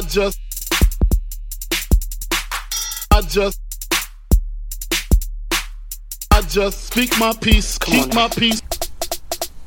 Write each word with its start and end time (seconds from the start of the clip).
I 0.00 0.02
just, 0.04 0.40
I 3.10 3.20
just, 3.20 3.60
I 6.30 6.40
just 6.40 6.84
speak 6.84 7.18
my 7.18 7.34
peace, 7.34 7.76
keep 7.76 8.14
my 8.14 8.28
peace. 8.28 8.62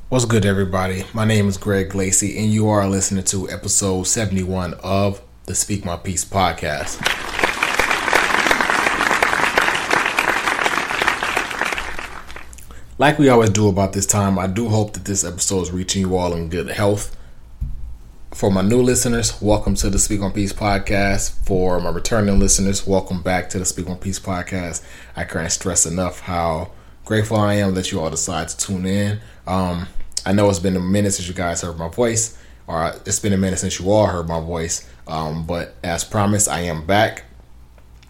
What's 0.09 0.25
good, 0.25 0.43
everybody? 0.43 1.04
My 1.13 1.23
name 1.23 1.47
is 1.47 1.57
Greg 1.57 1.93
Lacey, 1.93 2.39
and 2.39 2.51
you 2.51 2.67
are 2.67 2.89
listening 2.89 3.25
to 3.25 3.47
episode 3.47 4.07
71 4.07 4.73
of 4.81 5.21
the 5.46 5.54
Speak 5.54 5.85
My 5.85 5.97
Peace 5.97 6.26
podcast. 6.26 6.97
Like 12.97 13.20
we 13.20 13.29
always 13.29 13.52
do 13.52 13.68
about 13.68 13.94
this 13.94 14.08
time, 14.08 14.40
I 14.40 14.47
do 14.47 14.68
hope 14.68 14.94
that 14.94 15.06
this 15.06 15.24
episode 15.24 15.62
is 15.62 15.72
reaching 15.72 16.02
you 16.02 16.18
all 16.18 16.34
in 16.34 16.50
good 16.50 16.70
health. 16.70 17.16
For 18.34 18.50
my 18.50 18.63
new 18.63 18.81
listeners, 18.81 19.40
welcome 19.41 19.76
to 19.76 19.91
the 19.91 20.00
Speak 20.00 20.22
on 20.22 20.31
Peace 20.31 20.54
podcast. 20.54 21.45
For 21.45 21.80
my 21.80 21.91
returning 21.91 22.40
listeners, 22.40 22.86
welcome 22.88 23.22
back 23.22 23.48
to 23.52 23.60
the 23.60 23.66
Speak 23.66 23.88
on 23.88 23.98
Peace 24.00 24.20
podcast. 24.20 24.84
I 25.16 25.24
can't 25.24 25.52
stress 25.52 25.86
enough 25.86 26.22
how 26.22 26.72
grateful 27.05 27.38
I 27.38 27.54
am 27.55 27.76
that 27.76 27.91
you 27.91 28.02
all 28.02 28.10
decide 28.10 28.50
to 28.50 28.58
tune 28.58 28.88
in. 28.88 29.20
Um, 29.46 29.88
I 30.26 30.34
know 30.34 30.50
it's 30.50 30.58
been 30.58 30.76
a 30.76 30.80
minute 30.80 31.14
since 31.14 31.27
you 31.27 31.36
guys 31.36 31.62
heard 31.62 31.77
my 31.77 31.90
voice, 31.90 32.36
or 32.66 32.94
it's 33.05 33.20
been 33.20 33.34
a 33.34 33.38
minute 33.38 33.60
since 33.60 33.80
you 33.80 33.91
all 33.91 34.08
heard 34.08 34.27
my 34.27 34.40
voice. 34.40 34.90
Um, 35.08 35.46
but 35.46 35.76
as 35.84 36.04
promised, 36.04 36.50
I 36.50 36.62
am 36.62 36.88
back. 36.88 37.26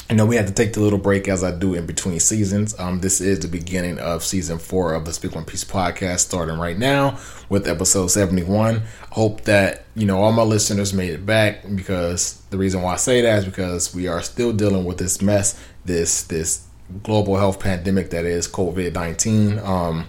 I 0.10 0.16
know 0.16 0.26
we 0.26 0.36
had 0.36 0.48
to 0.48 0.54
take 0.54 0.74
the 0.74 0.82
little 0.82 1.00
break 1.00 1.30
as 1.30 1.44
I 1.44 1.52
do 1.52 1.74
in 1.74 1.86
between 1.86 2.20
seasons. 2.20 2.78
Um, 2.78 3.00
this 3.00 3.22
is 3.22 3.40
the 3.40 3.48
beginning 3.48 4.00
of 4.00 4.24
season 4.24 4.60
four 4.60 4.94
of 4.94 5.06
the 5.06 5.14
Speak 5.14 5.34
One 5.34 5.46
Piece 5.46 5.64
podcast, 5.64 6.20
starting 6.20 6.60
right 6.60 6.78
now 6.78 7.18
with 7.48 7.68
episode 7.68 8.08
71. 8.08 8.84
Hope 9.12 9.42
that, 9.46 9.86
you 9.96 10.06
know, 10.06 10.22
all 10.22 10.34
my 10.34 10.44
listeners 10.44 10.94
made 10.94 11.12
it 11.12 11.26
back 11.26 11.64
because 11.76 12.42
the 12.50 12.58
reason 12.58 12.82
why 12.82 12.94
I 12.94 12.98
say 12.98 13.22
that 13.22 13.40
is 13.40 13.46
because 13.46 13.96
we 13.96 14.08
are 14.08 14.22
still 14.22 14.52
dealing 14.52 14.84
with 14.84 14.98
this 14.98 15.22
mess, 15.22 15.60
this, 15.86 16.24
this 16.24 16.68
global 17.02 17.38
health 17.38 17.62
pandemic 17.62 18.10
that 18.10 18.26
is 18.26 18.48
COVID 18.48 18.94
19. 18.94 19.60
Um, 19.60 20.08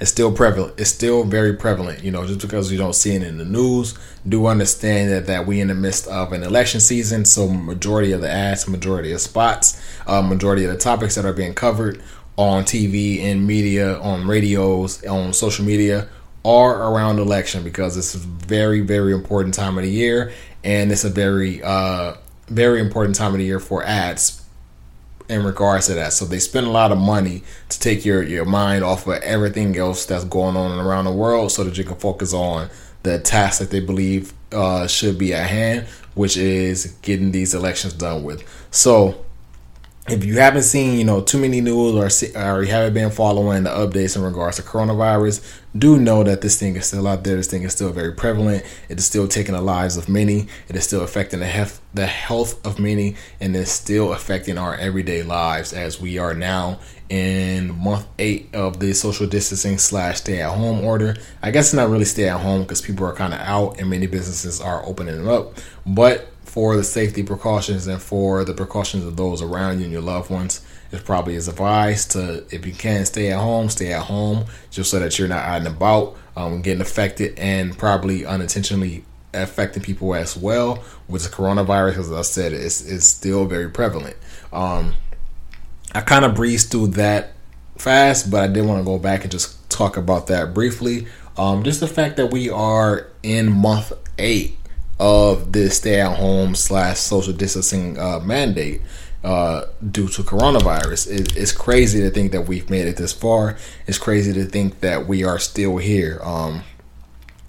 it's 0.00 0.10
still 0.10 0.32
prevalent. 0.32 0.74
It's 0.78 0.90
still 0.90 1.24
very 1.24 1.54
prevalent. 1.54 2.04
You 2.04 2.10
know, 2.10 2.26
just 2.26 2.40
because 2.40 2.70
you 2.70 2.78
don't 2.78 2.94
see 2.94 3.14
it 3.14 3.22
in 3.22 3.38
the 3.38 3.44
news, 3.44 3.94
do 4.28 4.46
understand 4.46 5.10
that 5.10 5.26
that 5.26 5.46
we 5.46 5.60
in 5.60 5.68
the 5.68 5.74
midst 5.74 6.06
of 6.08 6.32
an 6.32 6.42
election 6.42 6.80
season. 6.80 7.24
So 7.24 7.48
majority 7.48 8.12
of 8.12 8.20
the 8.20 8.30
ads, 8.30 8.68
majority 8.68 9.12
of 9.12 9.20
spots, 9.20 9.80
uh, 10.06 10.22
majority 10.22 10.64
of 10.64 10.72
the 10.72 10.78
topics 10.78 11.14
that 11.14 11.24
are 11.24 11.32
being 11.32 11.54
covered 11.54 12.02
on 12.36 12.64
TV 12.64 13.22
and 13.22 13.46
media, 13.46 13.98
on 14.00 14.26
radios, 14.26 15.04
on 15.06 15.32
social 15.32 15.64
media 15.64 16.08
are 16.44 16.92
around 16.92 17.18
election 17.18 17.64
because 17.64 17.96
it's 17.96 18.14
a 18.14 18.18
very 18.18 18.80
very 18.80 19.12
important 19.12 19.54
time 19.54 19.78
of 19.78 19.84
the 19.84 19.90
year, 19.90 20.32
and 20.62 20.92
it's 20.92 21.04
a 21.04 21.10
very 21.10 21.62
uh, 21.62 22.14
very 22.48 22.80
important 22.80 23.16
time 23.16 23.32
of 23.32 23.38
the 23.38 23.44
year 23.44 23.58
for 23.58 23.82
ads 23.82 24.45
in 25.28 25.44
regards 25.44 25.86
to 25.86 25.94
that. 25.94 26.12
So 26.12 26.24
they 26.24 26.38
spend 26.38 26.66
a 26.66 26.70
lot 26.70 26.92
of 26.92 26.98
money 26.98 27.42
to 27.68 27.80
take 27.80 28.04
your 28.04 28.22
your 28.22 28.44
mind 28.44 28.84
off 28.84 29.06
of 29.06 29.22
everything 29.22 29.76
else 29.76 30.06
that's 30.06 30.24
going 30.24 30.56
on 30.56 30.78
around 30.78 31.04
the 31.04 31.12
world, 31.12 31.52
so 31.52 31.64
that 31.64 31.76
you 31.76 31.84
can 31.84 31.96
focus 31.96 32.32
on 32.32 32.70
the 33.02 33.18
task 33.18 33.58
that 33.60 33.70
they 33.70 33.80
believe 33.80 34.32
uh, 34.52 34.86
should 34.86 35.18
be 35.18 35.34
at 35.34 35.48
hand, 35.48 35.86
which 36.14 36.36
is 36.36 36.96
getting 37.02 37.32
these 37.32 37.54
elections 37.54 37.92
done 37.92 38.22
with. 38.24 38.42
So 38.70 39.25
if 40.08 40.24
you 40.24 40.38
haven't 40.38 40.62
seen, 40.62 40.98
you 40.98 41.04
know, 41.04 41.20
too 41.20 41.38
many 41.38 41.60
news 41.60 41.94
or, 41.94 42.40
or 42.40 42.62
you 42.62 42.70
haven't 42.70 42.94
been 42.94 43.10
following 43.10 43.64
the 43.64 43.70
updates 43.70 44.16
in 44.16 44.22
regards 44.22 44.56
to 44.56 44.62
coronavirus, 44.62 45.60
do 45.76 45.98
know 45.98 46.22
that 46.22 46.40
this 46.40 46.58
thing 46.58 46.76
is 46.76 46.86
still 46.86 47.06
out 47.08 47.24
there. 47.24 47.36
This 47.36 47.48
thing 47.48 47.64
is 47.64 47.72
still 47.72 47.90
very 47.90 48.12
prevalent. 48.12 48.64
It 48.88 48.98
is 48.98 49.06
still 49.06 49.26
taking 49.26 49.54
the 49.54 49.60
lives 49.60 49.96
of 49.96 50.08
many. 50.08 50.46
It 50.68 50.76
is 50.76 50.84
still 50.84 51.02
affecting 51.02 51.40
the 51.40 51.46
health, 51.46 51.80
the 51.92 52.06
health 52.06 52.64
of 52.64 52.78
many, 52.78 53.16
and 53.40 53.56
it's 53.56 53.70
still 53.70 54.12
affecting 54.12 54.58
our 54.58 54.76
everyday 54.76 55.22
lives 55.22 55.72
as 55.72 56.00
we 56.00 56.18
are 56.18 56.34
now 56.34 56.78
in 57.08 57.76
month 57.76 58.06
eight 58.18 58.52
of 58.54 58.80
the 58.80 58.92
social 58.92 59.26
distancing 59.26 59.78
slash 59.78 60.18
stay 60.18 60.40
at 60.40 60.54
home 60.54 60.84
order. 60.84 61.16
I 61.42 61.50
guess 61.50 61.74
not 61.74 61.90
really 61.90 62.04
stay 62.04 62.28
at 62.28 62.40
home 62.40 62.62
because 62.62 62.80
people 62.80 63.06
are 63.06 63.12
kind 63.12 63.34
of 63.34 63.40
out 63.40 63.80
and 63.80 63.90
many 63.90 64.06
businesses 64.06 64.60
are 64.60 64.84
opening 64.86 65.28
up, 65.28 65.54
but 65.84 66.28
for 66.56 66.74
the 66.74 66.82
safety 66.82 67.22
precautions 67.22 67.86
and 67.86 68.00
for 68.00 68.42
the 68.42 68.54
precautions 68.54 69.04
of 69.04 69.14
those 69.14 69.42
around 69.42 69.76
you 69.76 69.84
and 69.84 69.92
your 69.92 70.00
loved 70.00 70.30
ones, 70.30 70.64
it 70.90 71.04
probably 71.04 71.34
is 71.34 71.48
advised 71.48 72.12
to, 72.12 72.46
if 72.50 72.64
you 72.64 72.72
can, 72.72 73.04
stay 73.04 73.30
at 73.30 73.38
home, 73.38 73.68
stay 73.68 73.92
at 73.92 74.04
home, 74.04 74.46
just 74.70 74.90
so 74.90 74.98
that 74.98 75.18
you're 75.18 75.28
not 75.28 75.44
out 75.44 75.58
and 75.58 75.66
about, 75.66 76.16
um, 76.34 76.62
getting 76.62 76.80
affected 76.80 77.38
and 77.38 77.76
probably 77.76 78.24
unintentionally 78.24 79.04
affecting 79.34 79.82
people 79.82 80.14
as 80.14 80.34
well 80.34 80.82
with 81.08 81.24
the 81.24 81.28
coronavirus. 81.28 81.98
As 81.98 82.10
I 82.10 82.22
said, 82.22 82.54
it's, 82.54 83.04
still 83.04 83.44
very 83.44 83.68
prevalent. 83.68 84.16
Um, 84.50 84.94
I 85.94 86.00
kind 86.00 86.24
of 86.24 86.34
breezed 86.34 86.70
through 86.70 86.86
that 86.86 87.34
fast, 87.76 88.30
but 88.30 88.42
I 88.42 88.46
did 88.46 88.64
want 88.64 88.80
to 88.80 88.84
go 88.84 88.98
back 88.98 89.24
and 89.24 89.30
just 89.30 89.68
talk 89.68 89.98
about 89.98 90.28
that 90.28 90.54
briefly. 90.54 91.06
Um, 91.36 91.64
just 91.64 91.80
the 91.80 91.86
fact 91.86 92.16
that 92.16 92.32
we 92.32 92.48
are 92.48 93.08
in 93.22 93.52
month 93.52 93.92
eight 94.18 94.56
of 94.98 95.52
this 95.52 95.78
stay 95.78 96.00
at 96.00 96.16
home 96.16 96.54
slash 96.54 96.98
social 96.98 97.32
distancing 97.32 97.98
uh, 97.98 98.20
mandate 98.20 98.80
uh, 99.22 99.66
due 99.90 100.08
to 100.08 100.22
coronavirus. 100.22 101.10
It, 101.10 101.36
it's 101.36 101.52
crazy 101.52 102.00
to 102.00 102.10
think 102.10 102.32
that 102.32 102.42
we've 102.42 102.70
made 102.70 102.86
it 102.86 102.96
this 102.96 103.12
far. 103.12 103.56
It's 103.86 103.98
crazy 103.98 104.32
to 104.32 104.44
think 104.44 104.80
that 104.80 105.06
we 105.06 105.24
are 105.24 105.38
still 105.38 105.76
here. 105.78 106.20
Um, 106.22 106.62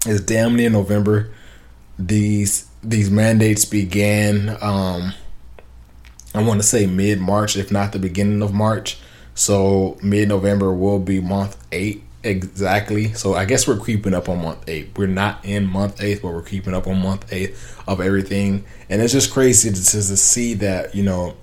it's 0.04 0.20
damn 0.20 0.56
near 0.56 0.70
November. 0.70 1.30
These 1.98 2.68
these 2.82 3.10
mandates 3.10 3.64
began. 3.64 4.56
Um, 4.60 5.14
I 6.34 6.42
want 6.42 6.60
to 6.60 6.66
say 6.66 6.86
mid 6.86 7.20
March, 7.20 7.56
if 7.56 7.72
not 7.72 7.92
the 7.92 7.98
beginning 7.98 8.42
of 8.42 8.52
March. 8.52 8.98
So 9.34 9.98
mid 10.02 10.28
November 10.28 10.74
will 10.74 10.98
be 10.98 11.20
month 11.20 11.56
eight 11.72 12.02
Exactly. 12.24 13.12
So 13.12 13.34
I 13.34 13.44
guess 13.44 13.68
we're 13.68 13.78
creeping 13.78 14.12
up 14.12 14.28
on 14.28 14.42
month 14.42 14.64
eight. 14.68 14.90
We're 14.96 15.06
not 15.06 15.44
in 15.44 15.66
month 15.66 16.02
eight, 16.02 16.20
but 16.20 16.32
we're 16.32 16.42
creeping 16.42 16.74
up 16.74 16.86
on 16.86 17.00
month 17.00 17.32
eight 17.32 17.54
of 17.86 18.00
everything. 18.00 18.64
And 18.90 19.00
it's 19.00 19.12
just 19.12 19.32
crazy 19.32 19.70
to, 19.70 19.76
to 19.76 20.16
see 20.16 20.54
that, 20.54 20.94
you 20.94 21.04
know, 21.04 21.36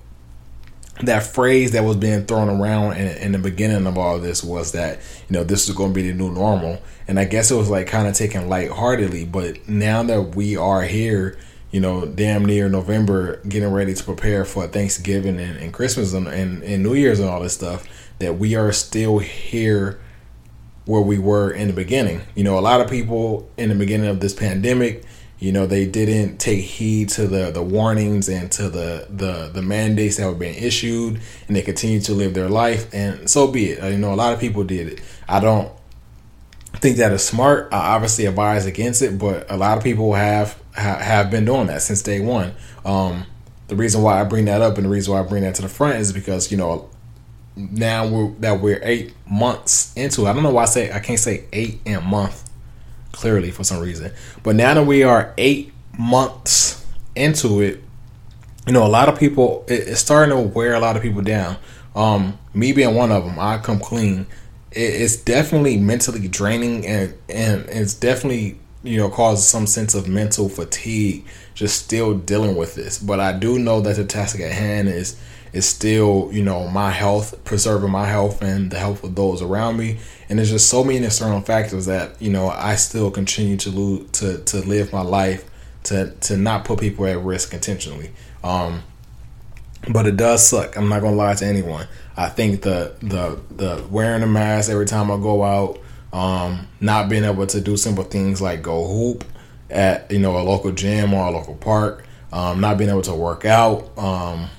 that 1.01 1.23
phrase 1.23 1.71
that 1.71 1.83
was 1.83 1.97
being 1.97 2.25
thrown 2.25 2.49
around 2.49 2.93
in, 2.93 3.07
in 3.17 3.31
the 3.31 3.37
beginning 3.37 3.87
of 3.87 3.97
all 3.97 4.19
this 4.19 4.43
was 4.43 4.73
that, 4.73 4.99
you 5.29 5.37
know, 5.37 5.43
this 5.43 5.67
is 5.67 5.75
going 5.75 5.91
to 5.91 5.95
be 5.95 6.09
the 6.09 6.13
new 6.17 6.31
normal. 6.31 6.81
And 7.07 7.19
I 7.19 7.25
guess 7.25 7.51
it 7.51 7.55
was 7.55 7.69
like 7.69 7.87
kind 7.87 8.07
of 8.07 8.13
taken 8.13 8.49
lightheartedly. 8.49 9.25
But 9.25 9.69
now 9.69 10.03
that 10.03 10.35
we 10.35 10.57
are 10.57 10.83
here, 10.83 11.37
you 11.71 11.79
know, 11.79 12.05
damn 12.05 12.45
near 12.45 12.67
November, 12.67 13.37
getting 13.47 13.71
ready 13.71 13.93
to 13.93 14.03
prepare 14.03 14.43
for 14.43 14.67
Thanksgiving 14.67 15.39
and, 15.39 15.57
and 15.57 15.73
Christmas 15.73 16.13
and, 16.13 16.27
and, 16.27 16.63
and 16.63 16.83
New 16.83 16.93
Year's 16.95 17.19
and 17.19 17.29
all 17.29 17.41
this 17.41 17.53
stuff, 17.53 17.87
that 18.19 18.37
we 18.37 18.55
are 18.55 18.71
still 18.71 19.19
here 19.19 19.99
where 20.85 21.01
we 21.01 21.17
were 21.17 21.51
in 21.51 21.67
the 21.67 21.73
beginning. 21.73 22.21
You 22.35 22.43
know, 22.43 22.57
a 22.57 22.61
lot 22.61 22.81
of 22.81 22.89
people 22.89 23.49
in 23.57 23.69
the 23.69 23.75
beginning 23.75 24.07
of 24.07 24.19
this 24.19 24.33
pandemic, 24.33 25.03
you 25.39 25.51
know, 25.51 25.65
they 25.65 25.85
didn't 25.85 26.37
take 26.37 26.63
heed 26.63 27.09
to 27.09 27.27
the 27.27 27.51
the 27.51 27.63
warnings 27.63 28.29
and 28.29 28.51
to 28.53 28.69
the 28.69 29.07
the 29.09 29.49
the 29.53 29.61
mandates 29.61 30.17
that 30.17 30.27
were 30.27 30.35
being 30.35 30.55
issued, 30.55 31.19
and 31.47 31.55
they 31.55 31.61
continued 31.61 32.03
to 32.05 32.13
live 32.13 32.33
their 32.33 32.49
life. 32.49 32.93
And 32.93 33.29
so 33.29 33.47
be 33.47 33.71
it. 33.71 33.91
You 33.91 33.97
know, 33.97 34.13
a 34.13 34.15
lot 34.15 34.33
of 34.33 34.39
people 34.39 34.63
did 34.63 34.87
it. 34.87 35.01
I 35.27 35.39
don't 35.39 35.71
think 36.75 36.97
that 36.97 37.11
is 37.11 37.23
smart. 37.23 37.69
I 37.71 37.95
obviously 37.95 38.25
advise 38.25 38.65
against 38.65 39.01
it, 39.01 39.17
but 39.17 39.49
a 39.51 39.57
lot 39.57 39.77
of 39.77 39.83
people 39.83 40.13
have 40.13 40.59
have 40.73 41.31
been 41.31 41.45
doing 41.45 41.67
that 41.67 41.81
since 41.81 42.01
day 42.01 42.19
one. 42.19 42.53
Um, 42.83 43.25
the 43.67 43.75
reason 43.75 44.01
why 44.01 44.21
I 44.21 44.23
bring 44.23 44.45
that 44.45 44.61
up 44.61 44.77
and 44.77 44.85
the 44.85 44.89
reason 44.89 45.13
why 45.13 45.21
I 45.21 45.23
bring 45.23 45.43
that 45.43 45.55
to 45.55 45.61
the 45.61 45.69
front 45.69 45.99
is 45.99 46.13
because 46.13 46.51
you 46.51 46.57
know 46.57 46.89
now 47.55 48.07
we're 48.07 48.29
that 48.39 48.59
we're 48.61 48.79
eight 48.83 49.13
months 49.29 49.93
into. 49.95 50.27
I 50.27 50.33
don't 50.33 50.43
know 50.43 50.51
why 50.51 50.63
I 50.63 50.65
say 50.65 50.91
I 50.91 50.99
can't 50.99 51.19
say 51.19 51.45
eight 51.53 51.79
and 51.85 52.05
month 52.05 52.49
clearly 53.11 53.51
for 53.51 53.63
some 53.63 53.79
reason, 53.79 54.11
but 54.43 54.55
now 54.55 54.73
that 54.73 54.85
we 54.85 55.03
are 55.03 55.33
eight 55.37 55.73
months 55.97 56.85
into 57.15 57.61
it, 57.61 57.81
you 58.67 58.73
know, 58.73 58.85
a 58.85 58.89
lot 58.89 59.09
of 59.09 59.17
people 59.17 59.63
it, 59.67 59.87
it's 59.87 60.01
starting 60.01 60.35
to 60.35 60.41
wear 60.41 60.73
a 60.75 60.79
lot 60.79 60.95
of 60.95 61.01
people 61.01 61.21
down. 61.21 61.57
Um, 61.95 62.37
me 62.53 62.73
being 62.73 62.93
one 62.93 63.11
of 63.11 63.25
them, 63.25 63.39
I 63.39 63.57
come 63.57 63.79
clean. 63.79 64.27
It, 64.71 65.01
it's 65.01 65.15
definitely 65.15 65.77
mentally 65.77 66.27
draining, 66.27 66.85
and 66.85 67.13
and 67.29 67.65
it's 67.69 67.93
definitely 67.93 68.59
you 68.83 68.97
know 68.97 69.09
causes 69.09 69.47
some 69.47 69.65
sense 69.65 69.95
of 69.95 70.07
mental 70.07 70.49
fatigue 70.49 71.25
just 71.53 71.83
still 71.85 72.13
dealing 72.13 72.55
with 72.55 72.75
this. 72.75 72.99
But 72.99 73.19
I 73.21 73.31
do 73.31 73.57
know 73.57 73.79
that 73.81 73.95
the 73.95 74.03
task 74.03 74.39
at 74.41 74.51
hand 74.51 74.89
is 74.89 75.17
is 75.55 75.65
still, 75.65 76.29
you 76.33 76.43
know, 76.43 76.67
my 76.67 76.91
health, 76.91 77.41
preserving 77.45 77.89
my 77.89 78.05
health 78.05 78.41
and 78.41 78.69
the 78.69 78.77
health 78.77 79.03
of 79.05 79.15
those 79.15 79.41
around 79.41 79.77
me. 79.77 79.97
And 80.27 80.37
there's 80.37 80.51
just 80.51 80.69
so 80.69 80.83
many 80.83 81.03
external 81.05 81.39
factors 81.39 81.85
that, 81.85 82.21
you 82.21 82.29
know, 82.29 82.49
I 82.49 82.75
still 82.75 83.09
continue 83.09 83.55
to 83.57 83.69
lose, 83.69 84.11
to, 84.19 84.39
to 84.39 84.57
live 84.57 84.91
my 84.91 85.01
life 85.01 85.49
to, 85.83 86.11
to 86.11 86.35
not 86.35 86.65
put 86.65 86.81
people 86.81 87.05
at 87.05 87.19
risk 87.19 87.53
intentionally. 87.53 88.11
Um, 88.43 88.83
but 89.87 90.05
it 90.05 90.17
does 90.17 90.45
suck. 90.45 90.75
I'm 90.75 90.89
not 90.89 91.01
gonna 91.01 91.15
lie 91.15 91.35
to 91.35 91.45
anyone. 91.45 91.87
I 92.17 92.27
think 92.29 92.61
the 92.61 92.95
the 93.01 93.39
the 93.51 93.85
wearing 93.89 94.23
a 94.23 94.27
mask 94.27 94.69
every 94.71 94.87
time 94.87 95.11
I 95.11 95.17
go 95.17 95.43
out, 95.43 95.79
um, 96.11 96.67
not 96.79 97.07
being 97.07 97.23
able 97.23 97.45
to 97.45 97.61
do 97.61 97.77
simple 97.77 98.03
things 98.03 98.41
like 98.41 98.63
go 98.63 98.87
hoop, 98.87 99.25
at 99.69 100.09
you 100.11 100.19
know 100.19 100.37
a 100.37 100.41
local 100.41 100.71
gym 100.71 101.13
or 101.13 101.27
a 101.27 101.31
local 101.31 101.55
park, 101.55 102.05
um, 102.33 102.61
not 102.61 102.79
being 102.79 102.89
able 102.89 103.03
to 103.03 103.13
work 103.13 103.45
out, 103.45 103.95
um, 103.97 104.49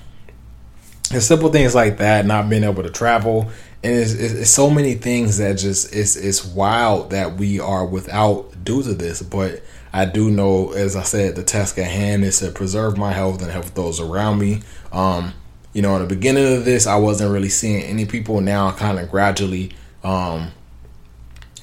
and 1.11 1.23
simple 1.23 1.49
things 1.49 1.73
like 1.73 1.97
that, 1.97 2.25
not 2.25 2.49
being 2.49 2.63
able 2.63 2.83
to 2.83 2.89
travel, 2.89 3.49
and 3.83 3.93
it's, 3.93 4.13
it's, 4.13 4.33
it's, 4.33 4.49
so 4.49 4.69
many 4.69 4.95
things 4.95 5.37
that 5.37 5.57
just 5.57 5.93
it's 5.95 6.15
it's 6.15 6.43
wild 6.43 7.11
that 7.11 7.37
we 7.37 7.59
are 7.59 7.85
without 7.85 8.63
due 8.63 8.83
to 8.83 8.93
this. 8.93 9.21
But 9.21 9.63
I 9.93 10.05
do 10.05 10.29
know, 10.31 10.71
as 10.73 10.95
I 10.95 11.03
said, 11.03 11.35
the 11.35 11.43
task 11.43 11.77
at 11.77 11.85
hand 11.85 12.23
is 12.23 12.39
to 12.39 12.51
preserve 12.51 12.97
my 12.97 13.13
health 13.13 13.41
and 13.41 13.51
help 13.51 13.65
those 13.67 13.99
around 13.99 14.39
me. 14.39 14.61
Um, 14.91 15.33
you 15.73 15.81
know, 15.81 15.95
in 15.95 16.01
the 16.01 16.07
beginning 16.07 16.57
of 16.57 16.65
this, 16.65 16.87
I 16.87 16.95
wasn't 16.97 17.31
really 17.31 17.49
seeing 17.49 17.83
any 17.83 18.05
people. 18.05 18.41
Now, 18.41 18.71
kind 18.71 18.99
of 18.99 19.09
gradually, 19.11 19.71
um, 20.03 20.51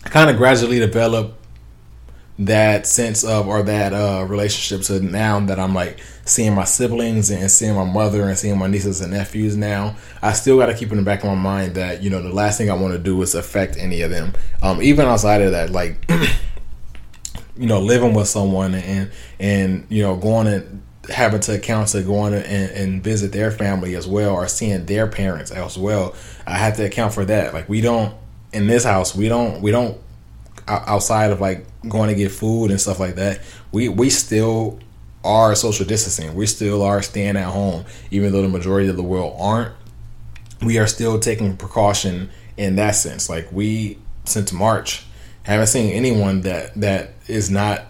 kind 0.04 0.30
of 0.30 0.36
gradually 0.36 0.78
develop 0.78 1.36
that 2.38 2.86
sense 2.86 3.22
of 3.22 3.46
or 3.46 3.62
that 3.62 3.92
uh, 3.92 4.24
relationship 4.28 4.84
to 4.86 5.00
now 5.00 5.38
that 5.40 5.58
I'm 5.58 5.74
like 5.74 6.00
seeing 6.24 6.54
my 6.54 6.64
siblings 6.64 7.30
and 7.30 7.50
seeing 7.50 7.74
my 7.74 7.84
mother 7.84 8.22
and 8.28 8.36
seeing 8.36 8.58
my 8.58 8.66
nieces 8.66 9.00
and 9.00 9.12
nephews 9.12 9.56
now. 9.56 9.96
I 10.22 10.32
still 10.32 10.58
got 10.58 10.66
to 10.66 10.74
keep 10.74 10.90
in 10.90 10.96
the 10.96 11.04
back 11.04 11.20
of 11.20 11.26
my 11.26 11.34
mind 11.34 11.74
that 11.76 12.02
you 12.02 12.10
know 12.10 12.22
the 12.22 12.32
last 12.32 12.58
thing 12.58 12.70
I 12.70 12.74
want 12.74 12.92
to 12.94 12.98
do 12.98 13.20
is 13.22 13.34
affect 13.34 13.76
any 13.76 14.02
of 14.02 14.10
them. 14.10 14.32
Um, 14.62 14.82
even 14.82 15.06
outside 15.06 15.42
of 15.42 15.52
that, 15.52 15.70
like 15.70 16.04
you 17.56 17.66
know, 17.66 17.80
living 17.80 18.14
with 18.14 18.28
someone 18.28 18.74
and 18.74 19.10
and 19.38 19.86
you 19.88 20.02
know 20.02 20.16
going 20.16 20.46
and 20.46 20.82
having 21.10 21.40
to 21.40 21.54
account 21.54 21.88
to 21.88 22.02
going 22.02 22.32
and, 22.34 22.44
and 22.44 23.04
visit 23.04 23.30
their 23.30 23.50
family 23.50 23.94
as 23.94 24.06
well 24.06 24.34
or 24.34 24.48
seeing 24.48 24.86
their 24.86 25.06
parents 25.06 25.50
as 25.50 25.76
well. 25.76 26.14
I 26.46 26.56
have 26.56 26.76
to 26.76 26.84
account 26.84 27.12
for 27.12 27.24
that. 27.26 27.54
Like 27.54 27.68
we 27.68 27.80
don't 27.80 28.14
in 28.52 28.66
this 28.66 28.84
house, 28.84 29.14
we 29.14 29.28
don't 29.28 29.60
we 29.60 29.70
don't 29.70 30.00
outside 30.66 31.30
of 31.30 31.40
like 31.40 31.66
going 31.88 32.08
to 32.08 32.14
get 32.14 32.32
food 32.32 32.70
and 32.70 32.80
stuff 32.80 33.00
like 33.00 33.16
that, 33.16 33.40
we 33.72 33.88
we 33.88 34.10
still 34.10 34.78
are 35.24 35.54
social 35.54 35.86
distancing. 35.86 36.34
We 36.34 36.46
still 36.46 36.82
are 36.82 37.02
staying 37.02 37.36
at 37.36 37.48
home, 37.48 37.84
even 38.10 38.32
though 38.32 38.42
the 38.42 38.48
majority 38.48 38.88
of 38.88 38.96
the 38.96 39.02
world 39.02 39.36
aren't. 39.38 39.72
We 40.62 40.78
are 40.78 40.86
still 40.86 41.18
taking 41.18 41.56
precaution 41.56 42.30
in 42.56 42.76
that 42.76 42.92
sense. 42.92 43.28
Like 43.28 43.50
we 43.50 43.98
since 44.24 44.52
March 44.52 45.04
haven't 45.44 45.66
seen 45.66 45.92
anyone 45.92 46.42
that 46.42 46.74
that 46.74 47.10
is 47.26 47.50
not 47.50 47.82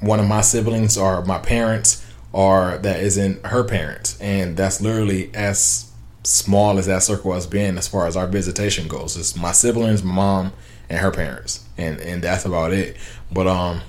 one 0.00 0.20
of 0.20 0.26
my 0.26 0.40
siblings 0.40 0.96
or 0.96 1.24
my 1.24 1.38
parents 1.38 2.06
or 2.32 2.78
that 2.78 3.00
isn't 3.00 3.44
her 3.46 3.64
parents, 3.64 4.20
and 4.20 4.56
that's 4.56 4.80
literally 4.80 5.30
as 5.34 5.90
small 6.22 6.78
as 6.78 6.86
that 6.86 7.02
circle 7.02 7.32
has 7.32 7.46
been 7.46 7.78
as 7.78 7.88
far 7.88 8.06
as 8.06 8.16
our 8.16 8.26
visitation 8.26 8.86
goes. 8.88 9.16
It's 9.16 9.36
my 9.36 9.52
siblings, 9.52 10.02
my 10.02 10.14
mom, 10.14 10.52
and 10.90 10.98
her 10.98 11.10
parents, 11.10 11.64
and 11.78 11.98
and 12.00 12.22
that's 12.22 12.44
about 12.44 12.72
it. 12.72 12.96
But 13.32 13.46
um, 13.46 13.80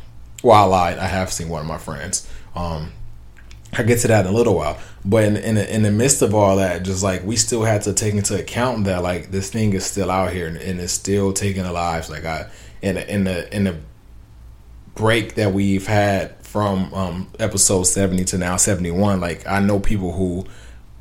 well, 0.43 0.57
I 0.57 0.63
lied. 0.63 0.97
I 0.99 1.07
have 1.07 1.33
seen 1.33 1.49
one 1.49 1.61
of 1.61 1.67
my 1.67 1.79
friends. 1.79 2.29
Um, 2.55 2.93
I 3.73 3.83
get 3.83 3.99
to 3.99 4.07
that 4.09 4.25
in 4.25 4.31
a 4.31 4.35
little 4.35 4.55
while. 4.55 4.77
But 5.03 5.23
in 5.23 5.37
in 5.37 5.55
the, 5.55 5.75
in 5.75 5.81
the 5.81 5.91
midst 5.91 6.21
of 6.21 6.35
all 6.35 6.57
that, 6.57 6.83
just 6.83 7.03
like 7.03 7.25
we 7.25 7.35
still 7.35 7.63
had 7.63 7.81
to 7.83 7.93
take 7.93 8.13
into 8.13 8.39
account 8.39 8.85
that 8.85 9.01
like 9.01 9.31
this 9.31 9.49
thing 9.49 9.73
is 9.73 9.85
still 9.85 10.11
out 10.11 10.31
here 10.31 10.47
and, 10.47 10.57
and 10.57 10.79
it's 10.79 10.93
still 10.93 11.33
taking 11.33 11.63
the 11.63 11.71
lives. 11.71 12.09
Like 12.09 12.23
I 12.23 12.49
in 12.81 12.95
the, 12.95 13.13
in 13.13 13.23
the 13.23 13.55
in 13.55 13.63
the 13.63 13.77
break 14.93 15.35
that 15.35 15.53
we've 15.53 15.87
had 15.87 16.35
from 16.45 16.93
um, 16.93 17.31
episode 17.39 17.83
seventy 17.83 18.25
to 18.25 18.37
now 18.37 18.57
seventy 18.57 18.91
one, 18.91 19.19
like 19.19 19.47
I 19.47 19.59
know 19.59 19.79
people 19.79 20.11
who 20.11 20.45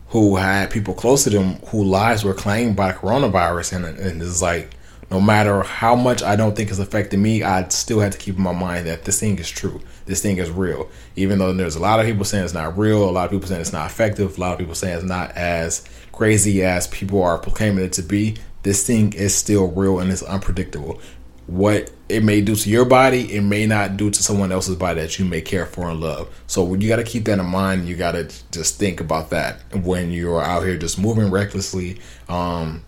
who 0.09 0.37
had 0.37 0.71
people 0.71 0.95
close 0.95 1.25
to 1.25 1.31
them 1.31 1.57
whose 1.67 1.87
lives 1.87 2.25
were 2.25 2.35
claimed 2.35 2.75
by 2.75 2.93
coronavirus, 2.93 3.77
and, 3.77 3.99
and 3.99 4.23
it's 4.23 4.41
like 4.41 4.71
no 5.11 5.21
matter 5.21 5.63
how 5.63 5.97
much 5.97 6.23
I 6.23 6.37
don't 6.37 6.55
think 6.55 6.71
it's 6.71 6.79
affecting 6.79 7.21
me, 7.21 7.43
I 7.43 7.67
still 7.69 8.01
have 8.01 8.13
to 8.13 8.19
keep 8.19 8.37
in 8.37 8.43
my 8.43 8.53
mind 8.53 8.87
that 8.87 9.05
this 9.05 9.19
thing 9.19 9.39
is 9.39 9.51
true. 9.51 9.81
This 10.07 10.23
thing 10.23 10.39
is 10.39 10.51
real. 10.51 10.89
Even 11.17 11.39
though 11.39 11.53
there's 11.53 11.77
a 11.77 11.81
lot 11.81 11.99
of 11.99 12.07
people 12.07 12.25
saying 12.25 12.45
it's 12.45 12.55
not 12.55 12.79
real, 12.79 13.09
a 13.09 13.11
lot 13.11 13.25
of 13.25 13.31
people 13.33 13.49
saying 13.49 13.61
it's 13.61 13.73
not 13.73 13.91
effective, 13.91 14.39
a 14.39 14.41
lot 14.41 14.53
of 14.53 14.59
people 14.59 14.75
saying 14.75 14.97
it's 14.97 15.05
not 15.05 15.33
as 15.33 15.85
crazy 16.13 16.63
as 16.63 16.87
people 16.89 17.23
are 17.23 17.39
proclaiming 17.39 17.85
it 17.85 17.93
to 17.95 18.03
be, 18.03 18.37
this 18.63 18.87
thing 18.87 19.13
is 19.15 19.35
still 19.35 19.69
real 19.69 19.99
and 19.99 20.13
it's 20.13 20.23
unpredictable. 20.23 21.01
What 21.47 21.91
it 22.09 22.23
may 22.23 22.41
do 22.41 22.55
to 22.55 22.71
your 22.71 22.85
body, 22.85 23.35
it 23.35 23.41
may 23.41 23.67
not 23.67 23.97
do 23.97 24.11
to 24.11 24.23
someone 24.23 24.53
else's 24.53 24.77
body 24.77 25.01
that 25.01 25.19
you 25.19 25.25
may 25.25 25.41
care 25.41 25.67
for 25.67 25.91
and 25.91 26.01
love. 26.01 26.29
So 26.47 26.75
you 26.75 26.89
got 26.89 26.97
to 26.97 27.05
keep 27.05 27.25
that 27.25 27.41
in 27.41 27.47
mind. 27.47 27.89
You 27.89 27.97
got 27.97 28.13
to 28.13 28.31
just 28.53 28.79
think 28.79 29.01
about 29.01 29.31
that 29.31 29.59
when 29.75 30.13
you're 30.13 30.41
out 30.41 30.63
here 30.63 30.77
just 30.77 31.01
moving 31.01 31.31
recklessly, 31.31 31.99
um, 32.29 32.85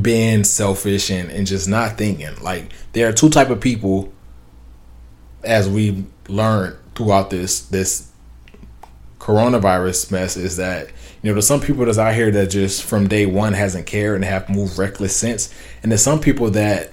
being 0.00 0.44
selfish 0.44 1.10
and, 1.10 1.30
and 1.30 1.46
just 1.46 1.68
not 1.68 1.98
thinking. 1.98 2.34
Like 2.42 2.72
there 2.92 3.08
are 3.08 3.12
two 3.12 3.28
type 3.28 3.50
of 3.50 3.60
people 3.60 4.12
as 5.44 5.68
we 5.68 6.04
learned 6.28 6.76
throughout 6.94 7.30
this 7.30 7.62
this 7.66 8.10
coronavirus 9.18 10.10
mess 10.10 10.36
is 10.36 10.56
that 10.56 10.88
you 11.22 11.30
know 11.30 11.32
there's 11.34 11.46
some 11.46 11.60
people 11.60 11.84
that's 11.84 11.98
out 11.98 12.14
here 12.14 12.30
that 12.30 12.48
just 12.48 12.82
from 12.82 13.06
day 13.08 13.24
one 13.24 13.52
hasn't 13.52 13.86
cared 13.86 14.16
and 14.16 14.24
have 14.24 14.48
moved 14.48 14.76
reckless 14.78 15.16
since 15.16 15.54
and 15.82 15.92
there's 15.92 16.02
some 16.02 16.20
people 16.20 16.50
that 16.50 16.92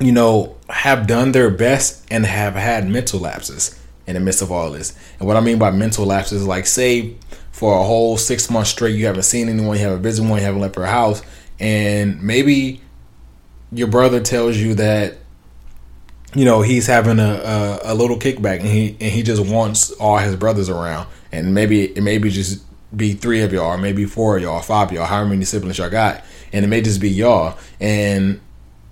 you 0.00 0.10
know 0.10 0.56
have 0.68 1.06
done 1.06 1.30
their 1.30 1.48
best 1.48 2.04
and 2.10 2.26
have 2.26 2.54
had 2.54 2.88
mental 2.88 3.20
lapses 3.20 3.78
in 4.08 4.14
the 4.14 4.20
midst 4.20 4.42
of 4.42 4.50
all 4.50 4.72
this 4.72 4.96
and 5.20 5.28
what 5.28 5.36
i 5.36 5.40
mean 5.40 5.56
by 5.56 5.70
mental 5.70 6.04
lapses 6.04 6.44
like 6.44 6.66
say 6.66 7.14
for 7.52 7.78
a 7.78 7.84
whole 7.84 8.16
six 8.16 8.50
months 8.50 8.70
straight 8.70 8.96
you 8.96 9.06
haven't 9.06 9.22
seen 9.22 9.48
anyone 9.48 9.76
you 9.76 9.84
haven't 9.84 10.02
visited 10.02 10.28
one 10.28 10.40
you 10.40 10.44
haven't 10.44 10.60
left 10.60 10.74
your 10.74 10.86
house 10.86 11.22
and 11.60 12.22
maybe 12.22 12.80
your 13.70 13.88
brother 13.88 14.20
tells 14.20 14.56
you 14.56 14.74
that 14.74 15.18
you 16.34 16.44
know 16.44 16.62
he's 16.62 16.86
having 16.86 17.18
a, 17.18 17.22
a, 17.22 17.80
a 17.84 17.94
little 17.94 18.18
kickback 18.18 18.60
and 18.60 18.68
he 18.68 18.96
and 19.00 19.12
he 19.12 19.22
just 19.22 19.44
wants 19.44 19.90
all 19.92 20.18
his 20.18 20.34
brothers 20.36 20.68
around. 20.68 21.06
And 21.32 21.54
maybe 21.54 21.84
it 21.84 22.02
maybe 22.02 22.30
just 22.30 22.64
be 22.96 23.12
three 23.12 23.42
of 23.42 23.52
y'all 23.52 23.66
or 23.66 23.78
maybe 23.78 24.04
four 24.04 24.36
of 24.36 24.42
y'all 24.42 24.56
or 24.56 24.62
five 24.62 24.88
of 24.88 24.94
y'all 24.94 25.06
however 25.06 25.28
many 25.28 25.44
siblings 25.44 25.78
y'all 25.78 25.90
got. 25.90 26.24
And 26.52 26.64
it 26.64 26.68
may 26.68 26.80
just 26.80 27.00
be 27.00 27.10
y'all. 27.10 27.56
And 27.78 28.40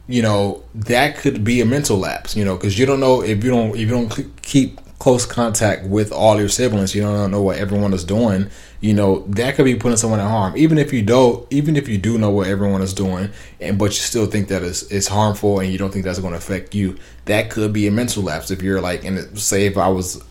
you 0.07 0.23
know 0.23 0.63
that 0.75 1.17
could 1.17 1.45
be 1.45 1.61
a 1.61 1.67
mental 1.67 1.99
lapse 1.99 2.35
you 2.35 2.43
know 2.43 2.57
because 2.57 2.79
you 2.79 2.87
don't 2.87 2.99
know 2.99 3.23
if 3.23 3.45
you 3.45 3.51
don't 3.51 3.71
if 3.75 3.81
you 3.81 3.89
don't 3.89 4.43
keep 4.43 4.81
close 4.99 5.25
contact 5.25 5.87
with 5.87 6.11
all 6.13 6.39
your 6.39 6.49
siblings 6.49 6.95
you 6.95 7.03
don't 7.03 7.31
know 7.31 7.43
what 7.43 7.57
everyone 7.59 7.93
is 7.93 8.05
doing 8.05 8.51
you 8.81 8.95
know 8.95 9.25
that 9.29 9.57
could 9.57 9.65
be 9.65 9.75
putting 9.75 9.97
someone 9.97 10.21
at 10.21 10.29
harm. 10.29 10.57
Even 10.57 10.79
if 10.79 10.93
you 10.93 11.03
don't 11.03 11.47
even 11.53 11.77
if 11.77 11.89
you 11.89 11.99
do 11.99 12.17
know 12.17 12.31
what 12.31 12.47
everyone 12.47 12.81
is 12.81 12.95
doing 12.95 13.31
and 13.61 13.79
but 13.79 13.87
you 13.87 13.93
still 13.93 14.27
think 14.27 14.49
that 14.49 14.63
it's, 14.63 14.83
it's 14.83 15.09
harmful 15.09 15.61
and 15.61 15.73
you 15.73 15.79
don't 15.79 15.93
think 15.93 16.05
that's 16.05 16.21
going 16.21 16.33
to 16.33 16.39
affect 16.39 16.75
you 16.75 16.97
that 17.25 17.51
could 17.51 17.73
be 17.73 17.87
a 17.87 17.91
mental 17.91 18.23
lapse 18.23 18.51
if 18.51 18.63
you're 18.63 18.81
like 18.81 19.05
in 19.05 19.37
say 19.37 19.67
if 19.67 19.77
i 19.77 19.89
was 19.89 20.23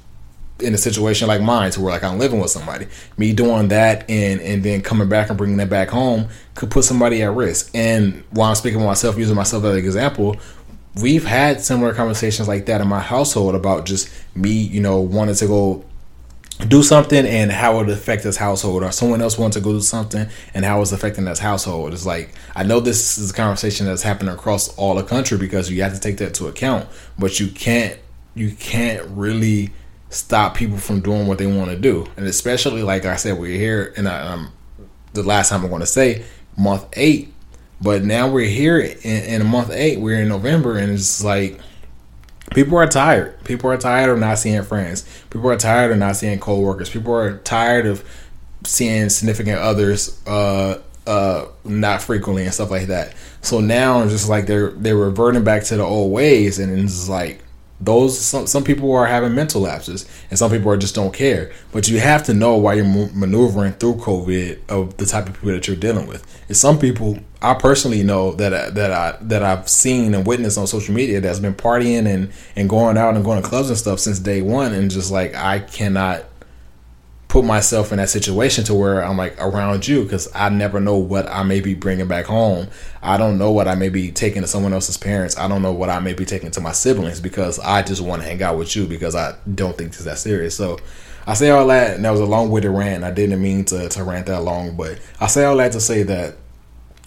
in 0.59 0.73
a 0.73 0.77
situation 0.77 1.27
like 1.27 1.41
mine 1.41 1.71
to 1.71 1.81
where 1.81 1.91
like 1.91 2.03
i'm 2.03 2.17
living 2.17 2.39
with 2.39 2.49
somebody. 2.49 2.87
Me 3.17 3.33
doing 3.33 3.67
that 3.67 4.09
and 4.09 4.39
and 4.41 4.63
then 4.63 4.81
coming 4.81 5.09
back 5.09 5.29
and 5.29 5.37
bringing 5.37 5.57
that 5.57 5.69
back 5.69 5.89
home 5.89 6.29
could 6.55 6.71
put 6.71 6.83
somebody 6.83 7.21
at 7.21 7.31
risk. 7.31 7.69
And 7.75 8.23
while 8.31 8.49
i'm 8.49 8.55
speaking 8.55 8.79
of 8.79 8.87
myself 8.87 9.17
using 9.17 9.35
myself 9.35 9.63
as 9.65 9.73
an 9.73 9.77
example 9.77 10.37
we've 11.01 11.25
had 11.25 11.61
similar 11.61 11.93
conversations 11.93 12.47
like 12.47 12.65
that 12.65 12.81
in 12.81 12.87
my 12.87 12.99
household 12.99 13.55
about 13.55 13.85
just 13.85 14.09
me 14.35 14.51
you 14.51 14.81
know 14.81 14.99
wanting 14.99 15.35
to 15.35 15.47
go 15.47 15.83
do 16.67 16.81
something 16.81 17.25
and 17.25 17.51
how 17.51 17.79
it 17.81 17.89
affect 17.89 18.23
this 18.23 18.37
household 18.37 18.81
or 18.81 18.91
someone 18.91 19.21
else 19.21 19.37
wants 19.37 19.55
to 19.55 19.61
go 19.61 19.73
do 19.73 19.81
something 19.81 20.27
and 20.55 20.65
how 20.65 20.81
it's 20.81 20.91
affecting 20.91 21.27
his 21.27 21.37
household. 21.39 21.93
It's 21.93 22.05
like 22.05 22.33
i 22.55 22.63
know 22.63 22.79
this 22.79 23.17
is 23.17 23.29
a 23.29 23.33
conversation 23.33 23.85
that's 23.85 24.01
happening 24.01 24.33
across 24.33 24.75
all 24.75 24.95
the 24.95 25.03
country 25.03 25.37
because 25.37 25.69
you 25.69 25.83
have 25.83 25.93
to 25.93 25.99
take 25.99 26.17
that 26.17 26.27
into 26.29 26.47
account 26.47 26.87
but 27.19 27.39
you 27.39 27.49
can't 27.49 27.99
you 28.33 28.51
can't 28.51 29.05
really 29.09 29.71
stop 30.09 30.55
people 30.55 30.77
from 30.77 31.01
doing 31.01 31.27
what 31.27 31.37
they 31.37 31.47
want 31.47 31.69
to 31.69 31.75
do. 31.75 32.07
And 32.17 32.25
especially 32.25 32.81
like 32.81 33.05
i 33.05 33.15
said 33.15 33.37
we're 33.37 33.57
here 33.57 33.93
and 33.97 34.07
I, 34.07 34.21
um, 34.21 34.51
the 35.13 35.23
last 35.23 35.49
time 35.49 35.63
i'm 35.63 35.69
going 35.69 35.81
to 35.81 35.85
say 35.85 36.25
month 36.57 36.87
eight 36.93 37.33
but 37.81 38.03
now 38.03 38.29
we're 38.29 38.49
here 38.49 38.79
in, 38.79 39.41
in 39.41 39.45
month 39.45 39.71
eight 39.71 39.99
we're 39.99 40.21
in 40.21 40.27
november 40.27 40.77
and 40.77 40.91
it's 40.91 41.23
like 41.23 41.59
People 42.53 42.77
are 42.77 42.87
tired. 42.87 43.43
People 43.43 43.69
are 43.69 43.77
tired 43.77 44.09
of 44.09 44.19
not 44.19 44.39
seeing 44.39 44.63
friends. 44.63 45.05
People 45.29 45.49
are 45.49 45.57
tired 45.57 45.91
of 45.91 45.97
not 45.97 46.15
seeing 46.15 46.39
coworkers. 46.39 46.89
People 46.89 47.13
are 47.13 47.37
tired 47.39 47.85
of 47.85 48.03
seeing 48.63 49.09
significant 49.09 49.59
others 49.59 50.21
uh, 50.25 50.79
uh, 51.05 51.45
not 51.65 52.01
frequently 52.01 52.45
and 52.45 52.53
stuff 52.53 52.71
like 52.71 52.87
that. 52.87 53.13
So 53.41 53.59
now 53.59 54.01
it's 54.01 54.11
just 54.11 54.29
like 54.29 54.45
they're 54.45 54.71
they're 54.71 54.95
reverting 54.95 55.43
back 55.43 55.63
to 55.65 55.77
the 55.77 55.83
old 55.83 56.11
ways, 56.11 56.57
and 56.59 56.79
it's 56.79 57.09
like 57.09 57.43
those 57.79 58.19
some 58.19 58.47
some 58.47 58.63
people 58.63 58.91
are 58.93 59.05
having 59.05 59.35
mental 59.35 59.61
lapses 59.61 60.09
and 60.29 60.39
some 60.39 60.49
people 60.49 60.71
are 60.71 60.77
just 60.77 60.95
don't 60.95 61.13
care. 61.13 61.51
But 61.71 61.87
you 61.87 61.99
have 61.99 62.23
to 62.23 62.33
know 62.33 62.57
why 62.57 62.73
you're 62.73 62.85
maneuvering 62.85 63.73
through 63.73 63.95
covid 63.95 64.59
of 64.69 64.97
the 64.97 65.05
type 65.05 65.27
of 65.27 65.35
people 65.35 65.51
that 65.51 65.67
you're 65.67 65.77
dealing 65.77 66.07
with. 66.07 66.25
And 66.47 66.57
some 66.57 66.79
people 66.79 67.19
i 67.41 67.53
personally 67.53 68.01
know 68.01 68.31
that 68.33 68.53
I, 68.53 68.69
that 68.71 68.91
i 68.91 69.17
that 69.21 69.43
i've 69.43 69.69
seen 69.69 70.15
and 70.15 70.25
witnessed 70.25 70.57
on 70.57 70.65
social 70.65 70.95
media 70.95 71.21
that's 71.21 71.39
been 71.39 71.53
partying 71.53 72.07
and 72.07 72.31
and 72.55 72.67
going 72.67 72.97
out 72.97 73.15
and 73.15 73.23
going 73.23 73.41
to 73.41 73.47
clubs 73.47 73.69
and 73.69 73.77
stuff 73.77 73.99
since 73.99 74.17
day 74.17 74.41
one 74.41 74.73
and 74.73 74.89
just 74.89 75.11
like 75.11 75.35
i 75.35 75.59
cannot 75.59 76.23
put 77.27 77.43
myself 77.43 77.91
in 77.91 77.97
that 77.97 78.09
situation 78.09 78.63
to 78.63 78.73
where 78.73 79.03
I'm 79.03 79.17
like 79.17 79.35
around 79.39 79.85
you 79.85 80.03
because 80.03 80.29
I 80.33 80.49
never 80.49 80.79
know 80.79 80.95
what 80.97 81.27
I 81.27 81.43
may 81.43 81.59
be 81.59 81.73
bringing 81.73 82.07
back 82.07 82.25
home. 82.25 82.69
I 83.01 83.17
don't 83.17 83.37
know 83.37 83.51
what 83.51 83.67
I 83.67 83.75
may 83.75 83.89
be 83.89 84.11
taking 84.11 84.43
to 84.43 84.47
someone 84.47 84.73
else's 84.73 84.97
parents. 84.97 85.37
I 85.37 85.47
don't 85.47 85.61
know 85.61 85.73
what 85.73 85.89
I 85.89 85.99
may 85.99 86.13
be 86.13 86.23
taking 86.23 86.51
to 86.51 86.61
my 86.61 86.71
siblings 86.71 87.19
because 87.19 87.59
I 87.59 87.81
just 87.81 88.01
want 88.01 88.21
to 88.21 88.27
hang 88.27 88.41
out 88.41 88.57
with 88.57 88.75
you 88.75 88.87
because 88.87 89.13
I 89.13 89.35
don't 89.53 89.77
think 89.77 89.89
it's 89.89 90.05
that 90.05 90.19
serious. 90.19 90.55
So 90.55 90.79
I 91.25 91.33
say 91.33 91.49
all 91.49 91.67
that, 91.67 91.95
and 91.95 92.05
that 92.05 92.11
was 92.11 92.21
a 92.21 92.25
long 92.25 92.49
way 92.49 92.61
to 92.61 92.69
rant. 92.69 93.03
I 93.03 93.11
didn't 93.11 93.41
mean 93.41 93.65
to, 93.65 93.89
to 93.89 94.03
rant 94.05 94.27
that 94.27 94.43
long, 94.43 94.77
but 94.77 94.97
I 95.19 95.27
say 95.27 95.43
all 95.43 95.57
that 95.57 95.73
to 95.73 95.81
say 95.81 96.03
that, 96.03 96.35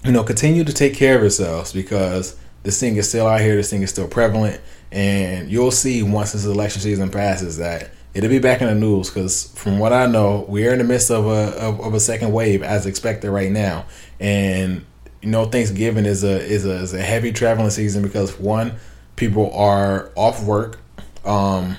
you 0.04 0.12
know, 0.12 0.22
continue 0.22 0.64
to 0.64 0.72
take 0.72 0.94
care 0.94 1.16
of 1.16 1.22
yourselves 1.22 1.72
because 1.72 2.36
this 2.62 2.78
thing 2.78 2.96
is 2.96 3.08
still 3.08 3.26
out 3.26 3.40
here, 3.40 3.56
this 3.56 3.70
thing 3.70 3.80
is 3.80 3.88
still 3.88 4.08
prevalent, 4.08 4.60
and 4.92 5.50
you'll 5.50 5.70
see 5.70 6.02
once 6.02 6.32
this 6.32 6.44
election 6.44 6.82
season 6.82 7.10
passes 7.10 7.56
that 7.56 7.90
it'll 8.14 8.30
be 8.30 8.38
back 8.38 8.60
in 8.60 8.68
the 8.68 8.74
news 8.74 9.08
because 9.08 9.52
from 9.54 9.78
what 9.78 9.92
I 9.92 10.06
know, 10.06 10.44
we're 10.48 10.72
in 10.72 10.78
the 10.78 10.84
midst 10.84 11.10
of 11.10 11.26
a 11.26 11.56
of, 11.60 11.80
of, 11.80 11.94
a 11.94 12.00
second 12.00 12.32
wave 12.32 12.62
as 12.62 12.86
expected 12.86 13.30
right 13.30 13.50
now, 13.50 13.86
and 14.18 14.84
you 15.22 15.30
know 15.30 15.44
Thanksgiving 15.44 16.06
is 16.06 16.24
a 16.24 16.40
is 16.40 16.64
a 16.64 16.74
is 16.76 16.94
a 16.94 17.02
heavy 17.02 17.32
traveling 17.32 17.70
season 17.70 18.02
because 18.02 18.38
one, 18.38 18.76
people 19.16 19.52
are 19.52 20.10
off 20.16 20.42
work, 20.42 20.78
um, 21.24 21.76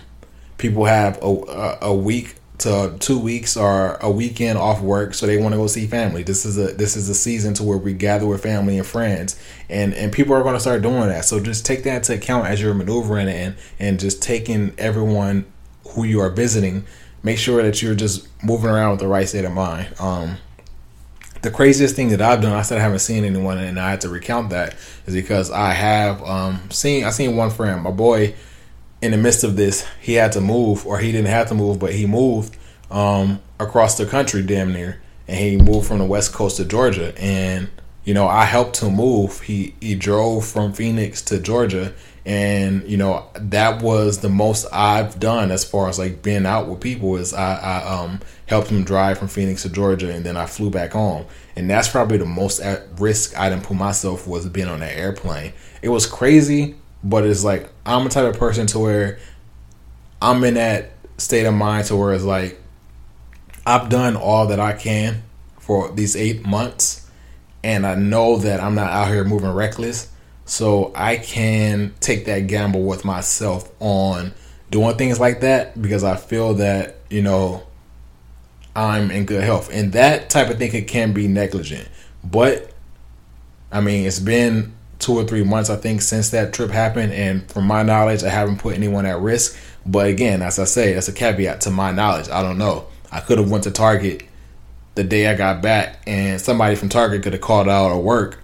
people 0.58 0.86
have 0.86 1.20
a 1.22 1.78
a 1.82 1.94
week 1.94 2.36
to 2.60 2.96
two 3.00 3.18
weeks 3.18 3.58
or 3.58 3.96
a 4.02 4.12
weekend 4.12 4.58
off 4.58 4.82
work, 4.82 5.16
so 5.16 5.26
they 5.26 5.38
want 5.38 5.52
to 5.52 5.58
go 5.58 5.66
see 5.66 5.88
family. 5.88 6.22
This 6.22 6.46
is 6.46 6.58
a 6.58 6.74
this 6.74 6.96
is 6.96 7.10
a 7.10 7.16
season 7.16 7.56
to 7.56 7.64
where 7.64 7.78
we 7.78 7.94
gather 7.94 8.28
with 8.28 8.44
family 8.44 8.78
and 8.78 8.86
friends, 8.86 9.38
and 9.68 9.94
and 9.96 10.14
people 10.14 10.36
are 10.36 10.44
going 10.44 10.54
to 10.54 10.60
start 10.60 10.82
doing 10.82 11.10
that. 11.10 11.26
So 11.26 11.40
just 11.40 11.66
take 11.66 11.84
that 11.84 11.98
into 11.98 12.14
account 12.14 12.48
as 12.48 12.62
you're 12.62 12.76
maneuvering 12.76 13.28
and 13.28 13.56
and 13.80 14.00
just 14.00 14.22
taking 14.22 14.74
everyone 14.78 15.46
who 15.94 16.04
you 16.04 16.20
are 16.20 16.30
visiting, 16.30 16.86
make 17.24 17.38
sure 17.38 17.62
that 17.64 17.82
you're 17.82 17.96
just 17.96 18.28
moving 18.44 18.70
around 18.70 18.92
with 18.92 19.00
the 19.00 19.08
right 19.08 19.28
state 19.28 19.46
of 19.46 19.52
mind. 19.52 19.94
Um, 20.00 20.38
the 21.42 21.52
craziest 21.52 21.96
thing 21.96 22.10
that 22.10 22.22
I've 22.22 22.42
done, 22.42 22.54
I 22.54 22.62
said 22.62 22.78
I 22.78 22.82
haven't 22.82 23.00
seen 23.00 23.24
anyone, 23.24 23.58
and 23.58 23.80
I 23.80 23.90
had 23.90 24.02
to 24.02 24.10
recount 24.10 24.52
that, 24.52 24.76
is 25.06 25.16
because 25.16 25.50
I 25.50 25.72
have 25.72 26.24
um, 26.24 26.70
seen 26.70 27.04
I 27.04 27.10
seen 27.10 27.36
one 27.36 27.50
friend, 27.50 27.82
my 27.82 27.92
boy, 27.92 28.36
in 29.02 29.12
the 29.12 29.18
midst 29.18 29.44
of 29.44 29.56
this, 29.56 29.88
he 30.00 30.14
had 30.14 30.32
to 30.34 30.42
move, 30.42 30.86
or 30.86 31.00
he 31.00 31.12
didn't 31.12 31.28
have 31.28 31.48
to 31.50 31.56
move, 31.56 31.80
but 31.80 31.94
he 31.94 32.06
moved 32.06 32.56
um, 32.92 33.42
across 33.60 33.98
the 33.98 34.06
country, 34.06 34.44
damn 34.44 34.72
near, 34.72 35.02
and 35.28 35.40
he 35.40 35.58
moved 35.58 35.88
from 35.88 36.00
the 36.00 36.06
west 36.06 36.34
coast 36.34 36.58
to 36.58 36.66
Georgia, 36.66 37.14
and 37.20 37.70
you 38.04 38.14
know 38.14 38.28
I 38.28 38.46
helped 38.46 38.82
him 38.82 38.96
move. 38.96 39.42
He 39.42 39.74
he 39.82 39.96
drove 39.96 40.46
from 40.46 40.74
Phoenix 40.74 41.22
to 41.24 41.40
Georgia, 41.40 41.94
and 42.26 42.88
you 42.88 42.98
know 42.98 43.28
that 43.34 43.82
was 43.82 44.20
the 44.20 44.30
most 44.30 44.68
I've 44.72 45.20
done 45.20 45.50
as 45.50 45.64
far 45.64 45.90
as 45.90 45.98
like 45.98 46.22
being 46.22 46.46
out 46.46 46.68
with 46.68 46.80
people 46.80 47.16
is 47.16 47.34
I, 47.34 47.56
I 47.56 48.02
um 48.02 48.20
helped 48.46 48.70
him 48.70 48.84
drive 48.84 49.18
from 49.18 49.28
Phoenix 49.28 49.64
to 49.64 49.70
Georgia 49.70 50.14
and 50.14 50.24
then 50.24 50.38
I 50.38 50.46
flew 50.46 50.70
back 50.70 50.92
home 50.92 51.26
and 51.56 51.70
that's 51.70 51.88
probably 51.88 52.18
the 52.18 52.26
most 52.26 52.60
at 52.60 52.84
risk 53.00 53.38
I 53.38 53.50
didn't 53.50 53.64
put 53.64 53.78
myself 53.78 54.28
was 54.28 54.48
being 54.48 54.68
on 54.68 54.82
that 54.82 54.96
airplane. 54.96 55.54
It 55.82 55.90
was 55.90 56.06
crazy, 56.06 56.76
but 57.04 57.26
it's 57.26 57.44
like 57.44 57.70
I'm 57.86 58.04
the 58.04 58.12
type 58.12 58.32
of 58.32 58.40
person 58.40 58.68
to 58.68 58.80
where 58.80 59.20
I'm 60.22 60.44
in 60.44 60.54
that 60.54 60.92
state 61.18 61.46
of 61.46 61.56
mind 61.56 61.88
to 61.88 61.96
where 61.96 62.14
it's 62.14 62.24
like 62.24 62.62
I've 63.66 63.90
done 63.90 64.16
all 64.16 64.48
that 64.48 64.60
I 64.60 64.74
can 64.74 65.24
for 65.60 65.92
these 65.92 66.16
eight 66.16 66.46
months 66.46 67.10
and 67.64 67.86
I 67.86 67.96
know 67.96 68.38
that 68.38 68.60
I'm 68.60 68.76
not 68.76 68.92
out 68.92 69.08
here 69.08 69.24
moving 69.24 69.52
reckless 69.52 70.11
so 70.52 70.92
I 70.94 71.16
can 71.16 71.94
take 72.02 72.26
that 72.26 72.48
gamble 72.48 72.84
with 72.84 73.06
myself 73.06 73.72
on 73.80 74.34
doing 74.70 74.98
things 74.98 75.18
like 75.18 75.40
that 75.40 75.82
because 75.82 76.04
I 76.04 76.18
feel 76.18 76.56
that, 76.56 76.98
you 77.10 77.22
know, 77.22 77.64
I'm 78.76 79.12
in 79.12 79.24
good 79.26 79.46
health. 79.46 79.70
And 79.72 79.94
that 79.94 80.30
type 80.30 80.50
of 80.50 80.58
thing 80.58 80.86
can 80.88 81.14
be 81.14 81.30
negligent. 81.30 81.88
But 82.22 82.70
I 83.72 83.80
mean, 83.80 84.06
it's 84.06 84.20
been 84.20 84.74
two 85.00 85.14
or 85.14 85.24
three 85.24 85.46
months, 85.46 85.70
I 85.70 85.78
think, 85.78 86.02
since 86.02 86.32
that 86.32 86.52
trip 86.52 86.70
happened. 86.70 87.14
And 87.14 87.50
from 87.50 87.66
my 87.66 87.82
knowledge, 87.82 88.22
I 88.22 88.30
haven't 88.30 88.58
put 88.58 88.76
anyone 88.76 89.06
at 89.06 89.22
risk. 89.22 89.58
But 89.86 90.08
again, 90.08 90.42
as 90.42 90.60
I 90.60 90.66
say, 90.66 90.92
that's 90.92 91.08
a 91.08 91.14
caveat 91.14 91.62
to 91.62 91.72
my 91.72 91.94
knowledge. 91.94 92.28
I 92.28 92.44
don't 92.44 92.58
know. 92.58 92.88
I 93.10 93.22
could 93.22 93.38
have 93.38 93.50
went 93.50 93.64
to 93.64 93.72
Target 93.72 94.24
the 94.96 95.06
day 95.06 95.28
I 95.28 95.36
got 95.36 95.62
back, 95.62 96.02
and 96.06 96.42
somebody 96.42 96.76
from 96.76 96.90
Target 96.90 97.24
could 97.24 97.32
have 97.32 97.42
called 97.42 97.70
out 97.70 97.92
or 97.92 98.02
work 98.02 98.41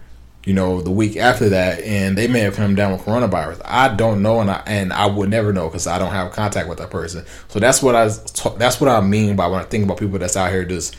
you 0.48 0.54
know, 0.54 0.80
the 0.80 0.92
week 0.92 1.18
after 1.18 1.50
that, 1.50 1.82
and 1.82 2.18
they 2.18 2.26
may 2.26 2.40
have 2.40 2.56
come 2.56 2.74
down 2.74 2.94
with 2.94 3.02
coronavirus. 3.02 3.62
I 3.66 3.94
don't 3.94 4.22
know, 4.22 4.40
and 4.40 4.50
I 4.50 4.64
and 4.66 4.94
I 4.94 5.06
would 5.06 5.30
never 5.30 5.52
know 5.52 5.68
because 5.68 5.88
I 5.88 6.00
don't 6.00 6.14
have 6.14 6.32
contact 6.32 6.70
with 6.70 6.78
that 6.78 6.90
person. 6.90 7.26
So 7.50 7.60
that's 7.60 7.84
what 7.84 7.96
I 7.96 8.06
that's 8.58 8.80
what 8.80 8.88
I 8.90 9.02
mean 9.02 9.36
by 9.36 9.48
when 9.48 9.60
I 9.60 9.66
think 9.66 9.84
about 9.84 9.98
people 9.98 10.18
that's 10.18 10.38
out 10.38 10.50
here 10.50 10.64
just 10.64 10.96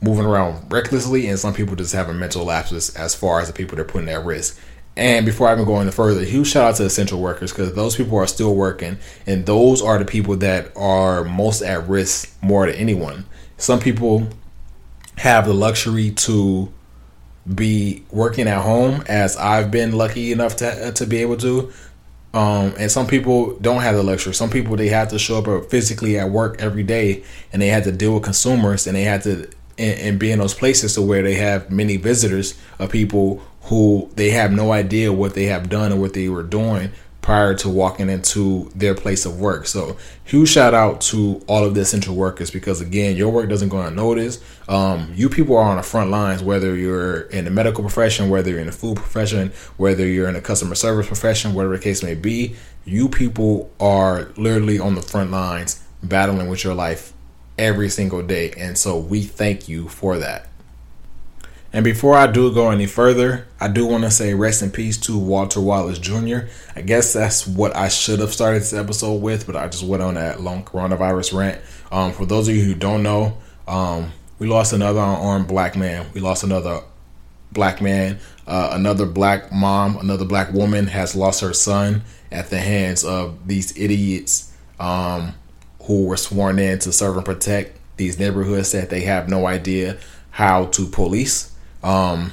moving 0.00 0.24
around 0.24 0.72
recklessly, 0.72 1.26
and 1.26 1.38
some 1.38 1.52
people 1.52 1.76
just 1.76 1.92
having 1.92 2.18
mental 2.18 2.46
lapses 2.46 2.96
as 2.96 3.14
far 3.14 3.42
as 3.42 3.48
the 3.48 3.52
people 3.52 3.76
they're 3.76 3.84
putting 3.84 4.08
at 4.08 4.24
risk. 4.24 4.58
And 4.96 5.26
before 5.26 5.48
I 5.48 5.52
even 5.52 5.66
go 5.66 5.80
any 5.80 5.90
further, 5.90 6.24
huge 6.24 6.48
shout 6.48 6.64
out 6.64 6.76
to 6.76 6.86
essential 6.86 7.20
workers 7.20 7.52
because 7.52 7.74
those 7.74 7.94
people 7.94 8.16
are 8.16 8.26
still 8.26 8.54
working, 8.54 8.96
and 9.26 9.44
those 9.44 9.82
are 9.82 9.98
the 9.98 10.06
people 10.06 10.34
that 10.36 10.74
are 10.74 11.24
most 11.24 11.60
at 11.60 11.86
risk 11.86 12.34
more 12.40 12.64
than 12.64 12.76
anyone. 12.76 13.26
Some 13.58 13.80
people 13.80 14.28
have 15.16 15.44
the 15.44 15.52
luxury 15.52 16.10
to 16.12 16.72
be 17.54 18.04
working 18.10 18.46
at 18.48 18.62
home 18.62 19.02
as 19.08 19.36
I've 19.36 19.70
been 19.70 19.92
lucky 19.92 20.32
enough 20.32 20.56
to 20.56 20.92
to 20.92 21.06
be 21.06 21.18
able 21.18 21.36
to. 21.38 21.72
Um, 22.34 22.74
and 22.78 22.90
some 22.90 23.06
people 23.06 23.58
don't 23.58 23.80
have 23.80 23.96
the 23.96 24.02
luxury. 24.02 24.34
Some 24.34 24.50
people 24.50 24.76
they 24.76 24.88
have 24.88 25.08
to 25.08 25.18
show 25.18 25.38
up 25.38 25.70
physically 25.70 26.18
at 26.18 26.30
work 26.30 26.60
every 26.60 26.82
day, 26.82 27.24
and 27.52 27.62
they 27.62 27.68
had 27.68 27.84
to 27.84 27.92
deal 27.92 28.14
with 28.14 28.22
consumers, 28.22 28.86
and 28.86 28.94
they 28.94 29.04
had 29.04 29.22
to 29.22 29.48
and, 29.78 30.00
and 30.00 30.18
be 30.18 30.30
in 30.30 30.38
those 30.38 30.54
places 30.54 30.94
to 30.94 31.02
where 31.02 31.22
they 31.22 31.34
have 31.34 31.70
many 31.70 31.96
visitors 31.96 32.58
of 32.78 32.90
people 32.90 33.42
who 33.62 34.10
they 34.16 34.30
have 34.30 34.52
no 34.52 34.72
idea 34.72 35.12
what 35.12 35.34
they 35.34 35.44
have 35.44 35.68
done 35.68 35.92
or 35.92 35.96
what 35.96 36.14
they 36.14 36.28
were 36.28 36.42
doing 36.42 36.90
prior 37.28 37.52
to 37.52 37.68
walking 37.68 38.08
into 38.08 38.70
their 38.74 38.94
place 38.94 39.26
of 39.26 39.38
work. 39.38 39.66
So 39.66 39.98
huge 40.24 40.48
shout 40.48 40.72
out 40.72 41.02
to 41.12 41.44
all 41.46 41.62
of 41.62 41.74
the 41.74 41.82
essential 41.82 42.16
workers 42.16 42.50
because 42.50 42.80
again, 42.80 43.16
your 43.16 43.28
work 43.28 43.50
doesn't 43.50 43.68
go 43.68 43.82
unnoticed. 43.82 44.42
Um, 44.66 45.12
you 45.14 45.28
people 45.28 45.54
are 45.58 45.64
on 45.64 45.76
the 45.76 45.82
front 45.82 46.10
lines, 46.10 46.42
whether 46.42 46.74
you're 46.74 47.20
in 47.24 47.44
the 47.44 47.50
medical 47.50 47.84
profession, 47.84 48.30
whether 48.30 48.48
you're 48.48 48.60
in 48.60 48.66
the 48.66 48.72
food 48.72 48.96
profession, 48.96 49.52
whether 49.76 50.06
you're 50.06 50.26
in 50.26 50.32
the 50.32 50.40
customer 50.40 50.74
service 50.74 51.06
profession, 51.06 51.52
whatever 51.52 51.76
the 51.76 51.82
case 51.82 52.02
may 52.02 52.14
be. 52.14 52.56
You 52.86 53.10
people 53.10 53.70
are 53.78 54.32
literally 54.38 54.78
on 54.78 54.94
the 54.94 55.02
front 55.02 55.30
lines 55.30 55.84
battling 56.02 56.48
with 56.48 56.64
your 56.64 56.72
life 56.72 57.12
every 57.58 57.90
single 57.90 58.22
day. 58.22 58.52
And 58.56 58.78
so 58.78 58.98
we 58.98 59.20
thank 59.20 59.68
you 59.68 59.90
for 59.90 60.16
that. 60.16 60.48
And 61.70 61.84
before 61.84 62.16
I 62.16 62.26
do 62.26 62.52
go 62.52 62.70
any 62.70 62.86
further, 62.86 63.46
I 63.60 63.68
do 63.68 63.84
want 63.84 64.04
to 64.04 64.10
say 64.10 64.32
rest 64.32 64.62
in 64.62 64.70
peace 64.70 64.96
to 64.98 65.18
Walter 65.18 65.60
Wallace 65.60 65.98
Jr. 65.98 66.48
I 66.74 66.80
guess 66.80 67.12
that's 67.12 67.46
what 67.46 67.76
I 67.76 67.88
should 67.88 68.20
have 68.20 68.32
started 68.32 68.62
this 68.62 68.72
episode 68.72 69.20
with, 69.20 69.46
but 69.46 69.54
I 69.54 69.68
just 69.68 69.84
went 69.84 70.02
on 70.02 70.14
that 70.14 70.40
long 70.40 70.64
coronavirus 70.64 71.36
rant. 71.36 71.60
Um, 71.92 72.12
for 72.12 72.24
those 72.24 72.48
of 72.48 72.56
you 72.56 72.64
who 72.64 72.74
don't 72.74 73.02
know, 73.02 73.36
um, 73.66 74.12
we 74.38 74.46
lost 74.46 74.72
another 74.72 75.00
unarmed 75.00 75.48
black 75.48 75.76
man. 75.76 76.06
We 76.14 76.22
lost 76.22 76.42
another 76.42 76.80
black 77.52 77.82
man. 77.82 78.18
Uh, 78.46 78.70
another 78.72 79.04
black 79.04 79.52
mom, 79.52 79.98
another 79.98 80.24
black 80.24 80.52
woman 80.54 80.86
has 80.86 81.14
lost 81.14 81.42
her 81.42 81.52
son 81.52 82.02
at 82.32 82.48
the 82.48 82.58
hands 82.58 83.04
of 83.04 83.46
these 83.46 83.76
idiots 83.76 84.54
um, 84.80 85.34
who 85.82 86.06
were 86.06 86.16
sworn 86.16 86.58
in 86.58 86.78
to 86.78 86.92
serve 86.92 87.16
and 87.16 87.26
protect 87.26 87.78
these 87.98 88.18
neighborhoods 88.18 88.72
that 88.72 88.88
they 88.88 89.02
have 89.02 89.28
no 89.28 89.46
idea 89.46 89.98
how 90.30 90.66
to 90.66 90.86
police. 90.86 91.54
Um, 91.82 92.32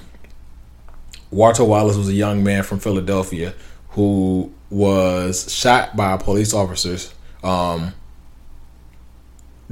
Walter 1.31 1.63
Wallace 1.63 1.97
was 1.97 2.09
a 2.09 2.13
young 2.13 2.43
man 2.43 2.63
from 2.63 2.79
Philadelphia 2.79 3.53
who 3.89 4.51
was 4.69 5.53
shot 5.53 5.95
by 5.95 6.17
police 6.17 6.53
officers 6.53 7.13
um, 7.43 7.93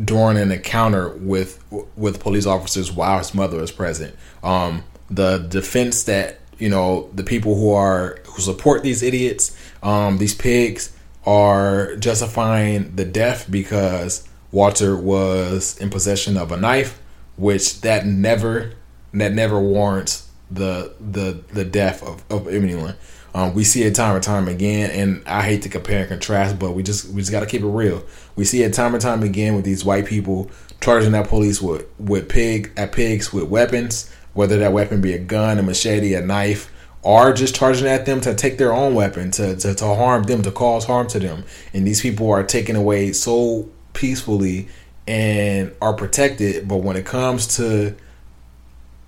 during 0.04 0.38
an 0.38 0.52
encounter 0.52 1.10
with 1.10 1.64
with 1.96 2.20
police 2.20 2.46
officers 2.46 2.92
while 2.92 3.18
his 3.18 3.34
mother 3.34 3.58
was 3.58 3.72
present. 3.72 4.16
Um, 4.44 4.84
the 5.10 5.40
defense 5.40 6.04
that 6.04 6.40
you 6.58 6.70
know 6.70 7.10
the 7.14 7.24
people 7.24 7.56
who 7.56 7.72
are 7.72 8.20
who 8.26 8.42
support 8.42 8.84
these 8.84 9.04
idiots, 9.04 9.56
um, 9.82 10.18
these 10.18 10.36
pigs, 10.36 10.96
are 11.26 11.96
justifying 11.98 12.96
the 12.96 13.06
death 13.06 13.50
because 13.50 14.28
Walter 14.52 14.96
was 14.96 15.78
in 15.80 15.90
possession 15.90 16.38
of 16.38 16.52
a 16.52 16.58
knife, 16.58 17.02
which 17.36 17.82
that 17.82 18.06
never 18.06 18.74
that 19.14 19.34
never 19.34 19.60
warrants 19.60 20.30
the 20.52 20.94
the 21.00 21.44
the 21.54 21.66
death 21.66 22.04
of, 22.04 22.24
of 22.30 22.48
anyone. 22.48 22.96
Um, 23.36 23.56
we 23.56 23.64
see 23.64 23.82
it 23.82 23.96
time 23.96 24.14
and 24.14 24.24
time 24.24 24.48
again, 24.48 24.92
and 24.92 25.28
I 25.28 25.42
hate 25.42 25.64
to 25.64 25.70
compare 25.70 26.02
and 26.02 26.10
contrast, 26.10 26.60
but 26.60 26.72
we 26.72 26.84
just 26.84 27.10
we 27.10 27.22
just 27.22 27.32
got 27.32 27.40
to 27.40 27.46
keep 27.48 27.62
it 27.62 27.68
real. 27.68 28.04
We 28.36 28.46
see 28.46 28.62
it 28.62 28.74
time 28.74 28.94
and 28.94 29.02
time 29.02 29.24
again 29.24 29.56
with 29.56 29.66
these 29.66 29.84
white 29.84 30.06
people 30.06 30.52
charging 30.82 31.16
at 31.16 31.30
police 31.30 31.62
with 31.62 31.88
with 32.00 32.30
pig 32.30 32.72
at 32.78 32.92
pigs 32.92 33.34
with 33.34 33.46
weapons, 33.46 34.12
whether 34.34 34.58
that 34.60 34.74
weapon 34.74 35.02
be 35.02 35.14
a 35.14 35.20
gun, 35.20 35.58
a 35.58 35.64
machete, 35.64 36.14
a 36.14 36.22
knife, 36.22 36.72
or 37.02 37.34
just 37.34 37.56
charging 37.56 37.88
at 37.88 38.06
them 38.06 38.22
to 38.22 38.36
take 38.36 38.58
their 38.58 38.74
own 38.74 38.94
weapon 38.94 39.32
to, 39.32 39.56
to, 39.58 39.76
to 39.76 39.86
harm 39.96 40.24
them, 40.24 40.42
to 40.42 40.52
cause 40.52 40.86
harm 40.86 41.08
to 41.08 41.20
them. 41.20 41.44
And 41.74 41.88
these 41.88 42.02
people 42.02 42.30
are 42.32 42.44
taken 42.44 42.76
away 42.76 43.14
so 43.14 43.70
peacefully 43.94 44.70
and 45.08 45.74
are 45.82 45.94
protected. 45.94 46.68
But 46.68 46.78
when 46.78 46.96
it 46.96 47.06
comes 47.06 47.58
to 47.58 47.96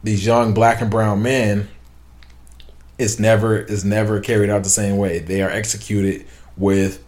these 0.05 0.25
young 0.25 0.53
black 0.53 0.81
and 0.81 0.91
brown 0.91 1.23
men, 1.23 1.67
it's 2.97 3.19
never 3.19 3.57
it's 3.57 3.83
never 3.83 4.19
carried 4.21 4.49
out 4.49 4.63
the 4.63 4.69
same 4.69 4.97
way. 4.97 5.19
They 5.19 5.41
are 5.41 5.49
executed 5.49 6.25
with 6.55 7.03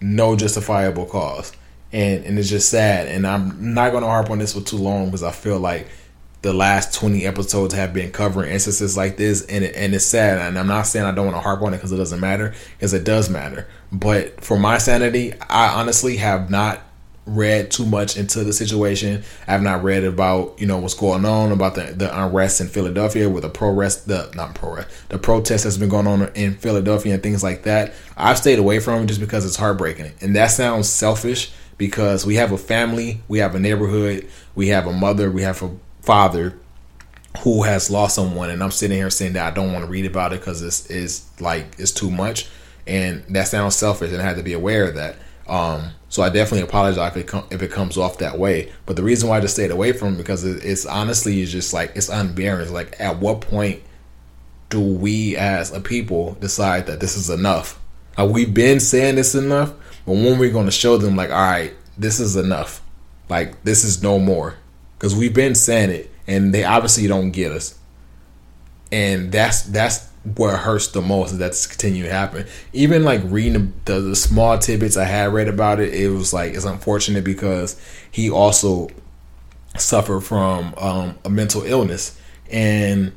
no 0.00 0.36
justifiable 0.36 1.04
cause. 1.04 1.52
And 1.92 2.24
and 2.24 2.38
it's 2.38 2.48
just 2.48 2.70
sad. 2.70 3.08
And 3.08 3.26
I'm 3.26 3.74
not 3.74 3.92
gonna 3.92 4.06
harp 4.06 4.30
on 4.30 4.38
this 4.38 4.54
for 4.54 4.60
too 4.60 4.76
long 4.76 5.06
because 5.06 5.24
I 5.24 5.32
feel 5.32 5.58
like 5.58 5.88
the 6.42 6.52
last 6.52 6.94
20 6.94 7.26
episodes 7.26 7.74
have 7.74 7.92
been 7.92 8.12
covering 8.12 8.52
instances 8.52 8.96
like 8.96 9.16
this 9.16 9.44
and 9.46 9.64
it, 9.64 9.74
and 9.74 9.92
it's 9.92 10.06
sad 10.06 10.38
and 10.38 10.56
I'm 10.56 10.68
not 10.68 10.82
saying 10.82 11.04
I 11.04 11.10
don't 11.10 11.26
want 11.26 11.36
to 11.36 11.42
harp 11.42 11.62
on 11.62 11.74
it 11.74 11.78
because 11.78 11.90
it 11.90 11.96
doesn't 11.96 12.20
matter 12.20 12.54
because 12.76 12.94
it 12.94 13.02
does 13.02 13.28
matter 13.28 13.66
but 13.90 14.40
for 14.40 14.56
my 14.56 14.78
sanity 14.78 15.34
I 15.50 15.80
honestly 15.80 16.18
have 16.18 16.48
not 16.48 16.80
read 17.28 17.70
too 17.70 17.84
much 17.84 18.16
into 18.16 18.42
the 18.44 18.52
situation. 18.52 19.22
I 19.46 19.52
have 19.52 19.62
not 19.62 19.82
read 19.82 20.04
about 20.04 20.60
you 20.60 20.66
know 20.66 20.78
what's 20.78 20.94
going 20.94 21.24
on 21.24 21.52
about 21.52 21.74
the, 21.74 21.92
the 21.94 22.24
unrest 22.24 22.60
in 22.60 22.68
Philadelphia 22.68 23.28
with 23.28 23.42
the 23.42 23.48
pro 23.48 23.70
rest 23.70 24.08
the 24.08 24.30
not 24.34 24.54
pro 24.54 24.84
the 25.08 25.18
protest 25.18 25.64
that's 25.64 25.76
been 25.76 25.88
going 25.88 26.06
on 26.06 26.28
in 26.34 26.54
Philadelphia 26.54 27.14
and 27.14 27.22
things 27.22 27.42
like 27.42 27.62
that. 27.64 27.94
I've 28.16 28.38
stayed 28.38 28.58
away 28.58 28.80
from 28.80 29.02
it 29.02 29.06
just 29.06 29.20
because 29.20 29.44
it's 29.44 29.56
heartbreaking. 29.56 30.12
And 30.20 30.34
that 30.36 30.48
sounds 30.48 30.88
selfish 30.88 31.52
because 31.76 32.26
we 32.26 32.36
have 32.36 32.52
a 32.52 32.58
family 32.58 33.22
we 33.28 33.38
have 33.38 33.54
a 33.54 33.60
neighborhood 33.60 34.28
we 34.54 34.68
have 34.68 34.86
a 34.86 34.92
mother 34.92 35.30
we 35.30 35.42
have 35.42 35.62
a 35.62 35.70
father 36.00 36.58
who 37.40 37.62
has 37.62 37.90
lost 37.90 38.14
someone. 38.14 38.50
And 38.50 38.62
I'm 38.62 38.70
sitting 38.70 38.96
here 38.96 39.10
saying 39.10 39.34
that 39.34 39.52
I 39.52 39.54
don't 39.54 39.72
want 39.72 39.84
to 39.84 39.90
read 39.90 40.06
about 40.06 40.32
it 40.32 40.40
because 40.40 40.62
it's 40.62 40.90
is 40.90 41.28
like 41.40 41.66
it's 41.78 41.92
too 41.92 42.10
much. 42.10 42.48
And 42.86 43.22
that 43.28 43.48
sounds 43.48 43.76
selfish 43.76 44.12
and 44.12 44.20
I 44.20 44.24
had 44.24 44.38
to 44.38 44.42
be 44.42 44.54
aware 44.54 44.88
of 44.88 44.94
that 44.94 45.16
um, 45.48 45.90
so 46.08 46.22
I 46.22 46.28
definitely 46.28 46.68
apologize 46.68 47.12
if 47.12 47.16
it, 47.16 47.26
com- 47.26 47.46
if 47.50 47.62
it 47.62 47.70
comes 47.70 47.96
off 47.96 48.18
that 48.18 48.38
way. 48.38 48.72
But 48.86 48.96
the 48.96 49.02
reason 49.02 49.28
why 49.28 49.38
I 49.38 49.40
just 49.40 49.54
stayed 49.54 49.70
away 49.70 49.92
from 49.92 50.14
it 50.14 50.18
because 50.18 50.44
it, 50.44 50.64
it's 50.64 50.86
honestly 50.86 51.40
it's 51.42 51.52
just 51.52 51.72
like 51.72 51.92
it's 51.94 52.08
unbearable. 52.08 52.72
Like 52.72 52.94
at 53.00 53.18
what 53.18 53.40
point 53.40 53.82
do 54.70 54.80
we 54.80 55.36
as 55.36 55.72
a 55.72 55.80
people 55.80 56.34
decide 56.40 56.86
that 56.86 57.00
this 57.00 57.16
is 57.16 57.30
enough? 57.30 57.80
Like 58.16 58.30
we've 58.30 58.52
been 58.52 58.80
saying 58.80 59.16
this 59.16 59.34
enough? 59.34 59.72
But 60.04 60.12
when 60.12 60.38
we're 60.38 60.52
going 60.52 60.66
to 60.66 60.72
show 60.72 60.96
them 60.96 61.16
like 61.16 61.30
all 61.30 61.36
right 61.36 61.74
this 61.98 62.20
is 62.20 62.36
enough. 62.36 62.80
Like 63.28 63.62
this 63.64 63.84
is 63.84 64.02
no 64.02 64.18
more. 64.18 64.54
Because 64.96 65.14
we've 65.14 65.34
been 65.34 65.54
saying 65.54 65.90
it, 65.90 66.10
and 66.26 66.54
they 66.54 66.64
obviously 66.64 67.06
don't 67.06 67.30
get 67.30 67.52
us, 67.52 67.78
and 68.90 69.30
that's 69.30 69.62
that's 69.62 70.07
what 70.24 70.56
hurts 70.58 70.88
the 70.88 71.00
most 71.00 71.32
is 71.32 71.38
that's 71.38 71.66
continue 71.66 72.04
to 72.04 72.10
happen. 72.10 72.46
Even 72.72 73.04
like 73.04 73.20
reading 73.24 73.72
the, 73.84 73.92
the, 73.94 74.00
the 74.00 74.16
small 74.16 74.58
tidbits 74.58 74.96
I 74.96 75.04
had 75.04 75.32
read 75.32 75.48
about 75.48 75.80
it, 75.80 75.94
it 75.94 76.08
was 76.10 76.32
like 76.32 76.54
it's 76.54 76.64
unfortunate 76.64 77.24
because 77.24 77.80
he 78.10 78.30
also 78.30 78.88
suffered 79.76 80.20
from 80.20 80.74
um, 80.76 81.18
a 81.24 81.30
mental 81.30 81.62
illness, 81.62 82.18
and 82.50 83.12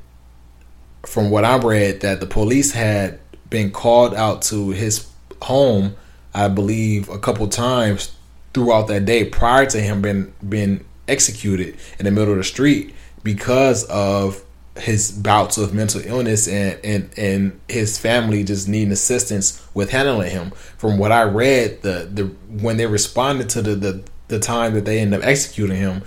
from 1.04 1.32
what 1.32 1.44
I 1.44 1.58
read, 1.58 2.02
that 2.02 2.20
the 2.20 2.28
police 2.28 2.72
had 2.72 3.20
been 3.50 3.72
called 3.72 4.14
out 4.14 4.44
to 4.44 4.70
his 4.70 5.10
home, 5.42 5.96
I 6.34 6.48
believe, 6.48 7.10
a 7.10 7.18
couple 7.20 7.48
times 7.48 8.16
throughout 8.54 8.88
that 8.88 9.06
day 9.06 9.26
prior 9.26 9.66
to 9.66 9.80
him 9.80 10.02
being 10.02 10.34
being 10.48 10.86
executed 11.08 11.78
in 12.00 12.06
the 12.06 12.12
middle 12.12 12.32
of 12.32 12.38
the 12.38 12.44
street 12.44 12.94
because 13.24 13.84
of 13.86 14.44
his 14.82 15.12
bouts 15.12 15.58
of 15.58 15.74
mental 15.74 16.02
illness 16.04 16.48
and, 16.48 16.80
and, 16.84 17.10
and 17.18 17.60
his 17.68 18.00
family 18.00 18.44
just 18.44 18.68
needing 18.68 18.92
assistance 18.92 19.66
with 19.74 19.92
handling 19.92 20.32
him. 20.32 20.52
From 20.78 20.98
what 20.98 21.12
I 21.12 21.24
read, 21.24 21.82
the, 21.82 22.10
the 22.12 22.24
when 22.64 22.78
they 22.78 22.88
responded 22.88 23.50
to 23.50 23.62
the, 23.62 23.76
the, 23.76 24.04
the 24.28 24.40
time 24.40 24.74
that 24.74 24.86
they 24.86 25.00
ended 25.00 25.22
up 25.22 25.26
executing 25.26 25.78
him, 25.78 26.04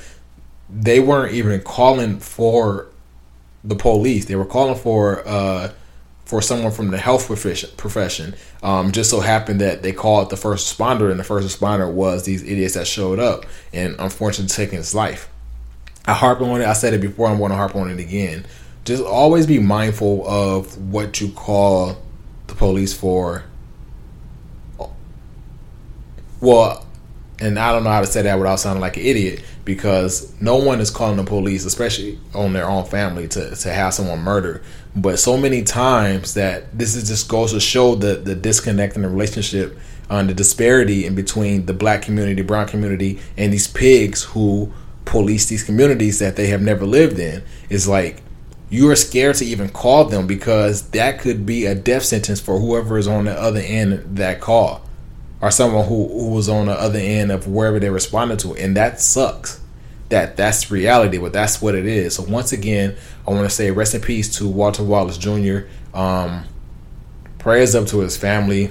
they 0.69 0.99
weren't 0.99 1.35
even 1.35 1.61
calling 1.61 2.19
for 2.19 2.89
the 3.63 3.77
police. 3.77 4.25
They 4.27 4.37
were 4.37 4.45
calling 4.45 4.77
for 4.77 5.27
uh, 5.27 5.73
for 6.25 6.41
someone 6.41 6.73
from 6.73 6.91
the 6.91 6.99
health 6.99 7.27
profession. 7.27 7.71
profession. 7.77 8.35
Um, 8.63 8.93
just 8.93 9.11
so 9.11 9.21
happened 9.21 9.61
that 9.61 9.83
they 9.83 9.93
called 9.93 10.31
the 10.31 10.37
first 10.37 10.77
responder, 10.77 11.11
and 11.11 11.21
the 11.21 11.25
first 11.25 11.47
responder 11.47 11.93
was 11.93 12.25
these 12.25 12.43
idiots 12.43 12.75
that 12.75 12.87
showed 12.87 13.19
up 13.19 13.45
and 13.73 13.95
unfortunately 13.99 14.55
taking 14.55 14.79
his 14.79 14.95
life. 14.95 15.29
I 16.07 16.13
harp 16.13 16.41
on 16.41 16.61
it. 16.61 16.67
I 16.67 16.73
said 16.73 16.93
it 16.93 17.01
before. 17.01 17.29
I'm 17.29 17.39
going 17.39 17.51
to 17.51 17.57
harp 17.57 17.77
on 17.77 17.91
it 17.91 17.99
again. 17.99 18.45
Just 18.85 19.03
always 19.03 19.47
be 19.47 19.59
mindful 19.59 20.29
of 20.29 20.77
what 20.93 21.21
you 21.21 21.31
call 21.31 21.97
the 22.47 22.55
police 22.55 22.93
for. 22.93 23.45
Well, 26.41 26.85
and 27.41 27.59
I 27.59 27.73
don't 27.73 27.85
know 27.85 27.91
how 27.91 28.01
to 28.01 28.07
say 28.07 28.23
that 28.23 28.39
without 28.39 28.61
sounding 28.61 28.81
like 28.81 28.97
an 28.97 29.03
idiot 29.03 29.43
because 29.65 30.39
no 30.41 30.57
one 30.57 30.81
is 30.81 30.91
calling 30.91 31.17
the 31.17 31.25
police, 31.25 31.65
especially 31.65 32.19
on 32.35 32.53
their 32.53 32.69
own 32.69 32.85
family, 32.85 33.27
to, 33.29 33.57
to 33.57 33.73
have 33.73 33.95
someone 33.95 34.21
murdered. 34.21 34.63
But 34.95 35.19
so 35.19 35.37
many 35.37 35.63
times 35.63 36.35
that 36.35 36.77
this 36.77 36.95
is 36.95 37.09
just 37.09 37.29
goes 37.29 37.53
to 37.53 37.61
show 37.61 37.95
the, 37.95 38.17
the 38.17 38.35
disconnect 38.35 38.97
in 38.97 39.03
the 39.03 39.09
relationship 39.09 39.79
and 40.11 40.29
the 40.29 40.35
disparity 40.35 41.07
in 41.07 41.15
between 41.15 41.67
the 41.67 41.73
black 41.73 42.03
community, 42.03 42.43
brown 42.43 42.69
community, 42.69 43.21
and 43.37 43.53
these 43.53 43.67
pigs 43.67 44.23
who 44.23 44.73
police 45.05 45.47
these 45.47 45.65
communities 45.65 46.19
that 46.19 46.37
they 46.37 46.49
have 46.49 46.63
never 46.63 46.85
lived 46.87 47.19
in. 47.19 47.43
Is 47.69 47.89
like 47.89 48.23
you 48.75 48.91
are 48.91 48.97
scared 48.97 49.37
to 49.37 49.45
even 49.45 49.69
call 49.69 50.05
them 50.07 50.27
because 50.27 50.91
that 50.91 51.21
could 51.21 51.47
be 51.47 51.65
a 51.65 51.77
death 51.77 52.03
sentence 52.03 52.41
for 52.41 52.59
whoever 52.59 52.99
is 52.99 53.07
on 53.07 53.27
the 53.27 53.33
other 53.33 53.61
end 53.61 53.93
of 53.93 54.17
that 54.17 54.41
call 54.41 54.83
or 55.41 55.53
someone 55.53 55.87
who, 55.87 56.09
who 56.09 56.31
was 56.31 56.49
on 56.49 56.67
the 56.67 56.73
other 56.73 56.99
end 56.99 57.31
of 57.31 57.47
wherever 57.47 57.79
they 57.79 57.89
responded 57.89 58.41
to. 58.41 58.53
And 58.57 58.77
that 58.77 59.01
sucks. 59.01 59.61
That 60.09 60.37
that's 60.37 60.73
reality 60.73 61.19
but 61.19 61.33
that's 61.33 61.63
what 61.63 61.77
it 61.77 61.87
is. 61.87 62.17
So 62.17 62.25
once 62.25 62.53
again 62.53 62.97
i 63.27 63.31
want 63.31 63.49
to 63.49 63.55
say 63.55 63.71
rest 63.71 63.95
in 63.95 64.01
peace 64.03 64.37
to 64.39 64.49
walter 64.49 64.85
wallace 64.85 65.17
jr 65.17 65.61
um, 65.97 66.45
prayers 67.39 67.75
up 67.75 67.87
to 67.87 68.01
his 68.01 68.17
family. 68.17 68.71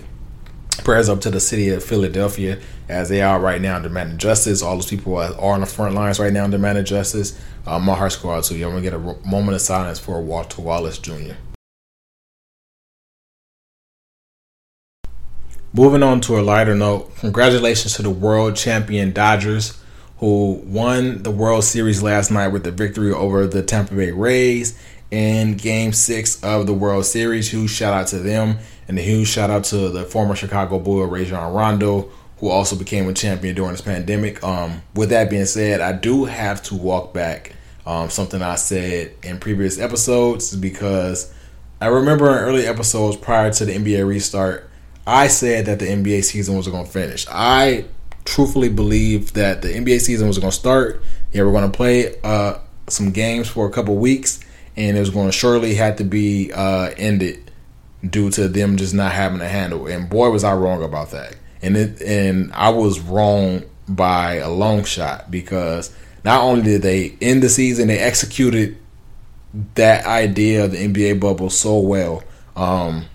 Prayers 0.84 1.10
up 1.10 1.22
to 1.22 1.32
the 1.32 1.39
city 1.39 1.70
of 1.70 1.84
philadelphia 1.84 2.60
as 2.89 3.10
they 3.10 3.22
are 3.22 3.39
right 3.39 3.62
now 3.62 3.80
demanding 3.80 4.17
justice. 4.17 4.62
All 4.62 4.76
those 4.76 4.89
people 4.89 5.17
are, 5.17 5.34
on 5.39 5.62
the 5.62 5.65
front 5.65 5.96
lines 5.96 6.19
right 6.19 6.34
now 6.34 6.48
demanding 6.48 6.86
justice. 6.86 7.39
Uh, 7.65 7.80
my 7.80 7.96
heart's 7.96 8.15
go 8.15 8.32
out 8.32 8.43
to 8.46 8.56
you. 8.56 8.65
I'm 8.65 8.72
gonna 8.72 8.82
get 8.82 8.93
a 8.93 9.28
moment 9.28 9.56
of 9.56 9.62
silence 9.62 10.00
for 10.00 10.22
walter 10.22 10.62
wallace 10.62 10.98
jr 10.98 11.34
Moving 15.76 16.04
on 16.04 16.22
to 16.22 16.39
a 16.39 16.41
lighter 16.41 16.76
note, 16.76 17.15
congratulations 17.15 17.96
to 17.96 18.04
the 18.04 18.12
world 18.12 18.56
champion 18.56 19.12
Dodgers, 19.12 19.82
who 20.19 20.62
won 20.65 21.24
the 21.24 21.32
World 21.32 21.63
Series 21.63 22.04
last 22.04 22.30
night 22.30 22.50
with 22.50 22.63
the 22.63 22.72
victory 22.72 23.12
over 23.12 23.48
the 23.48 23.63
Tampa 23.63 23.96
Bay 23.96 24.12
Rays 24.12 24.78
in 25.10 25.56
Game 25.56 25.91
6 25.91 26.43
of 26.43 26.67
the 26.67 26.74
World 26.76 27.08
Series. 27.08 27.50
Huge 27.50 27.72
shout 27.72 27.91
out 27.91 28.06
to 28.10 28.19
them, 28.19 28.60
and 28.88 29.00
a 29.00 29.02
huge 29.02 29.28
shout 29.28 29.50
out 29.50 29.63
to 29.65 29.89
the 29.89 30.04
former 30.04 30.36
Chicago 30.36 30.78
Bull, 30.78 31.08
Rajon 31.08 31.52
Rondo, 31.52 32.12
who 32.44 32.50
also 32.50 32.76
became 32.76 33.08
a 33.08 33.14
champion 33.14 33.56
during 33.56 33.72
this 33.72 33.80
pandemic. 33.80 34.44
Um, 34.44 34.82
with 34.96 35.12
that 35.12 35.30
being 35.30 35.46
said, 35.46 35.80
I 35.80 35.94
do 35.94 36.26
have 36.26 36.62
to 36.64 36.76
walk 36.76 37.14
back 37.14 37.56
um, 37.86 38.10
something 38.10 38.42
I 38.42 38.56
said 38.56 39.14
in 39.24 39.40
previous 39.40 39.80
episodes 39.80 40.54
because 40.54 41.34
I 41.80 41.88
remember 41.88 42.30
in 42.30 42.44
early 42.44 42.68
episodes 42.68 43.16
prior 43.16 43.50
to 43.54 43.64
the 43.64 43.74
NBA 43.74 44.06
restart 44.06 44.70
I 45.08 45.28
said 45.28 45.68
that 45.68 45.80
the 45.80 45.86
NBA 45.86 46.26
season 46.26 46.58
was 46.58 46.68
going 46.68 46.86
to 46.86 46.92
finish. 46.92 47.26
I 47.30 47.86
truthfully 48.26 48.70
believe 48.70 49.32
that 49.34 49.62
the 49.62 49.70
NBA 49.70 50.02
season 50.02 50.28
was 50.28 50.38
going 50.38 50.52
to 50.52 50.58
start. 50.58 51.02
Yeah, 51.32 51.44
we're 51.44 51.52
going 51.54 51.72
to 51.72 51.76
play 51.76 52.20
uh, 52.24 52.60
some 52.88 53.12
games 53.12 53.48
for 53.48 53.68
a 53.68 53.72
couple 53.72 53.96
weeks, 53.96 54.42
and 54.76 54.98
it 54.98 55.00
was 55.00 55.12
going 55.12 55.28
to 55.28 55.32
surely 55.32 55.76
have 55.76 55.96
to 55.98 56.04
be 56.04 56.52
uh, 56.52 56.92
ended 56.98 57.52
due 58.06 58.30
to 58.32 58.50
them 58.50 58.76
just 58.76 58.94
not 58.94 59.14
having 59.14 59.40
a 59.40 59.48
handle. 59.48 59.88
And 59.88 60.10
boy, 60.10 60.30
was 60.30 60.44
I 60.44 60.54
wrong 60.54 60.84
about 60.84 61.12
that. 61.12 61.38
And 61.63 61.76
it 61.78 62.02
and 62.02 62.52
I 62.54 62.69
was 62.69 62.99
wrong 62.99 63.63
by 63.88 64.36
a 64.36 64.49
long 64.49 64.84
shot 64.84 65.32
because 65.32 65.95
not 66.23 66.41
only 66.41 66.63
did 66.63 66.82
they 66.84 67.17
end 67.21 67.41
the 67.41 67.49
season, 67.49 67.88
they 67.88 67.99
executed 67.99 68.78
that 69.76 70.06
idea 70.06 70.65
of 70.65 70.71
the 70.71 70.78
NBA 70.78 71.19
bubble 71.19 71.49
so 71.49 71.80
well. 71.80 72.23
Um, 72.56 73.06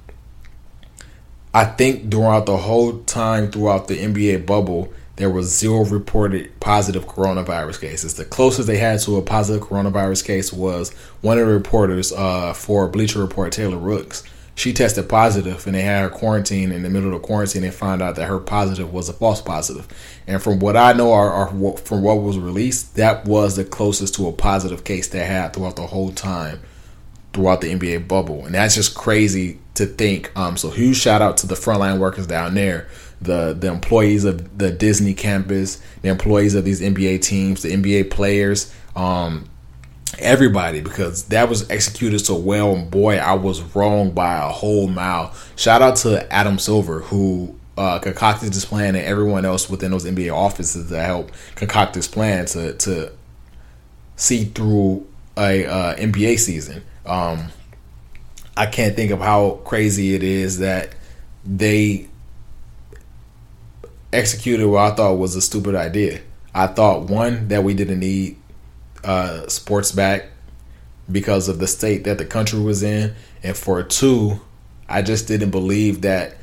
I 1.54 1.64
think 1.64 2.10
throughout 2.10 2.46
the 2.46 2.56
whole 2.56 2.98
time 3.00 3.50
throughout 3.50 3.88
the 3.88 3.96
NBA 3.96 4.46
bubble, 4.46 4.92
there 5.16 5.30
was 5.30 5.46
zero 5.46 5.84
reported 5.84 6.60
positive 6.60 7.06
coronavirus 7.06 7.80
cases. 7.80 8.14
The 8.14 8.24
closest 8.24 8.68
they 8.68 8.78
had 8.78 9.00
to 9.00 9.16
a 9.16 9.22
positive 9.22 9.66
coronavirus 9.66 10.24
case 10.24 10.52
was 10.52 10.92
one 11.22 11.38
of 11.38 11.46
the 11.46 11.52
reporters 11.52 12.12
uh, 12.12 12.52
for 12.52 12.86
Bleacher 12.88 13.20
Report, 13.20 13.52
Taylor 13.52 13.78
Rooks. 13.78 14.22
She 14.58 14.72
tested 14.72 15.08
positive 15.08 15.64
and 15.66 15.74
they 15.76 15.82
had 15.82 16.02
her 16.02 16.10
quarantine. 16.10 16.72
In 16.72 16.82
the 16.82 16.90
middle 16.90 17.14
of 17.14 17.22
the 17.22 17.26
quarantine, 17.26 17.62
they 17.62 17.70
found 17.70 18.02
out 18.02 18.16
that 18.16 18.26
her 18.26 18.40
positive 18.40 18.92
was 18.92 19.08
a 19.08 19.12
false 19.12 19.40
positive. 19.40 19.86
And 20.26 20.42
from 20.42 20.58
what 20.58 20.76
I 20.76 20.92
know, 20.92 21.10
or, 21.10 21.32
or 21.32 21.76
from 21.78 22.02
what 22.02 22.20
was 22.22 22.38
released, 22.38 22.96
that 22.96 23.24
was 23.24 23.54
the 23.54 23.64
closest 23.64 24.16
to 24.16 24.26
a 24.26 24.32
positive 24.32 24.82
case 24.82 25.06
they 25.06 25.24
had 25.24 25.52
throughout 25.52 25.76
the 25.76 25.86
whole 25.86 26.10
time 26.10 26.60
throughout 27.32 27.60
the 27.60 27.72
NBA 27.72 28.08
bubble. 28.08 28.46
And 28.46 28.54
that's 28.54 28.74
just 28.74 28.96
crazy 28.96 29.60
to 29.74 29.86
think. 29.86 30.36
Um, 30.36 30.56
so 30.56 30.70
huge 30.70 30.96
shout 30.96 31.22
out 31.22 31.36
to 31.36 31.46
the 31.46 31.54
frontline 31.54 31.98
workers 31.98 32.26
down 32.26 32.54
there 32.54 32.88
the 33.20 33.52
the 33.58 33.68
employees 33.68 34.24
of 34.24 34.58
the 34.58 34.70
Disney 34.70 35.14
campus, 35.14 35.82
the 36.02 36.08
employees 36.08 36.54
of 36.54 36.64
these 36.64 36.80
NBA 36.80 37.22
teams, 37.22 37.62
the 37.62 37.70
NBA 37.70 38.10
players, 38.10 38.72
um, 38.94 39.48
everybody 40.18 40.80
because 40.80 41.24
that 41.24 41.48
was 41.48 41.68
executed 41.70 42.20
so 42.20 42.36
well. 42.36 42.74
And 42.74 42.90
boy, 42.90 43.16
I 43.16 43.34
was 43.34 43.62
wrong 43.74 44.10
by 44.10 44.36
a 44.36 44.48
whole 44.48 44.88
mile. 44.88 45.34
Shout 45.56 45.82
out 45.82 45.96
to 45.96 46.30
Adam 46.32 46.58
Silver 46.58 47.00
who 47.00 47.58
uh, 47.76 47.98
concocted 48.00 48.52
this 48.52 48.64
plan 48.64 48.96
and 48.96 49.04
everyone 49.04 49.44
else 49.44 49.70
within 49.70 49.92
those 49.92 50.04
NBA 50.04 50.34
offices 50.34 50.90
that 50.90 51.04
helped 51.04 51.32
concoct 51.54 51.94
this 51.94 52.08
plan 52.08 52.46
to 52.46 52.74
to 52.74 53.12
see 54.16 54.46
through 54.46 55.06
a 55.36 55.64
uh, 55.64 55.96
NBA 55.96 56.38
season. 56.38 56.82
Um, 57.06 57.48
I 58.56 58.66
can't 58.66 58.96
think 58.96 59.12
of 59.12 59.20
how 59.20 59.60
crazy 59.64 60.14
it 60.14 60.24
is 60.24 60.58
that 60.58 60.90
they 61.44 62.08
executed 64.12 64.66
what 64.66 64.92
I 64.92 64.94
thought 64.96 65.14
was 65.14 65.36
a 65.36 65.40
stupid 65.40 65.76
idea. 65.76 66.20
I 66.54 66.66
thought 66.66 67.04
one 67.04 67.48
that 67.48 67.62
we 67.62 67.74
didn't 67.74 68.00
need 68.00 68.37
uh, 69.04 69.46
sports 69.48 69.92
back 69.92 70.30
because 71.10 71.48
of 71.48 71.58
the 71.58 71.66
state 71.66 72.04
that 72.04 72.18
the 72.18 72.24
country 72.24 72.60
was 72.60 72.82
in, 72.82 73.14
and 73.42 73.56
for 73.56 73.82
two, 73.82 74.40
I 74.88 75.02
just 75.02 75.28
didn't 75.28 75.50
believe 75.50 76.02
that 76.02 76.36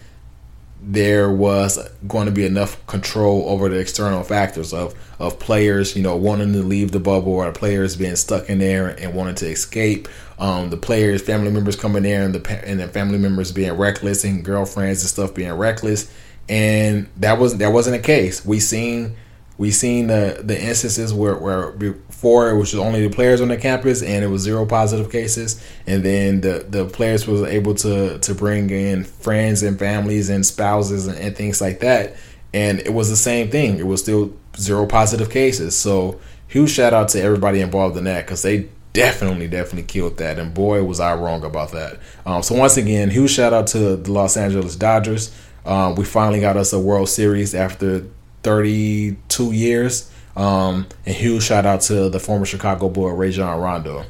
there 0.87 1.31
was 1.31 1.79
going 2.07 2.25
to 2.25 2.31
be 2.31 2.45
enough 2.45 2.85
control 2.85 3.49
over 3.49 3.69
the 3.69 3.79
external 3.79 4.23
factors 4.23 4.73
of 4.73 4.93
of 5.17 5.39
players, 5.39 5.95
you 5.95 6.03
know, 6.03 6.15
wanting 6.15 6.53
to 6.53 6.61
leave 6.61 6.91
the 6.91 6.99
bubble 6.99 7.33
or 7.33 7.51
players 7.51 7.95
being 7.95 8.15
stuck 8.15 8.49
in 8.49 8.59
there 8.59 8.87
and 8.87 9.13
wanting 9.13 9.35
to 9.35 9.47
escape. 9.47 10.07
Um, 10.37 10.69
the 10.69 10.77
players, 10.77 11.21
family 11.21 11.49
members 11.51 11.75
coming 11.75 12.03
there, 12.03 12.23
and 12.23 12.35
the 12.35 12.67
and 12.67 12.79
the 12.79 12.87
family 12.87 13.17
members 13.17 13.51
being 13.51 13.73
reckless 13.73 14.23
and 14.23 14.43
girlfriends 14.43 15.01
and 15.01 15.09
stuff 15.09 15.33
being 15.33 15.53
reckless, 15.53 16.11
and 16.47 17.07
that 17.17 17.39
wasn't 17.39 17.59
that 17.59 17.71
wasn't 17.71 18.01
the 18.01 18.05
case. 18.05 18.45
We 18.45 18.59
seen 18.59 19.15
we 19.57 19.71
seen 19.71 20.07
the 20.07 20.41
the 20.43 20.61
instances 20.61 21.13
where 21.13 21.35
where 21.37 21.71
before 22.15 22.49
it 22.49 22.57
was 22.57 22.73
only 22.73 23.05
the 23.05 23.13
players 23.13 23.41
on 23.41 23.49
the 23.49 23.57
campus 23.57 24.01
and 24.01 24.23
it 24.23 24.27
was 24.27 24.41
zero 24.41 24.65
positive 24.65 25.11
cases, 25.11 25.61
and 25.85 26.03
then 26.03 26.41
the 26.41 26.65
the 26.67 26.85
players 26.85 27.27
was 27.27 27.43
able 27.43 27.75
to 27.75 28.17
to 28.19 28.33
bring 28.33 28.69
in 28.69 29.03
friends 29.03 29.61
and 29.61 29.77
families 29.77 30.29
and 30.29 30.45
spouses 30.45 31.07
and, 31.07 31.17
and 31.19 31.35
things 31.35 31.59
like 31.59 31.81
that, 31.81 32.15
and 32.53 32.79
it 32.79 32.93
was 32.93 33.09
the 33.09 33.17
same 33.17 33.51
thing. 33.51 33.77
It 33.77 33.85
was 33.85 34.01
still 34.01 34.33
zero 34.57 34.85
positive 34.85 35.29
cases. 35.29 35.77
So 35.77 36.19
huge 36.47 36.71
shout 36.71 36.93
out 36.93 37.09
to 37.09 37.21
everybody 37.21 37.59
involved 37.59 37.97
in 37.97 38.05
that 38.05 38.25
because 38.25 38.41
they 38.41 38.69
definitely, 38.93 39.47
definitely 39.49 39.83
killed 39.83 40.17
that. 40.17 40.39
And 40.39 40.53
boy, 40.53 40.83
was 40.83 41.01
I 41.01 41.13
wrong 41.15 41.43
about 41.43 41.73
that. 41.73 41.99
Um, 42.25 42.41
so 42.41 42.55
once 42.55 42.77
again, 42.77 43.09
huge 43.09 43.31
shout 43.31 43.51
out 43.51 43.67
to 43.67 43.97
the 43.97 44.11
Los 44.11 44.37
Angeles 44.37 44.77
Dodgers. 44.77 45.35
Um, 45.65 45.95
we 45.95 46.05
finally 46.05 46.39
got 46.39 46.55
us 46.55 46.71
a 46.71 46.79
World 46.79 47.09
Series 47.09 47.53
after 47.53 48.05
32 48.43 49.51
years. 49.51 50.09
Um, 50.35 50.87
and 51.05 51.15
huge 51.15 51.43
shout 51.43 51.65
out 51.65 51.81
to 51.81 52.09
the 52.09 52.19
former 52.19 52.45
Chicago 52.45 52.89
Bull, 52.89 53.11
Rajon 53.11 53.59
Rondo. 53.59 54.05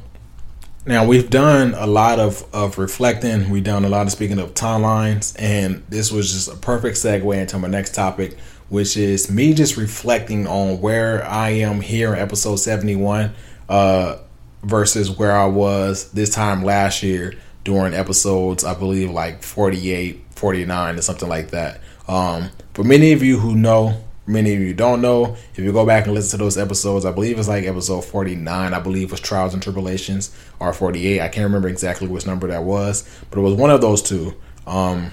Now 0.84 1.04
we've 1.04 1.28
done 1.28 1.74
a 1.74 1.86
lot 1.86 2.20
of, 2.20 2.44
of 2.54 2.78
reflecting. 2.78 3.50
We've 3.50 3.64
done 3.64 3.84
a 3.84 3.88
lot 3.88 4.06
of 4.06 4.12
speaking 4.12 4.38
of 4.38 4.54
timelines, 4.54 5.34
and 5.38 5.82
this 5.88 6.12
was 6.12 6.32
just 6.32 6.48
a 6.48 6.56
perfect 6.56 6.96
segue 6.96 7.36
into 7.36 7.58
my 7.58 7.68
next 7.68 7.94
topic, 7.94 8.38
which 8.68 8.96
is 8.96 9.30
me 9.30 9.52
just 9.52 9.76
reflecting 9.76 10.46
on 10.46 10.80
where 10.80 11.24
I 11.24 11.50
am 11.50 11.80
here 11.80 12.14
in 12.14 12.20
episode 12.20 12.56
71 12.56 13.32
uh, 13.68 14.18
versus 14.62 15.10
where 15.10 15.36
I 15.36 15.46
was 15.46 16.10
this 16.12 16.30
time 16.30 16.62
last 16.62 17.02
year 17.02 17.34
during 17.64 17.92
episodes, 17.92 18.64
I 18.64 18.74
believe 18.74 19.10
like 19.10 19.42
48, 19.42 20.22
49, 20.30 20.98
or 20.98 21.02
something 21.02 21.28
like 21.28 21.50
that. 21.50 21.80
Um, 22.06 22.50
for 22.74 22.84
many 22.84 23.12
of 23.12 23.24
you 23.24 23.40
who 23.40 23.56
know, 23.56 24.04
many 24.26 24.54
of 24.54 24.60
you 24.60 24.74
don't 24.74 25.00
know, 25.00 25.36
if 25.52 25.58
you 25.58 25.72
go 25.72 25.86
back 25.86 26.06
and 26.06 26.14
listen 26.14 26.38
to 26.38 26.44
those 26.44 26.58
episodes, 26.58 27.04
I 27.04 27.12
believe 27.12 27.38
it's 27.38 27.48
like 27.48 27.64
episode 27.64 28.04
49, 28.04 28.74
I 28.74 28.80
believe 28.80 29.10
was 29.10 29.20
Trials 29.20 29.54
and 29.54 29.62
Tribulations, 29.62 30.36
or 30.58 30.72
48. 30.72 31.20
I 31.20 31.28
can't 31.28 31.44
remember 31.44 31.68
exactly 31.68 32.08
which 32.08 32.26
number 32.26 32.48
that 32.48 32.64
was, 32.64 33.08
but 33.30 33.38
it 33.38 33.42
was 33.42 33.54
one 33.54 33.70
of 33.70 33.80
those 33.80 34.02
two. 34.02 34.34
Um, 34.66 35.12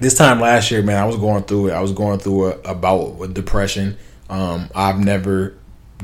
this 0.00 0.14
time 0.14 0.40
last 0.40 0.70
year, 0.70 0.82
man, 0.82 0.96
I 0.96 1.06
was 1.06 1.16
going 1.16 1.44
through 1.44 1.68
it. 1.68 1.72
I 1.72 1.80
was 1.80 1.92
going 1.92 2.18
through 2.18 2.52
a, 2.52 2.58
a 2.60 2.74
bout 2.74 3.14
with 3.16 3.34
depression. 3.34 3.96
Um, 4.28 4.68
I've 4.74 4.98
never 4.98 5.56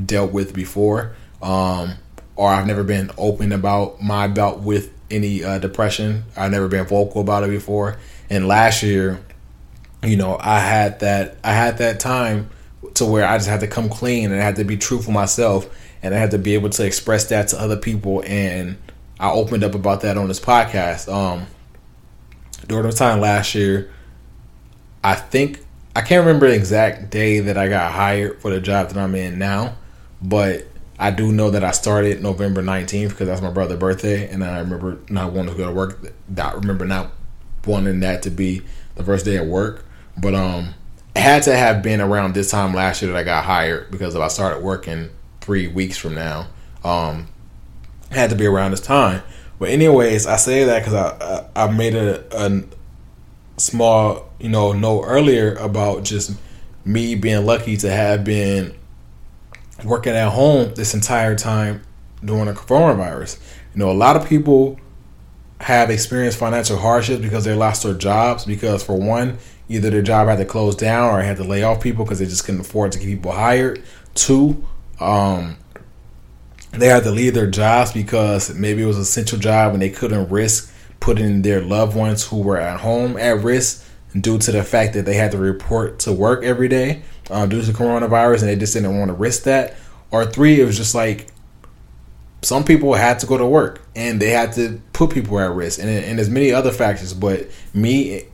dealt 0.05 0.33
with 0.33 0.55
before, 0.55 1.15
um, 1.43 1.95
or 2.37 2.51
I've 2.51 2.67
never 2.67 2.85
been 2.85 3.11
open 3.17 3.53
about 3.53 4.03
my 4.03 4.29
bout 4.29 4.61
with 4.61 4.93
any 5.11 5.43
uh, 5.43 5.59
depression. 5.59 6.25
I've 6.37 6.51
never 6.51 6.69
been 6.69 6.87
vocal 6.87 7.21
about 7.21 7.45
it 7.45 7.51
before. 7.51 7.99
And 8.31 8.47
last 8.47 8.83
year, 8.83 9.21
you 10.03 10.17
know, 10.17 10.37
I 10.41 10.61
had 10.61 11.01
that 11.01 11.39
I 11.43 11.53
had 11.53 11.79
that 11.79 12.01
time 12.01 12.51
to 12.95 13.05
where 13.05 13.27
I 13.27 13.37
just 13.37 13.49
had 13.49 13.61
to 13.61 13.67
come 13.67 13.89
clean 13.89 14.31
and 14.31 14.41
I 14.41 14.45
had 14.45 14.57
to 14.57 14.65
be 14.65 14.77
true 14.77 15.01
for 15.01 15.11
myself 15.11 15.69
and 16.03 16.15
I 16.15 16.19
had 16.19 16.31
to 16.33 16.39
be 16.39 16.55
able 16.55 16.71
to 16.71 16.85
express 16.85 17.27
that 17.27 17.49
to 17.49 17.61
other 17.61 17.77
people 17.77 18.23
and 18.27 18.77
I 19.19 19.31
opened 19.31 19.65
up 19.65 19.75
about 19.75 20.03
that 20.03 20.17
on 20.17 20.29
this 20.29 20.41
podcast. 20.41 21.13
Um 21.13 21.47
during 22.67 22.87
the 22.87 22.93
time 22.93 23.21
last 23.21 23.55
year, 23.55 23.91
I 25.03 25.15
think 25.15 25.61
I 25.97 26.03
can't 26.03 26.25
remember 26.25 26.49
the 26.49 26.55
exact 26.55 27.11
day 27.11 27.41
that 27.41 27.57
I 27.57 27.69
got 27.69 27.93
hired 27.93 28.41
for 28.41 28.51
the 28.51 28.61
job 28.61 28.89
that 28.89 28.99
I'm 28.99 29.15
in 29.15 29.39
now, 29.39 29.77
but 30.23 30.67
I 30.99 31.11
do 31.11 31.33
know 31.33 31.51
that 31.51 31.63
I 31.63 31.71
started 31.71 32.23
November 32.23 32.63
19th 32.63 33.11
because 33.11 33.29
that's 33.29 33.41
my 33.41 33.51
brother's 33.51 33.79
birthday, 33.79 34.29
and 34.29 34.43
I 34.45 34.59
remember 34.59 34.99
not 35.09 35.33
wanting 35.33 35.55
to 35.55 35.59
go 35.59 35.67
to 35.67 35.73
work. 35.73 36.13
I 36.37 36.53
remember 36.53 36.85
not 36.85 37.13
wanting 37.65 38.01
that 38.01 38.23
to 38.23 38.31
be 38.31 38.63
the 38.97 39.05
first 39.05 39.25
day 39.25 39.37
of 39.37 39.47
work, 39.47 39.85
but 40.21 40.35
um, 40.35 40.75
it 41.15 41.21
had 41.21 41.43
to 41.45 41.57
have 41.57 41.83
been 41.83 42.01
around 42.01 42.35
this 42.35 42.51
time 42.51 42.75
last 42.75 43.03
year 43.03 43.13
that 43.13 43.19
I 43.19 43.23
got 43.23 43.45
hired 43.45 43.91
because 43.91 44.15
if 44.15 44.21
I 44.21 44.29
started 44.29 44.63
working 44.63 45.11
three 45.41 45.69
weeks 45.69 45.97
from 45.97 46.15
now, 46.15 46.49
um, 46.85 47.29
it 48.11 48.17
had 48.17 48.31
to 48.31 48.37
be 48.37 48.47
around 48.47 48.73
this 48.73 48.81
time. 48.81 49.23
But 49.59 49.71
anyways, 49.71 50.27
I 50.27 50.37
say 50.37 50.65
that 50.65 50.81
because 50.81 50.95
I, 50.95 51.49
I, 51.57 51.65
I 51.65 51.71
made 51.71 51.95
a, 51.95 52.25
a 52.37 52.63
small 53.57 54.31
you 54.39 54.49
know 54.49 54.73
note 54.73 55.03
earlier 55.03 55.55
about 55.55 56.05
just 56.05 56.37
me 56.85 57.15
being 57.15 57.45
lucky 57.45 57.77
to 57.77 57.91
have 57.91 58.25
been 58.25 58.75
working 59.85 60.13
at 60.13 60.31
home 60.31 60.73
this 60.75 60.95
entire 60.95 61.35
time 61.35 61.83
during 62.25 62.47
the 62.47 62.53
coronavirus. 62.53 63.39
You 63.75 63.81
know, 63.81 63.91
a 63.91 63.93
lot 63.93 64.17
of 64.17 64.27
people 64.27 64.79
have 65.61 65.91
experienced 65.91 66.39
financial 66.39 66.79
hardships 66.79 67.21
because 67.21 67.45
they 67.45 67.55
lost 67.55 67.83
their 67.83 67.95
jobs 67.95 68.45
because 68.45 68.83
for 68.83 68.97
one, 68.97 69.39
either 69.69 69.91
their 69.91 70.03
job 70.03 70.29
had 70.29 70.39
to 70.39 70.45
close 70.45 70.75
down 70.75 71.15
or 71.15 71.21
had 71.23 71.37
to 71.37 71.45
lay 71.45 71.63
off 71.63 71.83
people 71.83 72.05
because 72.05 72.19
they 72.19 72.27
just 72.27 72.45
couldn't 72.45 72.61
afford 72.61 72.93
to 72.93 72.99
keep 72.99 73.09
people 73.09 73.33
hired. 73.33 73.83
Two, 74.15 74.65
um, 75.01 75.57
they 76.73 76.87
had 76.87 77.05
to 77.05 77.11
leave 77.11 77.35
their 77.35 77.51
jobs 77.51 77.93
because 77.93 78.55
maybe 78.55 78.83
it 78.83 78.87
was 78.87 78.97
an 78.97 79.03
essential 79.03 79.39
job 79.39 79.73
and 79.73 79.83
they 79.83 79.91
couldn't 79.91 80.29
risk 80.31 80.73
putting 81.01 81.43
their 81.43 81.61
loved 81.61 81.97
ones 81.97 82.27
who 82.27 82.41
were 82.41 82.59
at 82.59 82.81
home 82.81 83.17
at 83.17 83.43
risk 83.43 83.85
due 84.19 84.39
to 84.39 84.53
the 84.53 84.63
fact 84.63 84.95
that 84.95 85.05
they 85.05 85.15
had 85.15 85.33
to 85.33 85.39
report 85.39 85.99
to 86.01 86.13
work 86.13 86.43
every 86.43 86.69
day 86.69 87.03
um, 87.31 87.49
due 87.49 87.63
to 87.63 87.73
coronavirus 87.73 88.41
and 88.41 88.49
they 88.49 88.57
just 88.57 88.75
didn't 88.75 88.99
want 88.99 89.09
to 89.09 89.15
risk 89.15 89.45
that. 89.45 89.77
Or 90.11 90.25
three, 90.25 90.61
it 90.61 90.65
was 90.65 90.77
just 90.77 90.95
like 90.95 91.29
some 92.43 92.65
people 92.65 92.95
had 92.95 93.19
to 93.21 93.27
go 93.27 93.37
to 93.37 93.47
work 93.47 93.83
and 93.95 94.21
they 94.21 94.31
had 94.31 94.53
to 94.55 94.81
put 94.93 95.11
people 95.11 95.39
at 95.39 95.51
risk 95.53 95.79
and, 95.79 95.89
and 95.89 96.19
there's 96.19 96.31
many 96.31 96.53
other 96.53 96.71
factors. 96.71 97.13
But 97.13 97.49
me, 97.75 98.25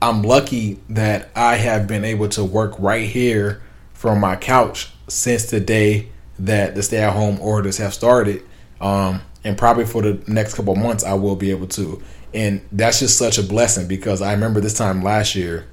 I'm 0.00 0.22
lucky 0.22 0.80
that 0.90 1.30
I 1.34 1.56
have 1.56 1.86
been 1.86 2.04
able 2.04 2.28
to 2.30 2.44
work 2.44 2.74
right 2.78 3.08
here 3.08 3.62
from 3.92 4.20
my 4.20 4.36
couch 4.36 4.92
since 5.08 5.50
the 5.50 5.60
day 5.60 6.10
that 6.38 6.74
the 6.74 6.82
stay 6.82 6.98
at 6.98 7.12
home 7.12 7.40
orders 7.40 7.78
have 7.78 7.92
started. 7.92 8.42
Um, 8.80 9.22
and 9.42 9.58
probably 9.58 9.86
for 9.86 10.02
the 10.02 10.22
next 10.26 10.54
couple 10.54 10.76
months, 10.76 11.02
I 11.02 11.14
will 11.14 11.36
be 11.36 11.50
able 11.50 11.66
to. 11.68 12.02
And 12.32 12.60
that's 12.70 13.00
just 13.00 13.18
such 13.18 13.38
a 13.38 13.42
blessing 13.42 13.88
because 13.88 14.22
I 14.22 14.32
remember 14.32 14.60
this 14.60 14.74
time 14.74 15.02
last 15.02 15.34
year, 15.34 15.66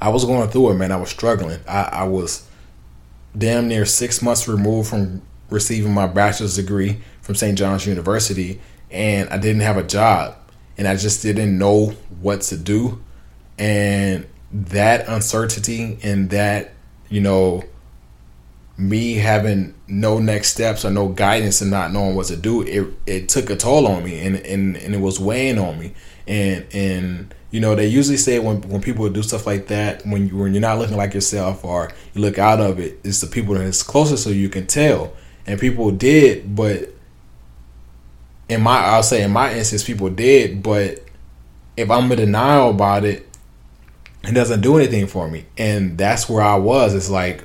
I 0.00 0.08
was 0.08 0.24
going 0.24 0.48
through 0.50 0.70
it, 0.70 0.74
man. 0.74 0.92
I 0.92 0.96
was 0.96 1.10
struggling. 1.10 1.60
I, 1.68 1.82
I 1.82 2.04
was 2.04 2.48
damn 3.36 3.68
near 3.68 3.84
six 3.84 4.22
months 4.22 4.48
removed 4.48 4.88
from 4.88 5.22
receiving 5.50 5.92
my 5.92 6.06
bachelor's 6.06 6.56
degree 6.56 6.98
from 7.20 7.34
St. 7.34 7.58
John's 7.58 7.86
University, 7.86 8.60
and 8.90 9.28
I 9.30 9.38
didn't 9.38 9.62
have 9.62 9.76
a 9.76 9.82
job, 9.82 10.36
and 10.78 10.86
I 10.86 10.96
just 10.96 11.22
didn't 11.22 11.58
know 11.58 11.88
what 12.20 12.42
to 12.42 12.56
do. 12.56 13.02
And 13.58 14.26
that 14.52 15.08
uncertainty 15.08 15.98
and 16.02 16.30
that, 16.30 16.72
you 17.08 17.20
know, 17.20 17.64
me 18.78 19.14
having 19.14 19.74
no 19.88 20.20
next 20.20 20.52
steps 20.52 20.84
or 20.84 20.90
no 20.90 21.08
guidance 21.08 21.60
and 21.60 21.70
not 21.70 21.92
knowing 21.92 22.14
what 22.14 22.26
to 22.26 22.36
do, 22.36 22.62
it 22.62 22.86
it 23.06 23.28
took 23.28 23.50
a 23.50 23.56
toll 23.56 23.88
on 23.88 24.04
me 24.04 24.24
and, 24.24 24.36
and, 24.36 24.76
and 24.76 24.94
it 24.94 25.00
was 25.00 25.18
weighing 25.18 25.58
on 25.58 25.78
me. 25.78 25.94
And 26.28 26.64
and 26.72 27.34
you 27.50 27.60
know, 27.60 27.74
they 27.74 27.86
usually 27.88 28.16
say 28.16 28.38
when 28.38 28.60
when 28.62 28.80
people 28.80 29.08
do 29.08 29.22
stuff 29.24 29.46
like 29.46 29.66
that, 29.66 30.06
when 30.06 30.28
you 30.28 30.36
when 30.36 30.54
you're 30.54 30.60
not 30.60 30.78
looking 30.78 30.96
like 30.96 31.12
yourself 31.12 31.64
or 31.64 31.90
you 32.14 32.20
look 32.20 32.38
out 32.38 32.60
of 32.60 32.78
it, 32.78 33.00
it's 33.02 33.20
the 33.20 33.26
people 33.26 33.54
that's 33.54 33.82
closest 33.82 34.22
so 34.22 34.30
you 34.30 34.48
can 34.48 34.68
tell. 34.68 35.12
And 35.44 35.58
people 35.58 35.90
did, 35.90 36.54
but 36.54 36.94
in 38.48 38.62
my 38.62 38.78
I'll 38.78 39.02
say 39.02 39.22
in 39.22 39.30
my 39.30 39.54
instance, 39.54 39.84
people 39.84 40.10
did, 40.10 40.62
but 40.62 41.04
if 41.76 41.90
I'm 41.90 42.10
in 42.10 42.18
denial 42.18 42.70
about 42.70 43.04
it, 43.04 43.28
it 44.24 44.32
doesn't 44.32 44.60
do 44.60 44.76
anything 44.76 45.06
for 45.06 45.28
me. 45.28 45.46
And 45.56 45.96
that's 45.96 46.28
where 46.28 46.42
I 46.42 46.56
was. 46.56 46.94
It's 46.94 47.10
like, 47.10 47.44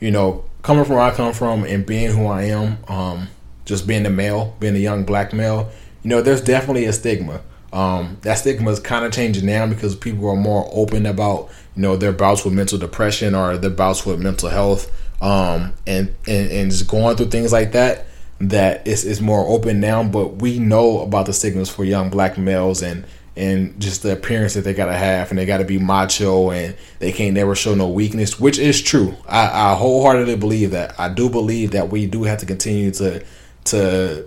you 0.00 0.10
know, 0.10 0.44
coming 0.62 0.84
from 0.84 0.96
where 0.96 1.04
I 1.04 1.12
come 1.12 1.32
from 1.32 1.64
and 1.64 1.86
being 1.86 2.10
who 2.10 2.26
I 2.26 2.44
am, 2.44 2.78
um, 2.88 3.28
just 3.64 3.86
being 3.86 4.04
a 4.06 4.10
male, 4.10 4.56
being 4.60 4.74
a 4.74 4.78
young 4.78 5.04
black 5.04 5.32
male, 5.32 5.70
you 6.02 6.10
know, 6.10 6.20
there's 6.20 6.40
definitely 6.40 6.84
a 6.86 6.92
stigma. 6.92 7.40
Um, 7.72 8.18
that 8.22 8.34
stigma 8.34 8.70
is 8.70 8.80
kind 8.80 9.04
of 9.04 9.12
changing 9.12 9.46
now 9.46 9.66
because 9.66 9.96
people 9.96 10.28
are 10.28 10.36
more 10.36 10.68
open 10.72 11.06
about, 11.06 11.50
you 11.74 11.82
know, 11.82 11.96
their 11.96 12.12
bouts 12.12 12.44
with 12.44 12.54
mental 12.54 12.78
depression 12.78 13.34
or 13.34 13.56
their 13.56 13.70
bouts 13.70 14.06
with 14.06 14.20
mental 14.20 14.48
health, 14.48 14.90
um, 15.20 15.72
and, 15.86 16.14
and 16.28 16.50
and 16.52 16.70
just 16.70 16.86
going 16.86 17.16
through 17.16 17.30
things 17.30 17.52
like 17.52 17.72
that. 17.72 18.06
That 18.40 18.86
is 18.86 19.04
is 19.04 19.20
more 19.20 19.46
open 19.46 19.80
now, 19.80 20.02
but 20.04 20.36
we 20.36 20.58
know 20.58 21.00
about 21.00 21.26
the 21.26 21.32
stigmas 21.32 21.68
for 21.68 21.84
young 21.84 22.10
black 22.10 22.36
males 22.36 22.82
and 22.82 23.04
and 23.36 23.80
just 23.80 24.02
the 24.02 24.12
appearance 24.12 24.54
that 24.54 24.62
they 24.62 24.74
gotta 24.74 24.96
have, 24.96 25.30
and 25.30 25.38
they 25.38 25.46
gotta 25.46 25.64
be 25.64 25.78
macho, 25.78 26.50
and 26.50 26.76
they 26.98 27.12
can't 27.12 27.34
never 27.34 27.54
show 27.54 27.74
no 27.74 27.88
weakness, 27.88 28.38
which 28.38 28.58
is 28.58 28.80
true. 28.80 29.16
I, 29.26 29.72
I 29.72 29.74
wholeheartedly 29.74 30.36
believe 30.36 30.70
that. 30.72 30.98
I 30.98 31.08
do 31.08 31.28
believe 31.28 31.72
that 31.72 31.90
we 31.90 32.06
do 32.06 32.24
have 32.24 32.38
to 32.40 32.46
continue 32.46 32.90
to 32.92 33.24
to 33.64 34.26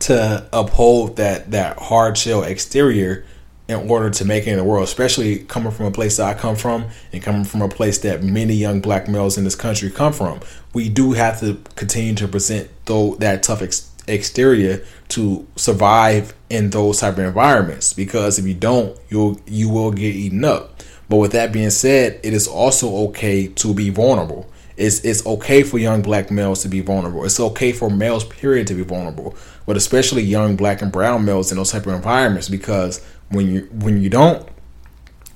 to 0.00 0.48
uphold 0.52 1.16
that 1.16 1.50
that 1.50 1.78
hard 1.78 2.16
shell 2.16 2.42
exterior 2.42 3.24
in 3.70 3.88
order 3.88 4.10
to 4.10 4.24
make 4.24 4.46
it 4.46 4.50
in 4.50 4.56
the 4.56 4.64
world, 4.64 4.82
especially 4.82 5.38
coming 5.38 5.70
from 5.70 5.86
a 5.86 5.90
place 5.92 6.16
that 6.16 6.26
I 6.26 6.38
come 6.38 6.56
from 6.56 6.86
and 7.12 7.22
coming 7.22 7.44
from 7.44 7.62
a 7.62 7.68
place 7.68 7.98
that 7.98 8.22
many 8.22 8.54
young 8.54 8.80
black 8.80 9.08
males 9.08 9.38
in 9.38 9.44
this 9.44 9.54
country 9.54 9.90
come 9.90 10.12
from. 10.12 10.40
We 10.74 10.88
do 10.88 11.12
have 11.12 11.38
to 11.40 11.60
continue 11.76 12.14
to 12.16 12.26
present 12.26 12.68
though 12.86 13.14
that 13.16 13.44
tough 13.44 13.62
ex- 13.62 13.88
exterior 14.08 14.84
to 15.10 15.46
survive 15.54 16.34
in 16.48 16.70
those 16.70 16.98
type 16.98 17.12
of 17.14 17.20
environments 17.20 17.92
because 17.92 18.40
if 18.40 18.46
you 18.46 18.54
don't, 18.54 18.98
you'll 19.08 19.40
you 19.46 19.68
will 19.68 19.92
get 19.92 20.16
eaten 20.16 20.44
up. 20.44 20.82
But 21.08 21.18
with 21.18 21.32
that 21.32 21.52
being 21.52 21.70
said, 21.70 22.18
it 22.24 22.32
is 22.32 22.48
also 22.48 23.08
okay 23.08 23.46
to 23.46 23.72
be 23.72 23.90
vulnerable. 23.90 24.50
It's 24.76 25.04
it's 25.04 25.24
okay 25.24 25.62
for 25.62 25.78
young 25.78 26.02
black 26.02 26.32
males 26.32 26.62
to 26.62 26.68
be 26.68 26.80
vulnerable. 26.80 27.24
It's 27.24 27.38
okay 27.38 27.70
for 27.70 27.88
males, 27.88 28.24
period, 28.24 28.66
to 28.66 28.74
be 28.74 28.82
vulnerable. 28.82 29.36
But 29.64 29.76
especially 29.76 30.22
young 30.22 30.56
black 30.56 30.82
and 30.82 30.90
brown 30.90 31.24
males 31.24 31.52
in 31.52 31.58
those 31.58 31.70
type 31.70 31.86
of 31.86 31.92
environments 31.92 32.48
because 32.48 33.00
when 33.30 33.52
you 33.52 33.60
when 33.72 34.02
you 34.02 34.10
don't, 34.10 34.46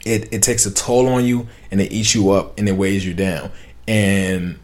it, 0.04 0.32
it 0.32 0.42
takes 0.42 0.66
a 0.66 0.70
toll 0.72 1.08
on 1.08 1.24
you 1.24 1.48
and 1.70 1.80
it 1.80 1.90
eats 1.92 2.14
you 2.14 2.30
up 2.30 2.58
and 2.58 2.68
it 2.68 2.72
weighs 2.72 3.06
you 3.06 3.14
down. 3.14 3.50
And 3.88 4.58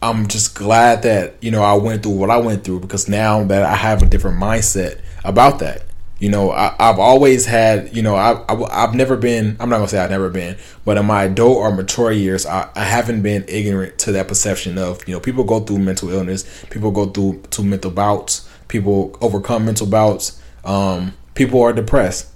I'm 0.00 0.28
just 0.28 0.54
glad 0.54 1.02
that 1.02 1.42
you 1.42 1.50
know 1.50 1.62
I 1.62 1.74
went 1.74 2.02
through 2.02 2.12
what 2.12 2.30
I 2.30 2.36
went 2.36 2.64
through 2.64 2.80
because 2.80 3.08
now 3.08 3.42
that 3.44 3.62
I 3.62 3.74
have 3.74 4.02
a 4.02 4.06
different 4.06 4.38
mindset 4.38 5.00
about 5.24 5.58
that. 5.58 5.82
You 6.18 6.30
know, 6.30 6.50
I, 6.50 6.74
have 6.78 6.98
always 6.98 7.44
had, 7.44 7.94
you 7.94 8.00
know, 8.00 8.14
I, 8.14 8.42
I, 8.48 8.80
have 8.80 8.94
never 8.94 9.18
been, 9.18 9.54
I'm 9.60 9.68
not 9.68 9.76
going 9.76 9.86
to 9.86 9.90
say 9.90 9.98
I've 9.98 10.08
never 10.08 10.30
been, 10.30 10.56
but 10.82 10.96
in 10.96 11.04
my 11.04 11.24
adult 11.24 11.58
or 11.58 11.70
mature 11.70 12.10
years, 12.10 12.46
I, 12.46 12.70
I 12.74 12.84
haven't 12.84 13.20
been 13.20 13.44
ignorant 13.46 13.98
to 13.98 14.12
that 14.12 14.26
perception 14.26 14.78
of, 14.78 15.06
you 15.06 15.12
know, 15.12 15.20
people 15.20 15.44
go 15.44 15.60
through 15.60 15.80
mental 15.80 16.08
illness, 16.08 16.64
people 16.70 16.90
go 16.90 17.04
through 17.04 17.42
to 17.50 17.62
mental 17.62 17.90
bouts, 17.90 18.48
people 18.68 19.14
overcome 19.20 19.66
mental 19.66 19.86
bouts, 19.86 20.40
um, 20.64 21.12
people 21.34 21.60
are 21.62 21.74
depressed. 21.74 22.32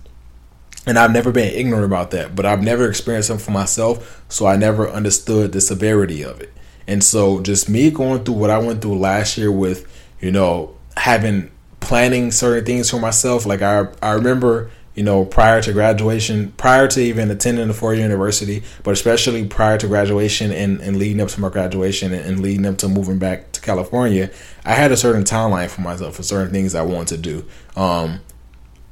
And 0.87 0.99
I've 0.99 1.13
never 1.13 1.31
been 1.31 1.53
ignorant 1.53 1.85
about 1.85 2.11
that, 2.13 2.35
but 2.35 2.47
I've 2.47 2.63
never 2.63 2.89
experienced 2.89 3.29
them 3.29 3.39
for 3.39 3.51
myself, 3.51 4.25
so 4.29 4.47
I 4.47 4.57
never 4.57 4.89
understood 4.89 5.53
the 5.53 5.61
severity 5.61 6.23
of 6.23 6.41
it. 6.41 6.53
And 6.87 7.05
so 7.05 7.41
just 7.41 7.69
me 7.69 7.91
going 7.91 8.25
through 8.25 8.35
what 8.35 8.51
I 8.51 8.59
went 8.59 8.83
through 8.83 8.99
last 8.99 9.37
year 9.37 9.53
with, 9.53 9.87
you 10.21 10.33
know, 10.33 10.75
having 10.97 11.51
planning 11.81 12.31
certain 12.31 12.65
things 12.65 12.91
for 12.91 12.99
myself. 12.99 13.47
Like 13.47 13.63
I 13.63 13.89
I 14.03 14.13
remember, 14.13 14.71
you 14.95 15.03
know, 15.03 15.25
prior 15.25 15.63
to 15.63 15.73
graduation, 15.73 16.53
prior 16.53 16.89
to 16.89 17.01
even 17.01 17.31
attending 17.31 17.69
the 17.69 17.75
four 17.75 17.95
year 17.95 18.05
university, 18.05 18.63
but 18.83 18.93
especially 18.93 19.47
prior 19.47 19.79
to 19.79 19.87
graduation 19.87 20.51
and, 20.51 20.81
and 20.81 20.97
leading 20.97 21.21
up 21.21 21.29
to 21.29 21.41
my 21.41 21.49
graduation 21.49 22.13
and, 22.13 22.25
and 22.25 22.41
leading 22.41 22.67
up 22.67 22.79
to 22.79 22.89
moving 22.89 23.19
back 23.19 23.53
to 23.53 23.61
California, 23.61 24.31
I 24.65 24.75
had 24.75 24.93
a 24.93 24.97
certain 24.97 25.25
timeline 25.25 25.69
for 25.69 25.83
myself 25.83 26.17
for 26.17 26.23
certain 26.23 26.53
things 26.53 26.75
I 26.75 26.83
wanted 26.83 27.17
to 27.17 27.23
do. 27.23 27.45
Um, 27.77 28.21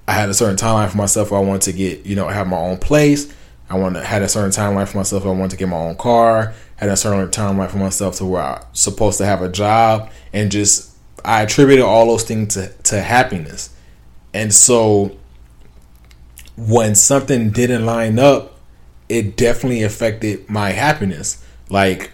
I 0.08 0.12
had 0.12 0.28
a 0.28 0.34
certain 0.34 0.56
timeline 0.56 0.90
for 0.90 0.96
myself. 0.96 1.32
I 1.32 1.38
wanted 1.38 1.62
to 1.62 1.72
get, 1.72 2.04
you 2.04 2.16
know, 2.16 2.26
have 2.26 2.48
my 2.48 2.58
own 2.58 2.78
place. 2.78 3.32
I 3.70 3.76
wanted 3.78 4.02
had 4.04 4.22
a 4.22 4.28
certain 4.28 4.50
timeline 4.50 4.88
for 4.88 4.96
myself. 4.96 5.24
I 5.24 5.28
wanted 5.28 5.50
to 5.50 5.56
get 5.58 5.68
my 5.68 5.76
own 5.76 5.96
car 5.96 6.54
had 6.78 6.88
a 6.90 6.96
certain 6.96 7.28
timeline 7.28 7.68
for 7.68 7.78
myself 7.78 8.16
to 8.16 8.24
where 8.24 8.42
I'm 8.42 8.62
supposed 8.72 9.18
to 9.18 9.26
have 9.26 9.42
a 9.42 9.48
job 9.48 10.10
and 10.32 10.50
just 10.50 10.96
I 11.24 11.42
attributed 11.42 11.84
all 11.84 12.06
those 12.06 12.22
things 12.22 12.54
to, 12.54 12.68
to 12.84 13.00
happiness. 13.00 13.74
And 14.32 14.54
so 14.54 15.16
when 16.56 16.94
something 16.94 17.50
didn't 17.50 17.84
line 17.84 18.20
up, 18.20 18.60
it 19.08 19.36
definitely 19.36 19.82
affected 19.82 20.48
my 20.48 20.70
happiness. 20.70 21.44
Like 21.68 22.12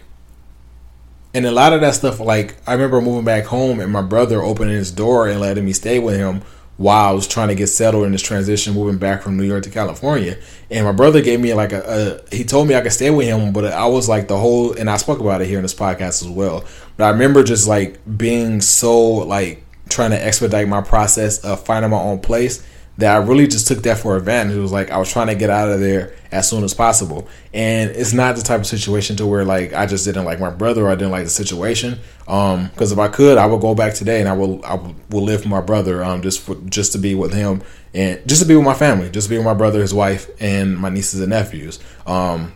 and 1.35 1.45
a 1.45 1.51
lot 1.51 1.73
of 1.73 1.81
that 1.81 1.93
stuff 1.93 2.19
like 2.19 2.55
I 2.65 2.73
remember 2.73 3.01
moving 3.01 3.25
back 3.25 3.45
home 3.45 3.79
and 3.79 3.91
my 3.91 4.01
brother 4.01 4.41
opening 4.41 4.73
his 4.73 4.91
door 4.91 5.27
and 5.27 5.39
letting 5.39 5.65
me 5.65 5.73
stay 5.73 5.99
with 5.99 6.15
him 6.15 6.41
while 6.77 7.09
I 7.09 7.11
was 7.13 7.27
trying 7.27 7.47
to 7.47 7.55
get 7.55 7.67
settled 7.67 8.05
in 8.05 8.11
this 8.11 8.21
transition, 8.21 8.73
moving 8.73 8.97
back 8.97 9.21
from 9.21 9.37
New 9.37 9.45
York 9.45 9.63
to 9.63 9.69
California. 9.69 10.37
And 10.69 10.85
my 10.85 10.91
brother 10.91 11.21
gave 11.21 11.39
me 11.39 11.53
like 11.53 11.71
a, 11.71 12.21
a, 12.31 12.35
he 12.35 12.43
told 12.43 12.67
me 12.67 12.75
I 12.75 12.81
could 12.81 12.91
stay 12.91 13.09
with 13.09 13.27
him, 13.27 13.53
but 13.53 13.65
I 13.65 13.85
was 13.85 14.09
like 14.09 14.27
the 14.27 14.37
whole, 14.37 14.73
and 14.73 14.89
I 14.89 14.97
spoke 14.97 15.19
about 15.19 15.41
it 15.41 15.47
here 15.47 15.57
in 15.57 15.63
this 15.63 15.73
podcast 15.73 16.21
as 16.21 16.27
well. 16.27 16.65
But 16.97 17.05
I 17.05 17.09
remember 17.09 17.43
just 17.43 17.67
like 17.67 17.99
being 18.17 18.59
so 18.59 19.01
like 19.01 19.63
trying 19.89 20.11
to 20.11 20.21
expedite 20.21 20.67
my 20.67 20.81
process 20.81 21.43
of 21.45 21.63
finding 21.63 21.91
my 21.91 21.99
own 21.99 22.19
place 22.19 22.65
that 22.97 23.13
I 23.15 23.19
really 23.25 23.47
just 23.47 23.67
took 23.67 23.79
that 23.83 23.97
for 23.97 24.15
advantage. 24.15 24.55
It 24.55 24.61
was 24.61 24.71
like 24.71 24.89
I 24.89 24.97
was 24.97 25.11
trying 25.11 25.27
to 25.27 25.35
get 25.35 25.49
out 25.49 25.69
of 25.69 25.79
there 25.79 26.15
as 26.31 26.49
soon 26.49 26.63
as 26.63 26.73
possible. 26.73 27.27
And 27.53 27.91
it's 27.91 28.13
not 28.13 28.35
the 28.35 28.41
type 28.41 28.61
of 28.61 28.67
situation 28.67 29.15
to 29.17 29.27
where 29.27 29.43
like 29.43 29.73
I 29.73 29.85
just 29.85 30.05
didn't 30.05 30.25
like 30.25 30.39
my 30.39 30.49
brother 30.49 30.85
or 30.85 30.89
I 30.89 30.95
didn't 30.95 31.11
like 31.11 31.25
the 31.25 31.29
situation. 31.29 31.99
Um, 32.27 32.67
because 32.67 32.91
if 32.91 32.99
I 32.99 33.09
could, 33.09 33.37
I 33.37 33.45
would 33.45 33.61
go 33.61 33.75
back 33.75 33.93
today 33.93 34.19
and 34.19 34.29
I 34.29 34.33
will 34.33 34.63
I 34.65 34.75
will 35.09 35.23
live 35.23 35.41
with 35.41 35.49
my 35.49 35.61
brother 35.61 36.03
um 36.03 36.21
just 36.21 36.39
for 36.39 36.55
just 36.69 36.93
to 36.93 36.97
be 36.97 37.15
with 37.15 37.33
him 37.33 37.61
and 37.93 38.25
just 38.27 38.41
to 38.41 38.47
be 38.47 38.55
with 38.55 38.65
my 38.65 38.73
family, 38.73 39.09
just 39.09 39.27
to 39.27 39.29
be 39.29 39.37
with 39.37 39.45
my 39.45 39.53
brother, 39.53 39.81
his 39.81 39.93
wife, 39.93 40.29
and 40.39 40.77
my 40.77 40.89
nieces 40.89 41.19
and 41.19 41.29
nephews. 41.29 41.79
Um, 42.05 42.53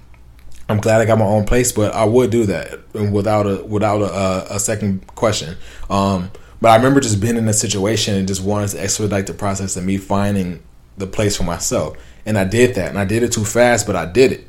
I'm 0.70 0.80
glad 0.80 1.02
I 1.02 1.06
got 1.06 1.18
my 1.18 1.26
own 1.26 1.46
place, 1.46 1.72
but 1.72 1.94
I 1.96 2.06
would 2.06 2.30
do 2.30 2.46
that 2.46 2.94
without 2.94 3.48
a 3.48 3.64
without 3.66 4.02
a, 4.02 4.56
a 4.56 4.60
second 4.60 5.08
question. 5.16 5.58
Um, 5.90 6.32
but 6.62 6.70
I 6.70 6.76
remember 6.76 7.00
just 7.00 7.22
being 7.22 7.38
in 7.38 7.48
a 7.48 7.54
situation 7.54 8.16
and 8.16 8.28
just 8.28 8.44
wanting 8.44 8.70
to 8.70 8.84
expedite 8.84 9.28
the 9.28 9.34
process 9.34 9.78
of 9.78 9.86
me 9.86 9.98
finding 9.98 10.62
the 10.98 11.08
place 11.08 11.38
for 11.38 11.44
myself. 11.44 11.98
And 12.26 12.38
I 12.38 12.44
did 12.44 12.76
that. 12.76 12.90
And 12.90 13.00
I 13.00 13.06
did 13.06 13.24
it 13.24 13.32
too 13.32 13.46
fast, 13.46 13.88
but 13.88 13.96
I 13.96 14.06
did 14.06 14.32
it. 14.32 14.48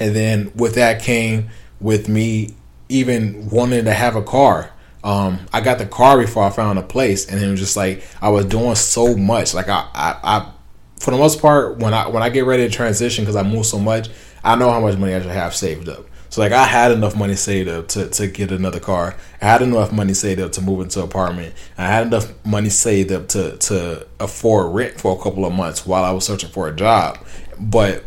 And 0.00 0.14
then 0.14 0.52
with 0.54 0.74
that 0.74 1.00
came 1.00 1.50
with 1.80 2.08
me 2.08 2.54
even 2.88 3.48
wanting 3.48 3.84
to 3.84 3.92
have 3.92 4.16
a 4.16 4.22
car. 4.22 4.72
Um, 5.04 5.38
I 5.52 5.60
got 5.60 5.78
the 5.78 5.86
car 5.86 6.18
before 6.18 6.44
I 6.44 6.50
found 6.50 6.78
a 6.78 6.82
place, 6.82 7.30
and 7.30 7.40
it 7.40 7.48
was 7.48 7.60
just 7.60 7.76
like 7.76 8.02
I 8.20 8.30
was 8.30 8.46
doing 8.46 8.74
so 8.74 9.16
much. 9.16 9.54
Like 9.54 9.68
I, 9.68 9.88
I, 9.94 10.18
I 10.22 10.52
for 10.98 11.12
the 11.12 11.16
most 11.16 11.40
part, 11.40 11.78
when 11.78 11.94
I 11.94 12.08
when 12.08 12.22
I 12.22 12.30
get 12.30 12.44
ready 12.44 12.68
to 12.68 12.74
transition 12.74 13.24
because 13.24 13.36
I 13.36 13.42
move 13.42 13.64
so 13.64 13.78
much, 13.78 14.08
I 14.42 14.56
know 14.56 14.70
how 14.70 14.80
much 14.80 14.98
money 14.98 15.14
I 15.14 15.20
should 15.20 15.30
have 15.30 15.54
saved 15.54 15.88
up. 15.88 16.04
So 16.30 16.42
like 16.42 16.52
I 16.52 16.64
had 16.64 16.92
enough 16.92 17.16
money 17.16 17.36
saved 17.36 17.68
up 17.68 17.88
to, 17.88 18.08
to 18.08 18.26
get 18.26 18.52
another 18.52 18.80
car. 18.80 19.16
I 19.40 19.46
had 19.46 19.62
enough 19.62 19.92
money 19.92 20.14
saved 20.14 20.40
up 20.40 20.52
to 20.52 20.60
move 20.60 20.80
into 20.80 21.00
an 21.00 21.06
apartment. 21.06 21.54
I 21.76 21.86
had 21.86 22.06
enough 22.06 22.32
money 22.44 22.68
saved 22.68 23.12
up 23.12 23.28
to, 23.28 23.56
to 23.56 24.06
afford 24.20 24.74
rent 24.74 25.00
for 25.00 25.18
a 25.18 25.22
couple 25.22 25.44
of 25.44 25.52
months 25.52 25.86
while 25.86 26.04
I 26.04 26.10
was 26.10 26.26
searching 26.26 26.50
for 26.50 26.68
a 26.68 26.74
job. 26.74 27.18
But 27.58 28.04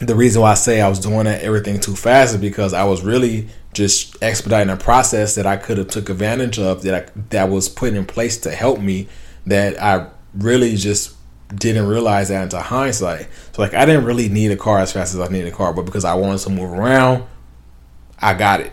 the 0.00 0.14
reason 0.14 0.42
why 0.42 0.52
I 0.52 0.54
say 0.54 0.80
I 0.80 0.88
was 0.88 1.00
doing 1.00 1.24
that 1.24 1.42
everything 1.42 1.80
too 1.80 1.96
fast 1.96 2.34
is 2.34 2.40
because 2.40 2.72
I 2.72 2.84
was 2.84 3.02
really 3.02 3.48
just 3.72 4.16
expediting 4.22 4.72
a 4.72 4.76
process 4.76 5.34
that 5.34 5.46
I 5.46 5.56
could 5.56 5.78
have 5.78 5.88
took 5.88 6.08
advantage 6.08 6.58
of 6.58 6.82
that 6.82 6.94
I, 6.94 7.20
that 7.30 7.48
was 7.48 7.68
put 7.68 7.94
in 7.94 8.06
place 8.06 8.38
to 8.38 8.50
help 8.50 8.80
me 8.80 9.08
that 9.46 9.80
I 9.80 10.08
really 10.34 10.76
just 10.76 11.14
didn't 11.54 11.86
realize 11.86 12.28
that 12.28 12.42
into 12.42 12.60
hindsight. 12.60 13.28
So 13.52 13.62
like 13.62 13.74
I 13.74 13.86
didn't 13.86 14.04
really 14.04 14.28
need 14.28 14.50
a 14.50 14.56
car 14.56 14.78
as 14.78 14.92
fast 14.92 15.14
as 15.14 15.20
I 15.20 15.28
needed 15.28 15.52
a 15.52 15.56
car, 15.56 15.72
but 15.72 15.82
because 15.82 16.04
I 16.04 16.14
wanted 16.14 16.38
to 16.40 16.50
move 16.50 16.72
around, 16.72 17.24
I 18.20 18.34
got 18.34 18.60
it. 18.60 18.72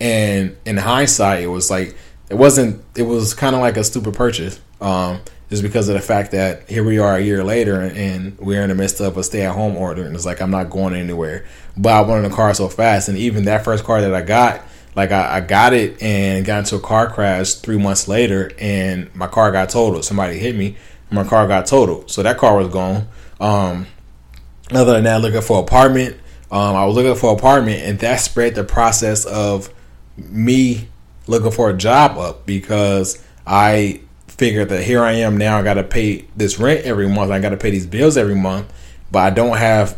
And 0.00 0.56
in 0.64 0.76
hindsight, 0.76 1.42
it 1.42 1.48
was 1.48 1.70
like 1.70 1.96
it 2.28 2.34
wasn't. 2.34 2.84
It 2.96 3.02
was 3.02 3.34
kind 3.34 3.54
of 3.54 3.60
like 3.60 3.76
a 3.76 3.84
stupid 3.84 4.14
purchase. 4.14 4.60
Um, 4.80 5.20
just 5.48 5.62
because 5.62 5.88
of 5.88 5.94
the 5.94 6.00
fact 6.00 6.32
that 6.32 6.68
here 6.68 6.82
we 6.82 6.98
are 6.98 7.16
a 7.16 7.20
year 7.20 7.44
later 7.44 7.80
and 7.80 8.36
we're 8.38 8.62
in 8.62 8.68
the 8.68 8.74
midst 8.74 9.00
of 9.00 9.16
a 9.16 9.22
stay-at-home 9.22 9.76
order, 9.76 10.04
and 10.04 10.14
it's 10.14 10.26
like 10.26 10.40
I'm 10.40 10.50
not 10.50 10.70
going 10.70 10.94
anywhere. 10.94 11.46
But 11.76 11.92
I 11.92 12.00
wanted 12.00 12.30
a 12.30 12.34
car 12.34 12.52
so 12.52 12.68
fast, 12.68 13.08
and 13.08 13.16
even 13.16 13.44
that 13.44 13.64
first 13.64 13.84
car 13.84 14.00
that 14.00 14.12
I 14.12 14.22
got, 14.22 14.62
like 14.96 15.12
I, 15.12 15.36
I, 15.36 15.40
got 15.40 15.72
it 15.72 16.02
and 16.02 16.44
got 16.44 16.60
into 16.60 16.76
a 16.76 16.80
car 16.80 17.08
crash 17.08 17.54
three 17.54 17.78
months 17.78 18.08
later, 18.08 18.50
and 18.58 19.14
my 19.14 19.28
car 19.28 19.52
got 19.52 19.68
totaled. 19.68 20.04
Somebody 20.04 20.38
hit 20.38 20.56
me, 20.56 20.76
my 21.10 21.24
car 21.24 21.46
got 21.46 21.66
totaled, 21.66 22.10
so 22.10 22.22
that 22.22 22.38
car 22.38 22.56
was 22.56 22.68
gone. 22.68 23.08
Um, 23.40 23.86
other 24.70 24.94
than 24.94 25.04
that, 25.04 25.20
looking 25.20 25.42
for 25.42 25.60
apartment, 25.60 26.16
um, 26.50 26.76
I 26.76 26.84
was 26.84 26.96
looking 26.96 27.14
for 27.14 27.32
apartment, 27.32 27.82
and 27.82 27.98
that 28.00 28.16
spread 28.16 28.54
the 28.54 28.64
process 28.64 29.24
of 29.24 29.72
me 30.16 30.88
looking 31.26 31.50
for 31.50 31.70
a 31.70 31.76
job 31.76 32.18
up 32.18 32.46
because 32.46 33.22
I 33.46 34.00
figured 34.28 34.68
that 34.68 34.82
here 34.82 35.02
I 35.02 35.12
am 35.12 35.36
now. 35.36 35.58
I 35.58 35.62
got 35.62 35.74
to 35.74 35.82
pay 35.82 36.26
this 36.36 36.58
rent 36.58 36.84
every 36.84 37.08
month. 37.08 37.30
I 37.30 37.40
got 37.40 37.50
to 37.50 37.56
pay 37.56 37.70
these 37.70 37.86
bills 37.86 38.16
every 38.16 38.34
month, 38.34 38.72
but 39.10 39.20
I 39.20 39.30
don't 39.30 39.56
have 39.56 39.96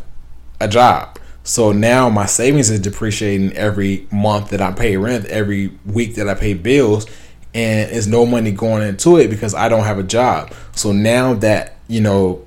a 0.61 0.69
job. 0.69 1.19
So 1.43 1.73
now 1.73 2.11
my 2.11 2.27
savings 2.27 2.69
is 2.69 2.81
depreciating 2.81 3.55
every 3.55 4.07
month 4.11 4.51
that 4.51 4.61
I 4.61 4.73
pay 4.73 4.97
rent, 4.97 5.25
every 5.27 5.69
week 5.87 6.15
that 6.17 6.29
I 6.29 6.35
pay 6.35 6.55
bills, 6.55 7.07
and 7.55 7.91
there's 7.91 8.07
no 8.07 8.27
money 8.27 8.53
going 8.53 8.87
into 8.87 9.17
it 9.17 9.29
because 9.29 9.55
I 9.55 9.69
don't 9.69 9.85
have 9.85 9.99
a 9.99 10.03
job. 10.03 10.53
So 10.73 10.93
now 10.93 11.35
that, 11.35 11.77
you 11.89 12.01
know, 12.01 12.45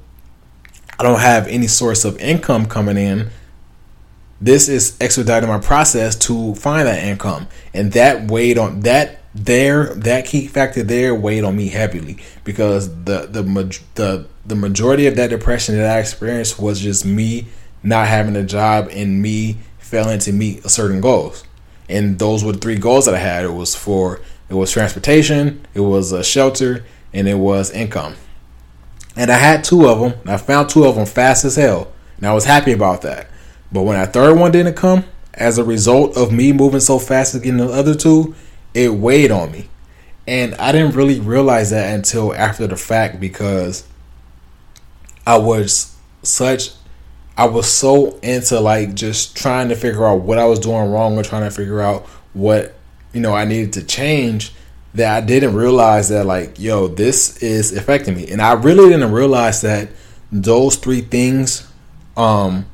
I 0.99 1.03
don't 1.03 1.19
have 1.19 1.47
any 1.47 1.67
source 1.67 2.05
of 2.05 2.17
income 2.19 2.67
coming 2.67 2.97
in, 2.97 3.29
this 4.39 4.69
is 4.69 4.97
expediting 4.99 5.49
my 5.49 5.59
process 5.59 6.15
to 6.27 6.55
find 6.55 6.87
that 6.87 7.03
income. 7.03 7.47
And 7.73 7.91
that 7.93 8.29
weighed 8.29 8.57
on 8.57 8.81
that 8.81 9.19
there 9.33 9.93
that 9.95 10.25
key 10.25 10.45
factor 10.47 10.83
there 10.83 11.15
weighed 11.15 11.45
on 11.45 11.55
me 11.55 11.69
heavily 11.69 12.17
because 12.43 12.89
the 13.05 13.27
the 13.27 13.43
the 13.95 14.27
the 14.45 14.55
majority 14.55 15.07
of 15.07 15.15
that 15.15 15.29
depression 15.29 15.77
that 15.77 15.95
I 15.95 15.99
experienced 15.99 16.59
was 16.59 16.81
just 16.81 17.05
me 17.05 17.47
not 17.83 18.07
having 18.07 18.35
a 18.35 18.43
job 18.43 18.89
and 18.91 19.21
me 19.21 19.57
failing 19.79 20.19
to 20.19 20.33
meet 20.33 20.69
certain 20.69 21.01
goals. 21.01 21.43
And 21.87 22.19
those 22.19 22.43
were 22.43 22.53
the 22.53 22.57
three 22.57 22.77
goals 22.77 23.05
that 23.05 23.15
I 23.15 23.19
had. 23.19 23.43
It 23.43 23.53
was 23.53 23.75
for 23.75 24.21
it 24.51 24.55
was 24.55 24.69
transportation, 24.69 25.65
it 25.73 25.79
was 25.79 26.11
a 26.11 26.25
shelter, 26.25 26.83
and 27.13 27.25
it 27.25 27.35
was 27.35 27.71
income. 27.71 28.15
And 29.15 29.31
I 29.31 29.37
had 29.37 29.63
two 29.63 29.87
of 29.87 30.01
them. 30.01 30.19
I 30.25 30.35
found 30.35 30.67
two 30.67 30.83
of 30.83 30.95
them 30.95 31.05
fast 31.05 31.45
as 31.45 31.55
hell, 31.55 31.89
and 32.17 32.27
I 32.27 32.33
was 32.33 32.43
happy 32.43 32.73
about 32.73 33.01
that. 33.03 33.29
But 33.71 33.83
when 33.83 33.97
that 33.97 34.11
third 34.11 34.37
one 34.37 34.51
didn't 34.51 34.73
come, 34.73 35.05
as 35.33 35.57
a 35.57 35.63
result 35.63 36.17
of 36.17 36.33
me 36.33 36.51
moving 36.51 36.81
so 36.81 36.99
fast 36.99 37.31
to 37.31 37.39
getting 37.39 37.57
the 37.57 37.69
other 37.69 37.95
two, 37.95 38.35
it 38.73 38.93
weighed 38.93 39.31
on 39.31 39.53
me. 39.53 39.69
And 40.27 40.53
I 40.55 40.73
didn't 40.73 40.95
really 40.95 41.21
realize 41.21 41.69
that 41.69 41.95
until 41.95 42.33
after 42.33 42.67
the 42.67 42.75
fact 42.75 43.21
because 43.21 43.87
I 45.25 45.37
was 45.37 45.95
such 46.23 46.71
I 47.37 47.45
was 47.45 47.71
so 47.71 48.19
into 48.19 48.59
like 48.59 48.95
just 48.95 49.37
trying 49.37 49.69
to 49.69 49.77
figure 49.77 50.05
out 50.05 50.21
what 50.21 50.37
I 50.37 50.45
was 50.45 50.59
doing 50.59 50.91
wrong 50.91 51.17
or 51.17 51.23
trying 51.23 51.43
to 51.43 51.51
figure 51.51 51.79
out 51.79 52.05
what 52.33 52.75
you 53.13 53.21
know 53.21 53.33
I 53.33 53.45
needed 53.45 53.73
to 53.73 53.83
change 53.83 54.53
that 54.93 55.15
I 55.15 55.25
didn't 55.25 55.55
realize 55.55 56.09
that 56.09 56.25
like 56.25 56.59
yo 56.59 56.87
this 56.87 57.41
is 57.41 57.75
affecting 57.75 58.15
me. 58.15 58.27
And 58.29 58.41
I 58.41 58.53
really 58.53 58.89
didn't 58.89 59.11
realize 59.11 59.61
that 59.61 59.89
those 60.31 60.75
three 60.75 61.01
things 61.01 61.67
um 62.17 62.65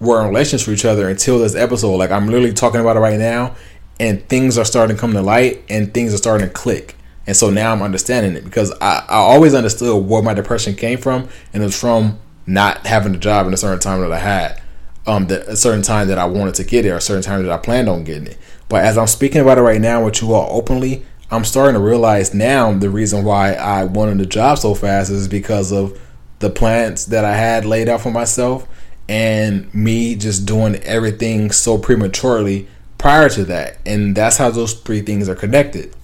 were 0.00 0.20
in 0.22 0.28
relation 0.28 0.58
to 0.58 0.72
each 0.72 0.84
other 0.84 1.08
until 1.08 1.38
this 1.38 1.54
episode. 1.54 1.96
Like 1.96 2.10
I'm 2.10 2.26
literally 2.26 2.52
talking 2.52 2.80
about 2.80 2.96
it 2.96 3.00
right 3.00 3.18
now 3.18 3.56
and 4.00 4.26
things 4.28 4.58
are 4.58 4.64
starting 4.64 4.96
to 4.96 5.00
come 5.00 5.12
to 5.12 5.22
light 5.22 5.64
and 5.68 5.92
things 5.92 6.14
are 6.14 6.18
starting 6.18 6.46
to 6.46 6.52
click. 6.52 6.94
And 7.26 7.36
so 7.36 7.50
now 7.50 7.72
I'm 7.72 7.82
understanding 7.82 8.36
it 8.36 8.44
because 8.44 8.72
I, 8.80 9.04
I 9.08 9.16
always 9.16 9.54
understood 9.54 10.06
where 10.06 10.22
my 10.22 10.34
depression 10.34 10.74
came 10.74 10.98
from 10.98 11.28
and 11.52 11.62
it 11.62 11.66
was 11.66 11.78
from 11.78 12.18
not 12.46 12.86
having 12.86 13.14
a 13.14 13.18
job 13.18 13.46
in 13.46 13.52
a 13.52 13.56
certain 13.56 13.80
time 13.80 14.00
that 14.00 14.12
I 14.12 14.18
had, 14.18 14.62
um, 15.06 15.26
that 15.26 15.46
a 15.46 15.56
certain 15.56 15.82
time 15.82 16.08
that 16.08 16.18
I 16.18 16.24
wanted 16.24 16.54
to 16.54 16.64
get 16.64 16.86
it, 16.86 16.90
or 16.90 16.96
a 16.96 17.00
certain 17.00 17.22
time 17.22 17.42
that 17.42 17.52
I 17.52 17.58
planned 17.58 17.88
on 17.88 18.04
getting 18.04 18.28
it. 18.28 18.38
But 18.68 18.84
as 18.84 18.98
I'm 18.98 19.06
speaking 19.06 19.40
about 19.40 19.58
it 19.58 19.62
right 19.62 19.80
now 19.80 20.04
with 20.04 20.20
you 20.20 20.34
all 20.34 20.56
openly, 20.56 21.04
I'm 21.30 21.44
starting 21.44 21.74
to 21.74 21.80
realize 21.80 22.32
now 22.34 22.72
the 22.72 22.90
reason 22.90 23.24
why 23.24 23.52
I 23.54 23.84
wanted 23.84 24.20
a 24.20 24.26
job 24.26 24.58
so 24.58 24.74
fast 24.74 25.10
is 25.10 25.28
because 25.28 25.72
of 25.72 25.98
the 26.38 26.50
plans 26.50 27.06
that 27.06 27.24
I 27.24 27.36
had 27.36 27.64
laid 27.64 27.88
out 27.88 28.00
for 28.00 28.10
myself 28.10 28.66
and 29.08 29.72
me 29.74 30.14
just 30.14 30.46
doing 30.46 30.76
everything 30.76 31.50
so 31.50 31.78
prematurely 31.78 32.68
prior 32.98 33.28
to 33.30 33.44
that. 33.46 33.78
And 33.86 34.14
that's 34.14 34.36
how 34.36 34.50
those 34.50 34.74
three 34.74 35.00
things 35.00 35.28
are 35.28 35.34
connected. 35.34 35.94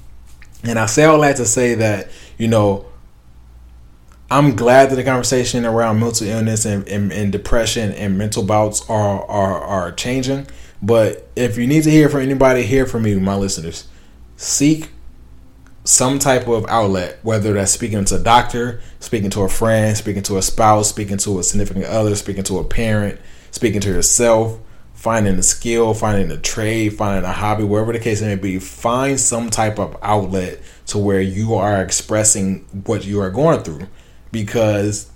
And 0.63 0.79
I 0.79 0.87
say 0.87 1.05
all 1.05 1.21
that 1.21 1.37
to 1.37 1.47
say 1.47 1.75
that, 1.75 2.09
you 2.39 2.49
know, 2.49 2.87
I'm 4.31 4.57
glad 4.57 4.91
that 4.91 4.97
the 4.97 5.05
conversation 5.05 5.67
around 5.67 6.01
mental 6.01 6.27
illness 6.27 6.65
and, 6.65 6.89
and, 6.89 7.13
and, 7.13 7.31
depression 7.31 7.93
and 7.93 8.17
mental 8.17 8.43
bouts 8.43 8.89
are, 8.89 9.23
are 9.27 9.61
are 9.61 9.93
changing. 9.93 10.47
But 10.85 11.27
if 11.35 11.57
you 11.57 11.67
need 11.67 11.85
to 11.85 11.91
hear 11.91 12.11
from 12.11 12.21
anybody, 12.21 12.63
hear 12.63 12.85
from 12.85 13.05
me, 13.05 13.15
my 13.15 13.37
listeners. 13.37 13.89
Seek 14.37 14.91
some 15.83 16.19
type 16.19 16.47
of 16.47 16.67
outlet, 16.67 17.19
whether 17.23 17.55
that's 17.55 17.73
speaking 17.73 18.05
to 18.05 18.17
a 18.17 18.19
doctor, 18.19 18.83
speaking 19.01 19.31
to 19.31 19.41
a 19.41 19.49
friend, 19.49 19.97
speaking 19.97 20.23
to 20.25 20.37
a 20.37 20.43
spouse, 20.43 20.91
speaking 20.91 21.17
to 21.17 21.39
a 21.39 21.43
significant 21.43 21.87
other, 21.87 22.15
speaking 22.15 22.45
to 22.45 22.59
a 22.59 22.65
parent, 22.65 23.19
speaking 23.51 23.81
to 23.81 23.89
yourself, 23.89 24.59
finding 24.93 25.37
a 25.37 25.43
skill, 25.43 25.95
finding 25.95 26.31
a 26.31 26.37
trade, 26.37 26.91
finding 26.91 27.25
a 27.25 27.33
hobby, 27.33 27.65
wherever 27.65 27.95
the 27.95 27.99
case 27.99 28.21
may 28.21 28.35
be. 28.35 28.59
Find 28.59 29.19
some 29.19 29.49
type 29.49 29.79
of 29.79 29.97
outlet 30.03 30.61
to 30.89 30.99
where 30.99 31.23
you 31.23 31.55
are 31.55 31.81
expressing 31.81 32.67
what 32.85 33.07
you 33.07 33.23
are 33.23 33.31
going 33.31 33.63
through 33.63 33.87
because 34.33 35.11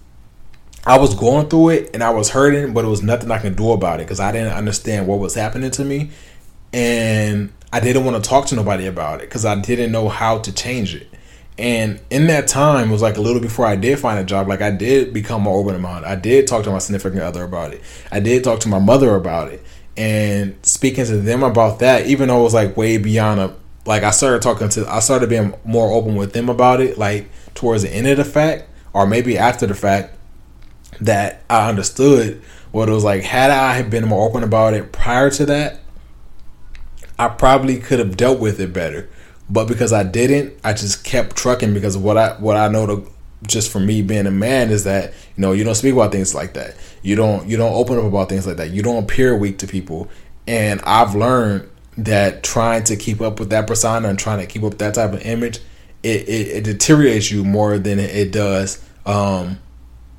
I 0.89 0.97
was 0.97 1.15
going 1.15 1.51
through 1.51 1.69
it 1.69 1.91
and 1.93 2.03
I 2.03 2.09
was 2.09 2.31
hurting, 2.31 2.73
but 2.73 2.83
it 2.83 2.89
was 2.89 3.03
nothing 3.03 3.31
I 3.31 3.37
can 3.37 3.55
do 3.55 3.73
about 3.73 4.01
it 4.01 4.05
because 4.05 4.21
I 4.21 4.33
didn't 4.33 4.55
understand 4.55 5.07
what 5.07 5.19
was 5.19 5.35
happening 5.35 5.71
to 5.73 5.85
me. 5.85 6.11
And 6.73 7.53
I 7.71 7.81
didn't 7.81 8.07
want 8.07 8.25
to 8.25 8.27
talk 8.27 8.47
to 8.47 8.57
nobody 8.57 8.87
about 8.87 9.21
it 9.21 9.29
because 9.29 9.45
I 9.45 9.61
didn't 9.61 9.93
know 9.93 10.09
how 10.09 10.39
to 10.39 10.51
change 10.51 10.95
it. 10.95 11.07
And 11.59 12.01
in 12.09 12.29
that 12.29 12.49
time, 12.49 12.89
it 12.89 12.93
was 12.93 13.03
like 13.03 13.19
a 13.19 13.21
little 13.21 13.43
before 13.43 13.67
I 13.67 13.77
did 13.77 13.99
find 13.99 14.19
a 14.19 14.25
job. 14.25 14.49
Like 14.49 14.63
I 14.63 14.71
did 14.71 15.13
become 15.13 15.43
more 15.43 15.59
open 15.59 15.75
about 15.75 16.05
it. 16.05 16.07
I 16.07 16.15
did 16.15 16.47
talk 16.47 16.65
to 16.65 16.71
my 16.71 16.79
significant 16.79 17.21
other 17.21 17.45
about 17.45 17.75
it. 17.75 17.83
I 18.11 18.21
did 18.21 18.43
talk 18.43 18.61
to 18.61 18.71
my 18.71 18.79
mother 18.79 19.15
about 19.15 19.53
it. 19.53 19.63
And 19.95 20.57
speaking 20.63 21.05
to 21.05 21.19
them 21.19 21.43
about 21.43 21.81
that, 21.81 22.07
even 22.07 22.29
though 22.29 22.41
it 22.41 22.45
was 22.45 22.55
like 22.55 22.79
way 22.79 22.97
beyond 22.97 23.41
a 23.41 23.55
like 23.85 24.05
I 24.05 24.11
started 24.11 24.41
talking 24.41 24.71
to 24.71 24.89
I 24.89 25.01
started 25.01 25.29
being 25.29 25.53
more 25.65 25.93
open 25.93 26.15
with 26.15 26.33
them 26.33 26.49
about 26.49 26.81
it, 26.81 26.97
like 26.97 27.29
towards 27.55 27.83
the 27.83 27.91
end 27.91 28.07
of 28.07 28.17
the 28.17 28.25
fact 28.25 28.65
or 28.95 29.07
maybe 29.07 29.37
after 29.37 29.67
the 29.67 29.75
fact 29.75 30.15
that 31.01 31.43
I 31.49 31.69
understood 31.69 32.43
what 32.73 32.89
it 32.89 32.93
was 32.93 33.05
like. 33.05 33.23
Had 33.23 33.51
I 33.51 33.83
been 33.83 34.07
more 34.07 34.29
open 34.29 34.43
about 34.43 34.75
it 34.75 34.93
prior 34.93 35.31
to 35.31 35.47
that, 35.47 35.81
I 37.19 37.29
probably 37.29 37.79
could 37.79 37.99
have 37.99 38.17
dealt 38.17 38.41
with 38.41 38.61
it 38.61 38.73
better. 38.73 39.09
But 39.51 39.67
because 39.67 39.93
I 39.93 40.03
didn't, 40.03 40.59
I 40.63 40.73
just 40.73 41.05
kept 41.05 41.37
trucking 41.37 41.73
because 41.75 41.97
what 41.97 42.17
I 42.17 42.35
what 42.35 42.57
I 42.57 42.69
know 42.69 42.87
to 42.87 43.11
just 43.47 43.71
for 43.71 43.81
me 43.81 44.03
being 44.03 44.27
a 44.27 44.31
man 44.31 44.71
is 44.71 44.85
that 44.85 45.13
you 45.37 45.41
know 45.41 45.53
you 45.53 45.65
don't 45.65 45.75
speak 45.75 45.95
about 45.95 46.13
things 46.13 46.35
like 46.35 46.55
that. 46.55 46.77
You 47.03 47.17
don't 47.17 47.49
you 47.49 47.57
don't 47.57 47.73
open 47.73 47.99
up 47.99 48.05
about 48.05 48.29
things 48.29 48.47
like 48.47 48.59
that. 48.59 48.71
You 48.71 48.83
don't 48.83 49.05
appear 49.05 49.37
weak 49.37 49.59
to 49.59 49.67
people. 49.67 50.09
And 50.47 50.81
I've 50.83 51.15
learned 51.15 51.69
that 51.97 52.43
trying 52.43 52.85
to 52.85 52.97
keep 52.97 53.21
up 53.21 53.41
with 53.41 53.51
that 53.51 53.67
persona 53.67 54.09
and 54.09 54.19
trying 54.19 54.39
to 54.39 54.47
keep 54.47 54.63
up 54.63 54.79
that 54.79 54.95
type 54.95 55.13
of 55.13 55.23
image 55.23 55.61
it, 56.03 56.29
it, 56.29 56.49
it 56.59 56.65
deteriorates 56.65 57.31
you 57.31 57.45
more 57.45 57.79
than 57.79 57.99
it 57.99 58.31
does 58.31 58.85
um, 59.05 59.59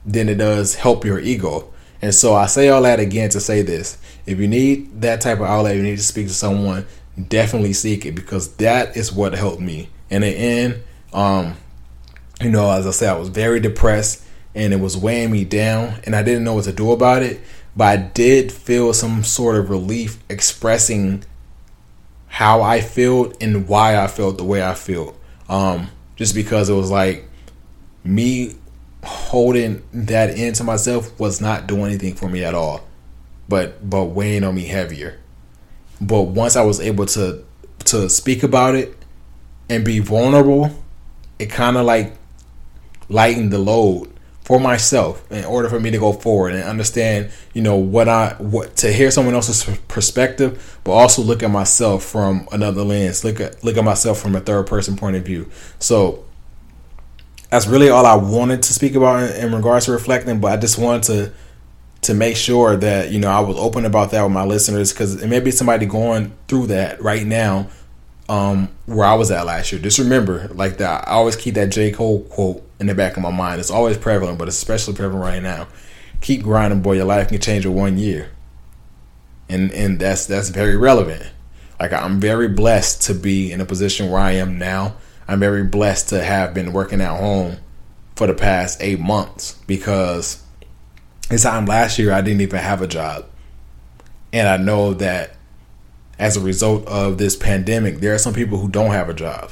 than 0.06 0.30
it 0.30 0.36
does 0.36 0.76
help 0.76 1.06
your 1.06 1.20
ego. 1.20 1.72
And 2.02 2.16
so 2.16 2.34
I 2.34 2.46
say 2.46 2.70
all 2.70 2.82
that 2.84 3.00
again 3.00 3.30
to 3.32 3.40
say 3.40 3.62
this: 3.62 3.98
if 4.26 4.40
you 4.40 4.48
need 4.48 5.02
that 5.02 5.22
type 5.22 5.40
of 5.40 5.46
outlet, 5.46 5.76
you 5.76 5.84
need 5.84 5.98
to 5.98 6.04
speak 6.04 6.28
to 6.28 6.34
someone. 6.34 6.86
Definitely 7.28 7.74
seek 7.74 8.06
it 8.06 8.14
because 8.14 8.54
that 8.56 8.96
is 8.96 9.12
what 9.12 9.34
helped 9.34 9.62
me. 9.62 9.90
In 10.10 10.22
the 10.22 10.28
end, 10.28 10.82
um, 11.14 11.56
you 12.42 12.50
know, 12.50 12.72
as 12.72 12.88
I 12.88 12.92
said, 12.92 13.10
I 13.10 13.20
was 13.20 13.30
very 13.30 13.60
depressed 13.60 14.24
and 14.56 14.74
it 14.74 14.80
was 14.80 14.98
weighing 14.98 15.32
me 15.32 15.46
down, 15.46 16.00
and 16.06 16.16
I 16.16 16.24
didn't 16.24 16.44
know 16.44 16.56
what 16.56 16.64
to 16.66 16.74
do 16.74 16.92
about 16.92 17.22
it. 17.22 17.42
But 17.76 17.86
I 17.86 17.98
did 17.98 18.52
feel 18.52 18.94
some 18.94 19.24
sort 19.24 19.58
of 19.58 19.70
relief 19.70 20.18
expressing 20.30 21.24
how 22.28 22.62
I 22.62 22.82
felt 22.82 23.42
and 23.42 23.68
why 23.68 23.98
I 23.98 24.08
felt 24.08 24.38
the 24.38 24.44
way 24.44 24.64
I 24.64 24.74
felt. 24.74 25.18
Um, 25.48 25.90
just 26.16 26.36
because 26.36 26.70
it 26.70 26.74
was 26.74 26.92
like 26.92 27.28
me 28.04 28.56
holding 29.04 29.84
that 29.94 30.38
into 30.38 30.64
myself 30.64 31.18
was 31.20 31.40
not 31.40 31.68
doing 31.68 31.86
anything 31.86 32.16
for 32.16 32.30
me 32.30 32.44
at 32.44 32.54
all, 32.54 32.88
but 33.48 33.90
but 33.90 34.06
weighing 34.06 34.44
on 34.44 34.56
me 34.56 34.66
heavier. 34.66 35.20
But 36.02 36.24
once 36.24 36.56
I 36.56 36.64
was 36.64 36.80
able 36.80 37.06
to 37.08 37.44
to 37.86 38.10
speak 38.10 38.44
about 38.44 38.76
it 38.76 38.96
and 39.70 39.86
be 39.86 40.00
vulnerable, 40.00 40.72
it 41.38 41.50
kind 41.50 41.78
of 41.78 41.86
like 41.86 42.16
lightened 43.08 43.52
the 43.52 43.60
load 43.60 44.12
for 44.50 44.60
myself 44.60 45.32
in 45.32 45.46
order 45.46 45.70
for 45.70 45.80
me 45.80 45.92
to 45.92 46.00
go 46.00 46.12
forward 46.12 46.56
and 46.56 46.64
understand, 46.64 47.32
you 47.54 47.62
know, 47.62 47.76
what 47.76 48.10
I 48.10 48.36
what 48.40 48.76
to 48.78 48.92
hear 48.92 49.12
someone 49.12 49.36
else's 49.36 49.64
perspective, 49.88 50.80
but 50.84 50.92
also 50.92 51.22
look 51.22 51.44
at 51.44 51.52
myself 51.52 52.04
from 52.04 52.48
another 52.52 52.82
lens. 52.82 53.24
Look 53.24 53.40
at 53.40 53.64
look 53.64 53.78
at 53.78 53.84
myself 53.84 54.20
from 54.20 54.36
a 54.36 54.40
third 54.40 54.68
person 54.68 54.98
point 54.98 55.16
of 55.16 55.24
view. 55.24 55.50
So 55.78 56.26
that's 57.50 57.68
really 57.68 57.90
all 57.90 58.06
I 58.06 58.16
wanted 58.16 58.64
to 58.64 58.74
speak 58.74 58.96
about 58.96 59.24
in, 59.24 59.46
in 59.46 59.56
regards 59.56 59.86
to 59.86 59.92
reflecting. 59.92 60.40
But 60.40 60.52
I 60.54 60.58
just 60.58 60.78
wanted 60.78 61.04
to 61.04 61.34
to 62.02 62.14
make 62.14 62.38
sure 62.38 62.78
that 62.78 63.12
you 63.12 63.20
know 63.20 63.30
I 63.30 63.40
was 63.40 63.58
open 63.58 63.86
about 63.86 64.12
that 64.12 64.24
with 64.24 64.32
my 64.32 64.46
listeners 64.46 64.94
because 64.94 65.22
it 65.22 65.28
may 65.28 65.40
be 65.40 65.52
somebody 65.52 65.86
going 65.86 66.34
through 66.48 66.68
that 66.68 67.02
right 67.02 67.26
now, 67.26 67.68
um, 68.30 68.70
where 68.86 69.06
I 69.06 69.16
was 69.16 69.32
at 69.32 69.46
last 69.46 69.72
year. 69.72 69.82
Just 69.82 70.00
remember, 70.00 70.48
like 70.50 70.78
that, 70.78 71.08
I 71.08 71.12
always 71.12 71.36
keep 71.36 71.56
that 71.56 71.70
J 71.70 71.92
Cole 71.92 72.22
quote 72.24 72.64
in 72.80 72.88
the 72.88 72.96
back 72.96 73.18
of 73.18 73.24
my 73.24 73.32
mind. 73.32 73.60
It's 73.60 73.72
always 73.72 73.98
prevalent, 73.98 74.38
but 74.38 74.48
it's 74.48 74.58
especially 74.58 74.94
prevalent 74.94 75.24
right 75.24 75.44
now. 75.44 75.68
Keep 76.22 76.44
grinding, 76.44 76.82
boy. 76.82 76.94
Your 76.94 77.06
life 77.06 77.30
can 77.30 77.40
change 77.40 77.66
in 77.66 77.74
one 77.74 77.98
year, 77.98 78.30
and 79.50 79.72
and 79.72 80.00
that's 80.00 80.26
that's 80.28 80.50
very 80.50 80.78
relevant. 80.78 81.24
Like 81.80 81.94
I'm 81.94 82.20
very 82.20 82.48
blessed 82.48 83.02
to 83.04 83.14
be 83.14 83.52
in 83.52 83.62
a 83.62 83.66
position 83.66 84.12
where 84.12 84.22
I 84.22 84.34
am 84.34 84.58
now 84.58 84.96
I'm 85.30 85.40
very 85.40 85.64
blessed 85.64 86.10
to 86.10 86.24
have 86.24 86.56
been 86.56 86.74
working 86.74 87.02
at 87.02 87.16
home 87.16 87.58
for 88.16 88.26
the 88.26 88.34
past 88.34 88.82
eight 88.82 89.00
months 89.00 89.54
because 89.68 90.44
this 91.30 91.44
time 91.44 91.68
last 91.68 92.00
year 92.00 92.12
I 92.12 92.22
didn't 92.22 92.42
even 92.42 92.60
have 92.60 92.82
a 92.82 92.88
job. 92.88 93.28
And 94.34 94.48
I 94.48 94.58
know 94.58 94.96
that 94.96 95.36
as 96.18 96.36
a 96.36 96.42
result 96.42 96.88
of 96.88 97.20
this 97.20 97.36
pandemic, 97.36 98.00
there 98.00 98.16
are 98.16 98.18
some 98.18 98.34
people 98.34 98.58
who 98.58 98.70
don't 98.70 98.90
have 98.90 99.08
a 99.08 99.14
job. 99.14 99.52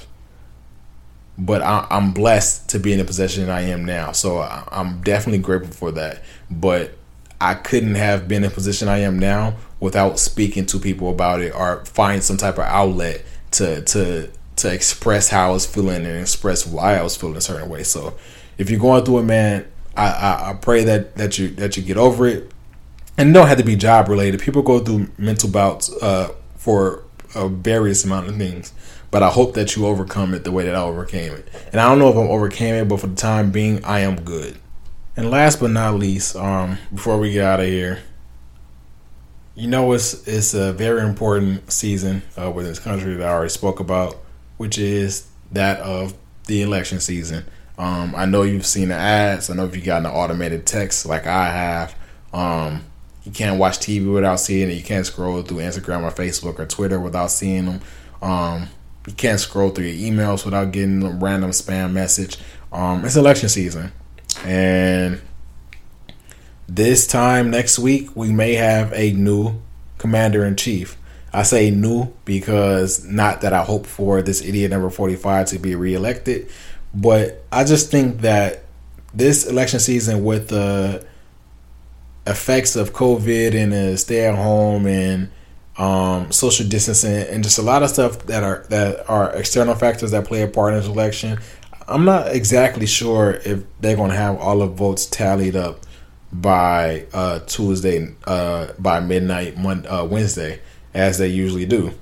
But 1.38 1.62
I, 1.62 1.86
am 1.92 2.12
blessed 2.12 2.70
to 2.70 2.80
be 2.80 2.92
in 2.92 2.98
the 2.98 3.06
position 3.06 3.48
I 3.48 3.62
am 3.62 3.86
now. 3.86 4.14
So 4.14 4.40
I, 4.40 4.68
I'm 4.72 5.02
definitely 5.02 5.44
grateful 5.44 5.74
for 5.74 5.92
that. 5.92 6.24
But 6.50 6.98
I 7.40 7.54
couldn't 7.54 7.94
have 7.94 8.28
been 8.28 8.44
in 8.44 8.50
the 8.50 8.56
position 8.56 8.88
I 8.88 9.02
am 9.02 9.20
now 9.20 9.54
without 9.80 10.18
speaking 10.18 10.66
to 10.66 10.80
people 10.80 11.12
about 11.12 11.40
it 11.40 11.54
or 11.54 11.86
find 11.86 12.24
some 12.24 12.38
type 12.38 12.56
of 12.56 12.66
outlet 12.66 13.24
to 13.52 13.84
to 13.84 14.32
to 14.58 14.74
express 14.74 15.30
how 15.30 15.50
I 15.50 15.52
was 15.52 15.66
feeling 15.66 16.06
and 16.06 16.20
express 16.20 16.66
why 16.66 16.98
I 16.98 17.04
was 17.04 17.16
feeling 17.16 17.38
a 17.38 17.42
certain 17.42 17.70
way. 17.70 17.84
So 17.84 18.18
if 18.58 18.70
you're 18.70 18.80
going 18.80 19.06
through 19.06 19.20
it, 19.20 19.24
man, 19.24 19.68
I, 19.96 20.08
I, 20.08 20.50
I 20.50 20.54
pray 20.54 20.84
that 20.84 21.16
that 21.16 21.38
you 21.38 21.50
that 21.52 21.78
you 21.78 21.84
get 21.84 21.98
over 21.98 22.28
it. 22.28 22.52
And 23.18 23.32
it 23.32 23.34
don't 23.34 23.48
have 23.48 23.58
to 23.58 23.64
be 23.64 23.76
job 23.76 24.10
related. 24.10 24.42
People 24.42 24.62
go 24.62 24.80
through 24.80 25.10
mental 25.18 25.50
bouts 25.50 25.92
uh, 26.04 26.34
for 26.56 27.04
a 27.34 27.50
various 27.50 28.06
amount 28.06 28.28
of 28.28 28.38
things. 28.38 28.74
But 29.10 29.24
I 29.24 29.30
hope 29.30 29.54
that 29.56 29.76
you 29.76 29.88
overcome 29.88 30.34
it 30.34 30.44
the 30.44 30.52
way 30.52 30.66
that 30.66 30.76
I 30.76 30.82
overcame 30.82 31.34
it. 31.34 31.48
And 31.72 31.82
I 31.82 31.88
don't 31.88 31.98
know 31.98 32.10
if 32.10 32.16
I'm 32.16 32.30
overcame 32.30 32.76
it, 32.76 32.88
but 32.88 33.00
for 33.00 33.08
the 33.08 33.16
time 33.16 33.52
being, 33.52 33.84
I 33.86 34.02
am 34.02 34.22
good. 34.22 34.58
And 35.16 35.32
last 35.32 35.60
but 35.60 35.72
not 35.72 35.96
least, 35.96 36.36
um, 36.36 36.78
before 36.94 37.18
we 37.18 37.32
get 37.32 37.44
out 37.44 37.60
of 37.60 37.66
here, 37.66 38.00
you 39.56 39.68
know 39.68 39.92
it's 39.94 40.28
it's 40.28 40.54
a 40.54 40.72
very 40.72 41.02
important 41.02 41.72
season 41.72 42.22
uh, 42.40 42.52
within 42.52 42.72
this 42.72 42.80
country 42.80 43.16
that 43.16 43.28
I 43.28 43.32
already 43.32 43.50
spoke 43.50 43.80
about, 43.80 44.16
which 44.58 44.78
is 44.78 45.28
that 45.52 45.80
of 45.80 46.14
the 46.46 46.62
election 46.62 47.00
season. 47.00 47.46
Um, 47.78 48.16
I 48.16 48.26
know 48.26 48.42
you've 48.42 48.66
seen 48.66 48.90
the 48.90 48.96
ads. 48.96 49.50
I 49.50 49.56
know 49.56 49.66
if 49.66 49.76
you 49.76 49.82
got 49.82 50.00
an 50.00 50.08
automated 50.08 50.66
text 50.66 51.06
like 51.06 51.28
I 51.28 51.52
have, 51.52 51.96
um, 52.34 52.84
you 53.24 53.32
can't 53.32 53.60
watch 53.60 53.80
TV 53.80 54.12
without 54.12 54.40
seeing 54.40 54.70
it. 54.72 54.74
You 54.74 54.84
can't 54.84 55.06
scroll 55.06 55.42
through 55.44 55.58
Instagram 55.58 56.04
or 56.04 56.12
Facebook 56.12 56.60
or 56.60 56.66
Twitter 56.66 57.00
without 57.00 57.30
seeing 57.30 57.66
them. 57.66 57.82
Um, 58.22 58.70
you 59.06 59.14
can't 59.14 59.40
scroll 59.40 59.70
through 59.70 59.86
your 59.86 60.12
emails 60.12 60.44
without 60.44 60.72
getting 60.72 61.04
a 61.04 61.12
random 61.12 61.52
spam 61.52 61.92
message. 61.92 62.38
Um, 62.72 63.06
it's 63.06 63.16
election 63.16 63.50
season, 63.50 63.92
and 64.44 65.22
this 66.68 67.08
time 67.08 67.50
next 67.50 67.80
week, 67.80 68.10
we 68.16 68.32
may 68.32 68.56
have 68.56 68.92
a 68.94 69.12
new 69.14 69.62
commander 69.98 70.44
in 70.44 70.56
chief. 70.56 70.98
I 71.38 71.44
say 71.44 71.70
new 71.70 72.12
because 72.26 73.06
not 73.06 73.42
that 73.42 73.54
I 73.54 73.64
hope 73.64 73.86
for 73.86 74.24
this 74.24 74.44
idiot 74.44 74.72
number 74.72 74.90
45 74.90 75.46
to 75.50 75.60
be 75.60 75.76
reelected, 75.76 76.50
but 76.96 77.44
I 77.52 77.64
just 77.64 77.92
think 77.92 78.22
that 78.22 78.64
this 79.14 79.46
election 79.46 79.80
season, 79.80 80.24
with 80.24 80.48
the 80.48 81.06
effects 82.26 82.76
of 82.76 82.92
COVID 82.92 83.54
and 83.54 83.72
the 83.72 83.98
stay 84.00 84.26
at 84.26 84.34
home 84.34 84.88
and 84.88 85.30
um, 85.78 86.32
social 86.32 86.68
distancing 86.68 87.32
and 87.32 87.44
just 87.44 87.60
a 87.60 87.62
lot 87.62 87.84
of 87.84 87.92
stuff 87.92 88.26
that 88.26 88.42
are 88.42 88.66
that 88.70 89.08
are 89.08 89.32
external 89.34 89.76
factors 89.76 90.10
that 90.10 90.26
play 90.26 90.42
a 90.42 90.48
part 90.48 90.74
in 90.74 90.80
this 90.80 90.90
election, 90.90 91.38
I'm 91.88 92.04
not 92.04 92.34
exactly 92.36 92.88
sure 92.88 93.40
if 93.46 93.64
they're 93.80 93.96
going 93.96 94.10
to 94.10 94.18
have 94.18 94.40
all 94.40 94.58
the 94.58 94.66
votes 94.66 95.06
tallied 95.06 95.56
up 95.56 95.86
by 96.34 97.06
uh, 97.14 97.42
Tuesday 97.42 98.16
uh, 98.26 98.70
by 98.80 99.02
midnight 99.02 99.56
Monday, 99.56 99.88
uh, 99.88 100.04
Wednesday 100.04 100.62
as 100.98 101.20
they 101.20 101.28
usually 101.28 101.66
do. 101.66 101.94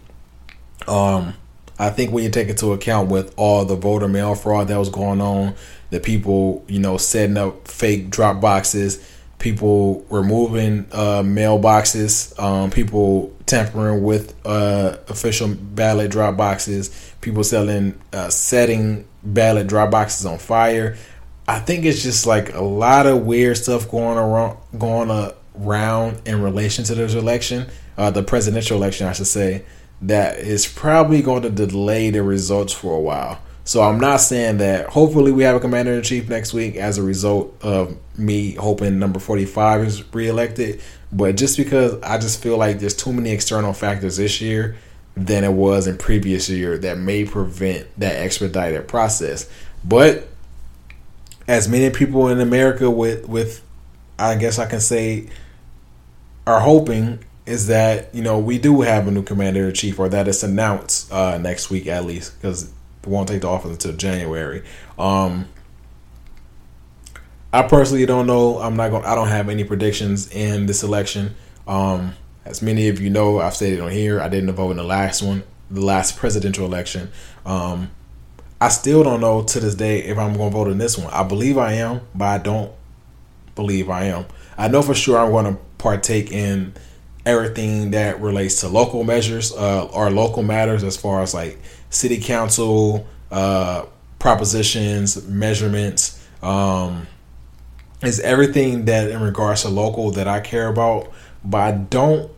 Um, 0.87 1.33
I 1.77 1.89
think 1.89 2.11
when 2.11 2.23
you 2.23 2.29
take 2.29 2.47
into 2.47 2.71
account 2.71 3.09
with 3.09 3.33
all 3.37 3.65
the 3.65 3.75
voter 3.75 4.07
mail 4.07 4.33
fraud 4.33 4.69
that 4.69 4.77
was 4.77 4.89
going 4.89 5.19
on, 5.21 5.55
the 5.89 5.99
people 5.99 6.63
you 6.67 6.79
know 6.79 6.97
setting 6.97 7.37
up 7.37 7.67
fake 7.67 8.09
drop 8.09 8.39
boxes, 8.39 9.05
people 9.37 10.05
removing 10.09 10.87
uh, 10.93 11.21
mailboxes, 11.21 12.39
um, 12.41 12.71
people 12.71 13.35
tampering 13.45 14.01
with 14.01 14.33
uh, 14.45 14.97
official 15.09 15.53
ballot 15.53 16.09
drop 16.09 16.37
boxes, 16.37 17.13
people 17.19 17.43
selling 17.43 17.99
uh, 18.13 18.29
setting 18.29 19.05
ballot 19.23 19.67
drop 19.67 19.91
boxes 19.91 20.25
on 20.25 20.37
fire. 20.37 20.95
I 21.47 21.59
think 21.59 21.85
it's 21.85 22.01
just 22.01 22.25
like 22.25 22.55
a 22.55 22.61
lot 22.61 23.05
of 23.05 23.25
weird 23.25 23.57
stuff 23.57 23.89
going 23.91 24.17
around 24.17 24.57
going 24.79 25.11
around 25.59 26.21
in 26.25 26.41
relation 26.41 26.83
to 26.85 26.95
this 26.95 27.13
election, 27.13 27.67
uh, 27.97 28.11
the 28.11 28.23
presidential 28.23 28.77
election, 28.77 29.07
I 29.07 29.13
should 29.13 29.27
say, 29.27 29.65
that 30.01 30.39
is 30.39 30.67
probably 30.67 31.21
going 31.21 31.43
to 31.43 31.49
delay 31.49 32.09
the 32.09 32.23
results 32.23 32.73
for 32.73 32.95
a 32.95 32.99
while. 32.99 33.41
So 33.63 33.81
I'm 33.81 33.99
not 33.99 34.17
saying 34.17 34.59
that. 34.59 34.89
Hopefully, 34.89 35.31
we 35.31 35.43
have 35.43 35.55
a 35.55 35.59
commander 35.59 35.93
in 35.93 36.03
chief 36.03 36.29
next 36.29 36.53
week 36.53 36.75
as 36.75 36.99
a 36.99 37.03
result 37.03 37.55
of 37.63 37.97
me 38.15 38.53
hoping 38.53 38.99
number 38.99 39.19
45 39.19 39.81
is 39.81 40.13
reelected. 40.13 40.81
But 41.11 41.35
just 41.35 41.57
because 41.57 41.99
I 42.03 42.19
just 42.19 42.43
feel 42.43 42.57
like 42.57 42.79
there's 42.79 42.95
too 42.95 43.11
many 43.11 43.31
external 43.31 43.73
factors 43.73 44.17
this 44.17 44.39
year 44.39 44.75
than 45.15 45.43
it 45.43 45.53
was 45.53 45.87
in 45.87 45.97
previous 45.97 46.47
year 46.49 46.77
that 46.79 46.97
may 46.99 47.25
prevent 47.25 47.87
that 47.99 48.17
expedited 48.17 48.87
process. 48.87 49.49
But 49.83 50.27
as 51.47 51.67
many 51.67 51.89
people 51.89 52.27
in 52.27 52.39
America 52.39 52.89
with 52.91 53.27
with 53.27 53.63
I 54.17 54.35
guess 54.35 54.59
I 54.59 54.65
can 54.67 54.79
say 54.79 55.29
are 56.47 56.59
hoping 56.59 57.19
is 57.45 57.67
that 57.67 58.13
you 58.13 58.23
know 58.23 58.39
we 58.39 58.57
do 58.57 58.81
have 58.81 59.07
a 59.07 59.11
new 59.11 59.23
commander 59.23 59.67
in 59.67 59.73
chief 59.73 59.99
or 59.99 60.09
that 60.09 60.27
it's 60.27 60.43
announced 60.43 61.11
uh, 61.11 61.37
next 61.37 61.69
week 61.69 61.87
at 61.87 62.05
least 62.05 62.35
because 62.35 62.63
it 62.63 62.71
won't 63.07 63.27
take 63.27 63.41
the 63.41 63.47
office 63.47 63.71
until 63.71 63.93
January. 63.93 64.63
Um, 64.97 65.47
I 67.53 67.61
personally 67.63 68.05
don't 68.05 68.27
know. 68.27 68.59
I'm 68.59 68.75
not 68.75 68.89
going. 68.89 69.05
I 69.05 69.15
don't 69.15 69.29
have 69.29 69.47
any 69.47 69.63
predictions 69.63 70.29
in 70.31 70.65
this 70.65 70.83
election. 70.83 71.35
Um, 71.67 72.13
as 72.43 72.61
many 72.61 72.89
of 72.89 72.99
you 72.99 73.09
know, 73.09 73.39
I've 73.39 73.55
stated 73.55 73.79
on 73.79 73.91
here, 73.91 74.21
I 74.21 74.27
didn't 74.29 74.51
vote 74.53 74.71
in 74.71 74.77
the 74.77 74.83
last 74.83 75.21
one, 75.23 75.43
the 75.71 75.81
last 75.81 76.17
presidential 76.17 76.65
election. 76.65 77.11
Um, 77.45 77.91
I 78.59 78.67
still 78.69 79.03
don't 79.03 79.21
know 79.21 79.41
to 79.43 79.59
this 79.59 79.75
day 79.75 80.03
if 80.03 80.17
I'm 80.17 80.35
going 80.35 80.51
to 80.51 80.57
vote 80.57 80.67
in 80.67 80.77
this 80.77 80.97
one. 80.97 81.11
I 81.13 81.23
believe 81.23 81.57
I 81.57 81.73
am, 81.73 82.01
but 82.13 82.25
I 82.25 82.37
don't 82.39 82.71
believe 83.55 83.89
I 83.89 84.05
am. 84.05 84.25
I 84.57 84.67
know 84.67 84.81
for 84.81 84.93
sure 84.93 85.17
I'm 85.17 85.31
going 85.31 85.55
to 85.55 85.61
partake 85.77 86.31
in 86.31 86.73
everything 87.25 87.91
that 87.91 88.21
relates 88.21 88.61
to 88.61 88.67
local 88.67 89.03
measures 89.03 89.51
uh, 89.53 89.85
or 89.85 90.09
local 90.11 90.43
matters 90.43 90.83
as 90.83 90.95
far 90.95 91.21
as 91.21 91.33
like 91.33 91.59
city 91.89 92.19
council 92.19 93.07
uh, 93.31 93.85
propositions, 94.19 95.27
measurements. 95.27 96.21
Um, 96.41 97.07
is 98.03 98.19
everything 98.19 98.85
that 98.85 99.09
in 99.09 99.21
regards 99.21 99.63
to 99.63 99.69
local 99.69 100.11
that 100.11 100.27
I 100.27 100.39
care 100.39 100.67
about, 100.67 101.11
but 101.43 101.57
I 101.57 101.71
don't 101.71 102.31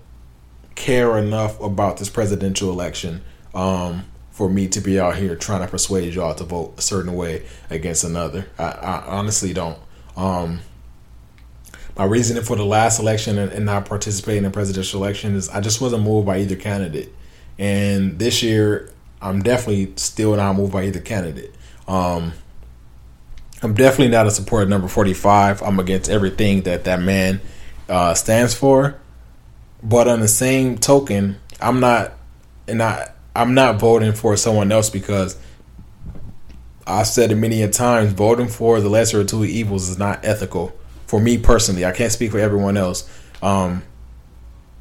care 0.75 1.17
enough 1.17 1.59
about 1.59 1.97
this 1.97 2.09
presidential 2.09 2.69
election. 2.69 3.23
Um, 3.53 4.05
for 4.37 4.47
me 4.47 4.67
to 4.67 4.79
be 4.79 4.99
out 4.99 5.15
here 5.15 5.35
trying 5.35 5.61
to 5.61 5.67
persuade 5.67 6.13
y'all 6.13 6.35
to 6.35 6.43
vote 6.43 6.75
a 6.77 6.81
certain 6.81 7.15
way 7.15 7.43
against 7.71 8.03
another. 8.03 8.45
I, 8.59 8.65
I 8.65 9.03
honestly 9.07 9.51
don't. 9.51 9.79
Um, 10.15 10.59
my 11.97 12.05
reasoning 12.05 12.43
for 12.43 12.55
the 12.55 12.65
last 12.65 12.99
election 12.99 13.39
and, 13.39 13.51
and 13.51 13.65
not 13.65 13.85
participating 13.85 14.39
in 14.39 14.43
the 14.43 14.49
presidential 14.51 15.03
election 15.03 15.35
is 15.35 15.49
I 15.49 15.61
just 15.61 15.81
wasn't 15.81 16.03
moved 16.03 16.27
by 16.27 16.39
either 16.39 16.55
candidate. 16.55 17.11
And 17.57 18.19
this 18.19 18.43
year, 18.43 18.91
I'm 19.19 19.41
definitely 19.41 19.93
still 19.95 20.35
not 20.35 20.55
moved 20.55 20.73
by 20.73 20.83
either 20.83 20.99
candidate. 20.99 21.55
Um, 21.87 22.33
I'm 23.63 23.73
definitely 23.73 24.09
not 24.09 24.27
a 24.27 24.31
supporter 24.31 24.63
of 24.63 24.69
number 24.69 24.87
45. 24.87 25.63
I'm 25.63 25.79
against 25.79 26.07
everything 26.09 26.61
that 26.61 26.83
that 26.83 27.01
man 27.01 27.41
uh, 27.89 28.13
stands 28.13 28.53
for. 28.53 28.99
But 29.81 30.07
on 30.07 30.19
the 30.19 30.27
same 30.27 30.77
token, 30.77 31.39
I'm 31.59 31.79
not, 31.79 32.13
and 32.67 32.81
I 32.83 33.11
I'm 33.35 33.53
not 33.53 33.79
voting 33.79 34.13
for 34.13 34.35
someone 34.37 34.71
else 34.71 34.89
because 34.89 35.37
I've 36.85 37.07
said 37.07 37.31
it 37.31 37.35
many 37.35 37.63
a 37.63 37.69
times. 37.69 38.13
Voting 38.13 38.47
for 38.47 38.81
the 38.81 38.89
lesser 38.89 39.21
of 39.21 39.27
two 39.27 39.45
evils 39.45 39.89
is 39.89 39.97
not 39.97 40.23
ethical 40.23 40.77
for 41.07 41.19
me 41.19 41.37
personally. 41.37 41.85
I 41.85 41.91
can't 41.91 42.11
speak 42.11 42.31
for 42.31 42.39
everyone 42.39 42.77
else. 42.77 43.09
Um, 43.41 43.83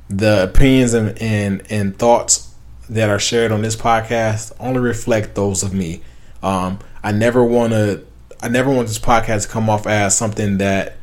the 0.09 0.45
opinions 0.45 0.95
and, 0.95 1.21
and 1.21 1.63
and 1.71 1.99
thoughts 1.99 2.55
that 2.89 3.09
are 3.09 3.19
shared 3.19 3.51
on 3.51 3.63
this 3.63 3.75
podcast 3.75 4.53
only 4.61 4.81
reflect 4.81 5.35
those 5.35 5.63
of 5.63 5.75
me. 5.75 6.03
Um, 6.43 6.79
I 7.03 7.13
never 7.13 7.43
want 7.43 7.73
to. 7.73 8.05
I 8.43 8.49
never 8.49 8.71
want 8.71 8.89
this 8.89 8.99
podcast 8.99 9.45
to 9.45 9.49
come 9.49 9.71
off 9.71 9.87
as 9.87 10.17
something 10.17 10.59
that 10.59 10.99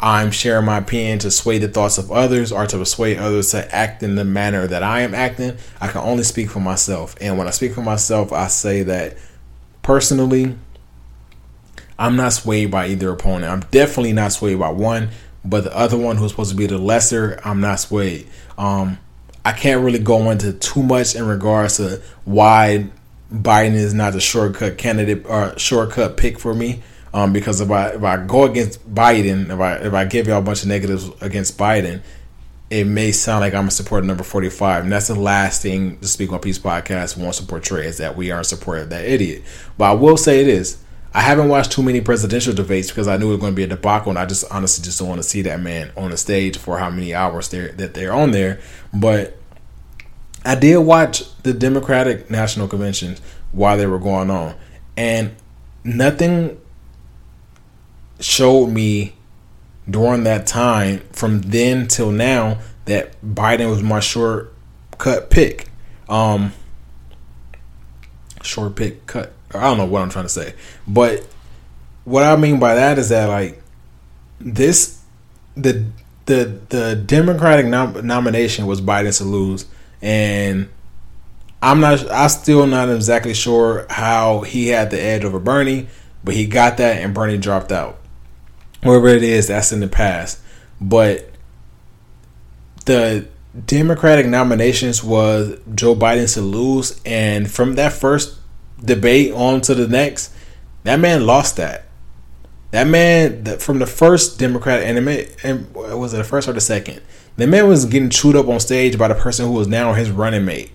I'm 0.00 0.32
sharing 0.32 0.64
my 0.64 0.78
opinion 0.78 1.20
to 1.20 1.30
sway 1.30 1.58
the 1.58 1.68
thoughts 1.68 1.98
of 1.98 2.10
others 2.10 2.50
or 2.50 2.66
to 2.66 2.78
persuade 2.78 3.18
others 3.18 3.50
to 3.52 3.72
act 3.72 4.02
in 4.02 4.16
the 4.16 4.24
manner 4.24 4.66
that 4.66 4.82
I 4.82 5.02
am 5.02 5.14
acting. 5.14 5.56
I 5.80 5.88
can 5.88 6.00
only 6.00 6.24
speak 6.24 6.50
for 6.50 6.60
myself. 6.60 7.14
And 7.20 7.38
when 7.38 7.46
I 7.46 7.50
speak 7.50 7.74
for 7.74 7.82
myself, 7.82 8.32
I 8.32 8.48
say 8.48 8.82
that 8.82 9.16
personally, 9.82 10.56
I'm 11.98 12.16
not 12.16 12.32
swayed 12.32 12.70
by 12.70 12.88
either 12.88 13.10
opponent. 13.10 13.52
I'm 13.52 13.68
definitely 13.70 14.12
not 14.12 14.32
swayed 14.32 14.58
by 14.58 14.70
one, 14.70 15.10
but 15.44 15.64
the 15.64 15.76
other 15.76 15.98
one 15.98 16.16
who's 16.16 16.30
supposed 16.30 16.50
to 16.50 16.56
be 16.56 16.66
the 16.66 16.78
lesser, 16.78 17.40
I'm 17.44 17.60
not 17.60 17.80
swayed. 17.80 18.26
Um, 18.58 18.98
I 19.44 19.52
can't 19.52 19.84
really 19.84 19.98
go 19.98 20.30
into 20.30 20.52
too 20.52 20.82
much 20.82 21.14
in 21.14 21.26
regards 21.26 21.78
to 21.78 22.00
why 22.24 22.88
Biden 23.32 23.74
is 23.74 23.94
not 23.94 24.12
the 24.12 24.20
shortcut 24.20 24.78
candidate 24.78 25.26
or 25.26 25.58
shortcut 25.58 26.16
pick 26.16 26.38
for 26.38 26.54
me. 26.54 26.82
Um, 27.14 27.32
because 27.32 27.60
if 27.60 27.70
I 27.70 27.88
if 27.88 28.02
I 28.02 28.24
go 28.24 28.44
against 28.44 28.94
Biden, 28.94 29.50
if 29.50 29.60
I 29.60 29.74
if 29.76 29.92
I 29.92 30.04
give 30.04 30.26
y'all 30.26 30.38
a 30.38 30.42
bunch 30.42 30.62
of 30.62 30.68
negatives 30.68 31.10
against 31.20 31.58
Biden, 31.58 32.00
it 32.70 32.86
may 32.86 33.12
sound 33.12 33.42
like 33.42 33.52
I'm 33.52 33.68
a 33.68 33.70
supporter 33.70 34.06
number 34.06 34.24
45. 34.24 34.84
And 34.84 34.92
that's 34.92 35.08
the 35.08 35.14
last 35.14 35.60
thing 35.60 35.98
the 36.00 36.08
Speak 36.08 36.30
My 36.30 36.38
Peace 36.38 36.58
podcast 36.58 37.18
wants 37.18 37.38
to 37.38 37.44
portray 37.44 37.86
is 37.86 37.98
that 37.98 38.16
we 38.16 38.30
are 38.30 38.38
in 38.38 38.44
support 38.44 38.78
of 38.78 38.90
that 38.90 39.04
idiot. 39.04 39.42
But 39.76 39.90
I 39.90 39.92
will 39.92 40.16
say 40.16 40.40
it 40.40 40.48
is. 40.48 40.82
I 41.14 41.20
haven't 41.20 41.48
watched 41.48 41.72
too 41.72 41.82
many 41.82 42.00
presidential 42.00 42.54
debates 42.54 42.88
because 42.88 43.06
I 43.06 43.18
knew 43.18 43.28
it 43.28 43.32
was 43.32 43.40
going 43.40 43.52
to 43.52 43.56
be 43.56 43.64
a 43.64 43.68
debacle, 43.68 44.10
and 44.10 44.18
I 44.18 44.24
just 44.24 44.44
honestly 44.50 44.82
just 44.82 44.98
don't 44.98 45.08
want 45.08 45.22
to 45.22 45.28
see 45.28 45.42
that 45.42 45.60
man 45.60 45.92
on 45.96 46.10
the 46.10 46.16
stage 46.16 46.56
for 46.56 46.78
how 46.78 46.88
many 46.88 47.14
hours 47.14 47.48
that 47.50 47.92
they're 47.94 48.14
on 48.14 48.30
there. 48.30 48.60
But 48.94 49.36
I 50.44 50.54
did 50.54 50.78
watch 50.78 51.22
the 51.42 51.52
Democratic 51.52 52.30
National 52.30 52.66
Convention 52.66 53.18
while 53.52 53.76
they 53.76 53.86
were 53.86 53.98
going 53.98 54.30
on, 54.30 54.54
and 54.96 55.36
nothing 55.84 56.58
showed 58.20 58.68
me 58.68 59.14
during 59.88 60.24
that 60.24 60.46
time 60.46 61.00
from 61.12 61.42
then 61.42 61.88
till 61.88 62.10
now 62.10 62.58
that 62.86 63.20
Biden 63.22 63.68
was 63.68 63.82
my 63.82 64.00
shortcut 64.00 65.28
pick. 65.28 65.68
Um, 66.08 66.52
short 68.42 68.76
pick 68.76 69.06
cut. 69.06 69.32
I 69.54 69.62
don't 69.62 69.78
know 69.78 69.86
what 69.86 70.02
I'm 70.02 70.10
trying 70.10 70.24
to 70.24 70.30
say, 70.30 70.54
but 70.86 71.26
what 72.04 72.24
I 72.24 72.36
mean 72.36 72.58
by 72.58 72.74
that 72.74 72.98
is 72.98 73.10
that 73.10 73.28
like 73.28 73.62
this 74.40 75.00
the 75.56 75.86
the 76.26 76.60
the 76.68 76.96
Democratic 76.96 77.66
nom- 77.66 78.06
nomination 78.06 78.66
was 78.66 78.80
Biden 78.80 79.16
to 79.18 79.24
lose, 79.24 79.66
and 80.00 80.68
I'm 81.60 81.80
not. 81.80 82.10
I'm 82.10 82.28
still 82.28 82.66
not 82.66 82.88
exactly 82.88 83.34
sure 83.34 83.86
how 83.90 84.40
he 84.40 84.68
had 84.68 84.90
the 84.90 85.00
edge 85.00 85.24
over 85.24 85.38
Bernie, 85.38 85.88
but 86.24 86.34
he 86.34 86.46
got 86.46 86.76
that, 86.78 87.02
and 87.02 87.14
Bernie 87.14 87.38
dropped 87.38 87.72
out 87.72 87.98
Whatever 88.82 89.08
it 89.08 89.22
is, 89.22 89.46
that's 89.46 89.70
in 89.70 89.78
the 89.78 89.86
past. 89.86 90.40
But 90.80 91.30
the 92.84 93.28
Democratic 93.64 94.26
nominations 94.26 95.04
was 95.04 95.58
Joe 95.72 95.94
Biden 95.94 96.32
to 96.34 96.40
lose, 96.40 97.00
and 97.06 97.48
from 97.48 97.76
that 97.76 97.92
first 97.92 98.38
debate 98.84 99.32
on 99.32 99.60
to 99.62 99.74
the 99.74 99.88
next, 99.88 100.32
that 100.84 101.00
man 101.00 101.26
lost 101.26 101.56
that. 101.56 101.84
That 102.72 102.86
man, 102.86 103.58
from 103.58 103.78
the 103.78 103.86
first 103.86 104.38
Democratic, 104.38 104.86
and, 104.86 105.08
and 105.44 105.74
was 105.74 106.14
it 106.14 106.16
the 106.16 106.24
first 106.24 106.48
or 106.48 106.54
the 106.54 106.60
second? 106.60 107.02
The 107.36 107.46
man 107.46 107.68
was 107.68 107.84
getting 107.84 108.10
chewed 108.10 108.34
up 108.34 108.48
on 108.48 108.60
stage 108.60 108.98
by 108.98 109.08
the 109.08 109.14
person 109.14 109.46
who 109.46 109.52
was 109.52 109.68
now 109.68 109.92
his 109.92 110.10
running 110.10 110.44
mate, 110.44 110.70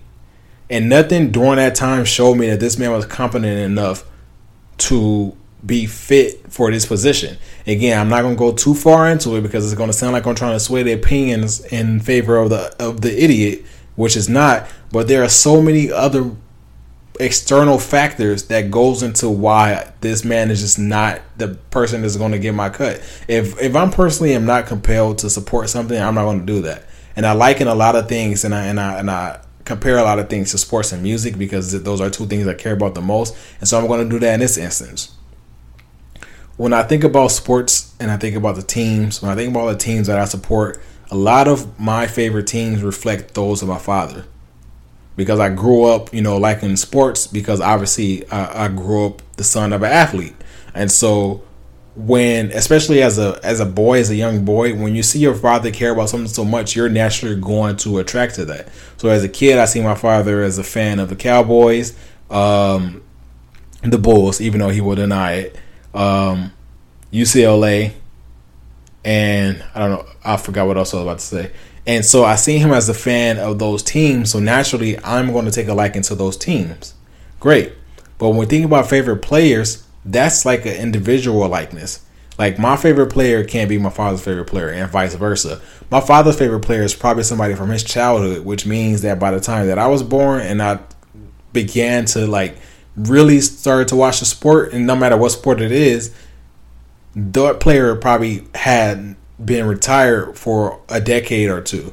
and 0.70 0.88
nothing 0.88 1.32
during 1.32 1.56
that 1.56 1.74
time 1.74 2.04
showed 2.04 2.36
me 2.36 2.48
that 2.50 2.60
this 2.60 2.78
man 2.78 2.92
was 2.92 3.04
competent 3.04 3.58
enough 3.58 4.04
to 4.78 5.36
be 5.64 5.86
fit 5.86 6.52
for 6.52 6.70
this 6.70 6.86
position. 6.86 7.36
Again, 7.66 7.98
I'm 7.98 8.08
not 8.08 8.22
going 8.22 8.34
to 8.34 8.38
go 8.38 8.52
too 8.52 8.74
far 8.74 9.10
into 9.10 9.34
it 9.36 9.42
because 9.42 9.64
it's 9.64 9.76
going 9.76 9.90
to 9.90 9.96
sound 9.96 10.12
like 10.12 10.24
I'm 10.26 10.34
trying 10.34 10.54
to 10.54 10.60
sway 10.60 10.82
the 10.84 10.92
opinions 10.92 11.64
in 11.66 12.00
favor 12.00 12.36
of 12.36 12.50
the 12.50 12.74
of 12.78 13.00
the 13.00 13.22
idiot, 13.22 13.64
which 13.96 14.16
is 14.16 14.28
not. 14.28 14.68
But 14.92 15.08
there 15.08 15.22
are 15.22 15.28
so 15.28 15.60
many 15.60 15.90
other 15.90 16.30
external 17.20 17.78
factors 17.78 18.44
that 18.44 18.70
goes 18.70 19.02
into 19.02 19.28
why 19.28 19.92
this 20.00 20.24
man 20.24 20.50
is 20.50 20.60
just 20.60 20.78
not 20.78 21.20
the 21.36 21.48
person 21.70 22.02
that's 22.02 22.16
going 22.16 22.32
to 22.32 22.38
get 22.38 22.54
my 22.54 22.68
cut. 22.68 22.96
If 23.28 23.60
if 23.60 23.76
I'm 23.76 23.90
personally 23.90 24.34
am 24.34 24.46
not 24.46 24.66
compelled 24.66 25.18
to 25.18 25.30
support 25.30 25.68
something, 25.68 26.00
I'm 26.00 26.14
not 26.14 26.24
going 26.24 26.40
to 26.40 26.46
do 26.46 26.62
that. 26.62 26.84
And 27.16 27.26
I 27.26 27.32
liken 27.32 27.68
a 27.68 27.74
lot 27.74 27.96
of 27.96 28.08
things, 28.08 28.44
and 28.44 28.54
I 28.54 28.66
and 28.66 28.78
I 28.78 28.98
and 28.98 29.10
I 29.10 29.40
compare 29.64 29.98
a 29.98 30.02
lot 30.02 30.18
of 30.18 30.30
things 30.30 30.52
to 30.52 30.58
sports 30.58 30.92
and 30.92 31.02
music 31.02 31.36
because 31.36 31.82
those 31.82 32.00
are 32.00 32.08
two 32.08 32.26
things 32.26 32.46
I 32.46 32.54
care 32.54 32.72
about 32.72 32.94
the 32.94 33.02
most. 33.02 33.36
And 33.60 33.68
so 33.68 33.78
I'm 33.78 33.86
going 33.86 34.02
to 34.02 34.08
do 34.08 34.18
that 34.20 34.34
in 34.34 34.40
this 34.40 34.56
instance 34.56 35.12
when 36.58 36.72
I 36.72 36.82
think 36.82 37.04
about 37.04 37.28
sports 37.28 37.94
and 38.00 38.10
I 38.10 38.18
think 38.18 38.36
about 38.36 38.56
the 38.56 38.62
teams, 38.62 39.22
when 39.22 39.30
I 39.30 39.36
think 39.36 39.50
about 39.50 39.70
the 39.70 39.78
teams 39.78 40.08
that 40.08 40.18
I 40.18 40.24
support, 40.26 40.82
a 41.10 41.16
lot 41.16 41.48
of 41.48 41.80
my 41.80 42.06
favorite 42.06 42.48
teams 42.48 42.82
reflect 42.82 43.34
those 43.34 43.62
of 43.62 43.68
my 43.68 43.78
father. 43.78 44.26
Because 45.18 45.38
I 45.38 45.50
grew 45.50 45.84
up, 45.84 46.14
you 46.14 46.22
know, 46.22 46.38
like 46.38 46.62
in 46.62 46.78
sports, 46.78 47.26
because 47.26 47.60
obviously 47.60 48.26
I, 48.30 48.64
I 48.64 48.68
grew 48.68 49.06
up 49.06 49.22
the 49.36 49.44
son 49.44 49.74
of 49.74 49.82
an 49.82 49.92
athlete. 49.92 50.34
And 50.74 50.90
so 50.90 51.42
when 51.94 52.52
especially 52.52 53.02
as 53.02 53.18
a 53.18 53.40
as 53.42 53.58
a 53.58 53.66
boy 53.66 53.98
as 53.98 54.08
a 54.08 54.14
young 54.14 54.44
boy 54.44 54.72
when 54.72 54.94
you 54.94 55.02
see 55.02 55.18
your 55.18 55.34
father 55.34 55.72
care 55.72 55.90
about 55.90 56.08
something 56.08 56.28
so 56.28 56.44
much 56.44 56.76
you're 56.76 56.88
naturally 56.88 57.34
going 57.34 57.76
to 57.76 57.98
attract 57.98 58.36
to 58.36 58.44
that 58.44 58.68
so 58.98 59.08
as 59.08 59.24
a 59.24 59.28
kid 59.28 59.58
i 59.58 59.64
see 59.64 59.82
my 59.82 59.96
father 59.96 60.40
as 60.44 60.58
a 60.58 60.62
fan 60.62 61.00
of 61.00 61.08
the 61.08 61.16
cowboys 61.16 61.98
um, 62.30 63.02
the 63.82 63.98
bulls 63.98 64.40
even 64.40 64.60
though 64.60 64.68
he 64.68 64.80
will 64.80 64.94
deny 64.94 65.32
it 65.32 65.56
um, 65.92 66.52
UCLA, 67.12 67.92
and 69.04 69.64
I 69.74 69.80
don't 69.80 69.90
know, 69.90 70.06
I 70.24 70.36
forgot 70.36 70.66
what 70.66 70.76
else 70.76 70.92
I 70.92 70.98
was 70.98 71.04
about 71.04 71.18
to 71.18 71.24
say. 71.24 71.52
And 71.88 72.04
so 72.04 72.22
I 72.22 72.36
see 72.36 72.58
him 72.58 72.70
as 72.70 72.90
a 72.90 72.94
fan 72.94 73.38
of 73.38 73.58
those 73.58 73.82
teams, 73.82 74.30
so 74.32 74.38
naturally 74.38 75.02
I'm 75.02 75.32
going 75.32 75.46
to 75.46 75.50
take 75.50 75.68
a 75.68 75.74
liking 75.74 76.02
to 76.02 76.14
those 76.14 76.36
teams. 76.36 76.92
Great. 77.40 77.72
But 78.18 78.28
when 78.28 78.36
we 78.36 78.44
think 78.44 78.66
about 78.66 78.90
favorite 78.90 79.22
players, 79.22 79.86
that's 80.04 80.44
like 80.44 80.66
an 80.66 80.74
individual 80.74 81.48
likeness. 81.48 82.04
Like 82.36 82.58
my 82.58 82.76
favorite 82.76 83.10
player 83.10 83.42
can't 83.42 83.70
be 83.70 83.78
my 83.78 83.88
father's 83.88 84.22
favorite 84.22 84.44
player, 84.44 84.68
and 84.68 84.90
vice 84.90 85.14
versa. 85.14 85.62
My 85.90 86.00
father's 86.00 86.38
favorite 86.38 86.60
player 86.60 86.82
is 86.82 86.94
probably 86.94 87.22
somebody 87.22 87.54
from 87.54 87.70
his 87.70 87.82
childhood, 87.82 88.44
which 88.44 88.66
means 88.66 89.00
that 89.00 89.18
by 89.18 89.30
the 89.30 89.40
time 89.40 89.66
that 89.68 89.78
I 89.78 89.86
was 89.86 90.02
born 90.02 90.42
and 90.42 90.62
I 90.62 90.80
began 91.54 92.04
to 92.06 92.26
like 92.26 92.58
really 92.96 93.40
started 93.40 93.88
to 93.88 93.96
watch 93.96 94.20
the 94.20 94.26
sport, 94.26 94.74
and 94.74 94.86
no 94.86 94.94
matter 94.94 95.16
what 95.16 95.32
sport 95.32 95.62
it 95.62 95.72
is, 95.72 96.14
that 97.16 97.60
player 97.60 97.96
probably 97.96 98.44
had 98.54 99.16
been 99.42 99.66
retired 99.66 100.36
for 100.36 100.80
a 100.88 101.00
decade 101.00 101.48
or 101.48 101.60
two. 101.60 101.92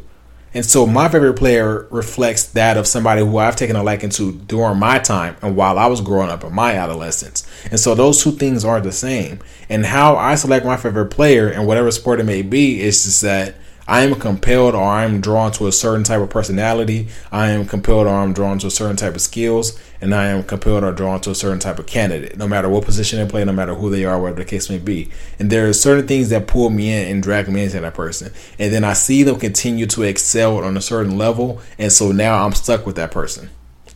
And 0.55 0.65
so 0.65 0.87
my 0.87 1.09
favorite 1.09 1.33
player 1.33 1.85
reflects 1.91 2.45
that 2.53 2.77
of 2.77 2.87
somebody 2.87 3.21
who 3.21 3.37
I've 3.37 3.57
taken 3.57 3.75
a 3.75 3.83
liking 3.83 4.09
to 4.11 4.31
during 4.31 4.79
my 4.79 4.99
time 4.99 5.35
and 5.41 5.57
while 5.57 5.77
I 5.77 5.87
was 5.87 5.99
growing 5.99 6.29
up 6.29 6.45
in 6.45 6.55
my 6.55 6.75
adolescence. 6.75 7.45
And 7.69 7.77
so 7.77 7.93
those 7.93 8.23
two 8.23 8.31
things 8.31 8.63
are 8.63 8.79
the 8.79 8.93
same. 8.93 9.39
And 9.67 9.85
how 9.85 10.15
I 10.15 10.35
select 10.35 10.65
my 10.65 10.77
favorite 10.77 11.07
player 11.07 11.49
and 11.49 11.67
whatever 11.67 11.91
sport 11.91 12.21
it 12.21 12.23
may 12.23 12.41
be 12.41 12.79
is 12.79 13.03
just 13.03 13.21
that 13.21 13.55
I 13.87 14.01
am 14.01 14.15
compelled 14.15 14.73
or 14.73 14.83
I'm 14.83 15.21
drawn 15.21 15.51
to 15.53 15.67
a 15.67 15.71
certain 15.71 16.03
type 16.03 16.19
of 16.19 16.29
personality. 16.29 17.07
I 17.31 17.49
am 17.49 17.67
compelled 17.67 18.07
or 18.07 18.15
I'm 18.15 18.33
drawn 18.33 18.57
to 18.59 18.67
a 18.67 18.71
certain 18.71 18.95
type 18.95 19.13
of 19.13 19.21
skills. 19.21 19.79
And 20.01 20.13
I 20.13 20.25
am 20.25 20.43
compelled 20.43 20.83
or 20.83 20.91
drawn 20.91 21.21
to 21.21 21.31
a 21.31 21.35
certain 21.35 21.59
type 21.59 21.77
of 21.77 21.85
candidate, 21.85 22.35
no 22.37 22.47
matter 22.47 22.67
what 22.67 22.83
position 22.83 23.19
they 23.19 23.29
play, 23.29 23.45
no 23.45 23.53
matter 23.53 23.75
who 23.75 23.91
they 23.91 24.03
are, 24.03 24.19
whatever 24.19 24.39
the 24.39 24.45
case 24.45 24.69
may 24.69 24.79
be. 24.79 25.09
And 25.37 25.51
there 25.51 25.67
are 25.67 25.73
certain 25.73 26.07
things 26.07 26.29
that 26.29 26.47
pull 26.47 26.69
me 26.71 26.91
in 26.91 27.11
and 27.11 27.23
drag 27.23 27.47
me 27.47 27.63
into 27.63 27.79
that 27.79 27.93
person. 27.93 28.33
And 28.57 28.73
then 28.73 28.83
I 28.83 28.93
see 28.93 29.21
them 29.23 29.39
continue 29.39 29.85
to 29.87 30.03
excel 30.03 30.63
on 30.63 30.77
a 30.77 30.81
certain 30.81 31.17
level. 31.17 31.61
And 31.77 31.91
so 31.91 32.11
now 32.11 32.43
I'm 32.43 32.53
stuck 32.53 32.85
with 32.85 32.95
that 32.95 33.11
person. 33.11 33.49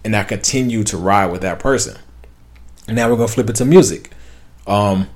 And 0.03 0.15
I 0.15 0.23
continue 0.23 0.83
to 0.85 0.97
ride 0.97 1.31
with 1.31 1.41
that 1.41 1.59
person. 1.59 1.97
And 2.87 2.95
now 2.95 3.09
we're 3.09 3.17
going 3.17 3.27
to 3.27 3.33
flip 3.33 3.49
it 3.49 3.55
to 3.57 3.65
music. 3.65 4.11
Um, 4.67 5.09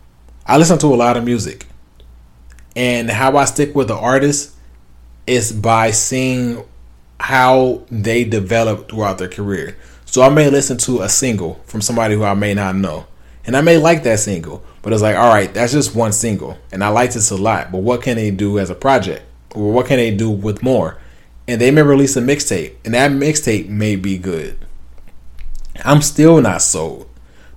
I 0.45 0.57
listen 0.57 0.79
to 0.79 0.87
a 0.87 0.95
lot 0.95 1.15
of 1.15 1.23
music. 1.23 1.67
And 2.75 3.09
how 3.09 3.37
I 3.37 3.45
stick 3.45 3.75
with 3.75 3.87
the 3.87 3.95
artist 3.95 4.52
is 5.25 5.51
by 5.51 5.91
seeing 5.91 6.63
how 7.19 7.83
they 7.89 8.23
develop 8.23 8.89
throughout 8.89 9.17
their 9.17 9.29
career. 9.29 9.77
So 10.05 10.21
I 10.21 10.29
may 10.29 10.49
listen 10.49 10.77
to 10.79 11.01
a 11.01 11.09
single 11.09 11.61
from 11.65 11.81
somebody 11.81 12.15
who 12.15 12.23
I 12.23 12.33
may 12.33 12.53
not 12.53 12.75
know. 12.75 13.07
And 13.45 13.57
I 13.57 13.61
may 13.61 13.77
like 13.77 14.03
that 14.03 14.19
single, 14.19 14.63
but 14.81 14.93
it's 14.93 15.01
like, 15.01 15.15
all 15.15 15.33
right, 15.33 15.53
that's 15.53 15.73
just 15.73 15.95
one 15.95 16.13
single. 16.13 16.57
And 16.71 16.83
I 16.83 16.89
like 16.89 17.13
this 17.13 17.31
a 17.31 17.35
lot, 17.35 17.71
but 17.71 17.79
what 17.79 18.01
can 18.01 18.15
they 18.15 18.31
do 18.31 18.59
as 18.59 18.69
a 18.69 18.75
project? 18.75 19.23
Or 19.53 19.71
what 19.71 19.87
can 19.87 19.97
they 19.97 20.15
do 20.15 20.29
with 20.29 20.63
more? 20.63 20.97
And 21.47 21.59
they 21.59 21.71
may 21.71 21.81
release 21.81 22.15
a 22.15 22.21
mixtape, 22.21 22.75
and 22.85 22.93
that 22.93 23.11
mixtape 23.11 23.67
may 23.67 23.97
be 23.97 24.17
good. 24.17 24.57
I'm 25.83 26.01
still 26.01 26.41
not 26.41 26.61
sold 26.61 27.09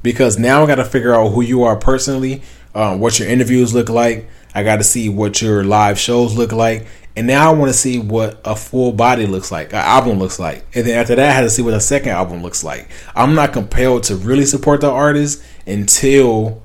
because 0.03 0.39
now 0.39 0.63
I 0.63 0.67
got 0.67 0.77
to 0.77 0.85
figure 0.85 1.15
out 1.15 1.29
who 1.31 1.43
you 1.43 1.63
are 1.63 1.77
personally, 1.77 2.43
um, 2.75 2.99
what 2.99 3.19
your 3.19 3.29
interviews 3.29 3.75
look 3.75 3.89
like. 3.89 4.29
I 4.55 4.63
got 4.63 4.77
to 4.77 4.85
see 4.85 5.09
what 5.09 5.43
your 5.43 5.63
live 5.63 5.99
shows 5.99 6.35
look 6.35 6.51
like, 6.51 6.87
and 7.17 7.27
now 7.27 7.51
I 7.51 7.55
want 7.55 7.71
to 7.71 7.79
see 7.79 7.99
what 7.99 8.41
a 8.45 8.55
full 8.55 8.93
body 8.93 9.27
looks 9.27 9.51
like, 9.51 9.73
an 9.73 9.79
album 9.79 10.19
looks 10.19 10.39
like. 10.39 10.67
And 10.75 10.87
then 10.87 10.99
after 10.99 11.15
that, 11.15 11.31
I 11.31 11.33
had 11.33 11.43
to 11.43 11.51
see 11.51 11.63
what 11.63 11.75
a 11.75 11.81
second 11.81 12.11
album 12.11 12.43
looks 12.43 12.63
like. 12.63 12.91
I'm 13.15 13.35
not 13.35 13.53
compelled 13.53 14.05
to 14.05 14.17
really 14.17 14.45
support 14.45 14.83
the 14.83 14.91
artist 14.91 15.43
until 15.67 16.63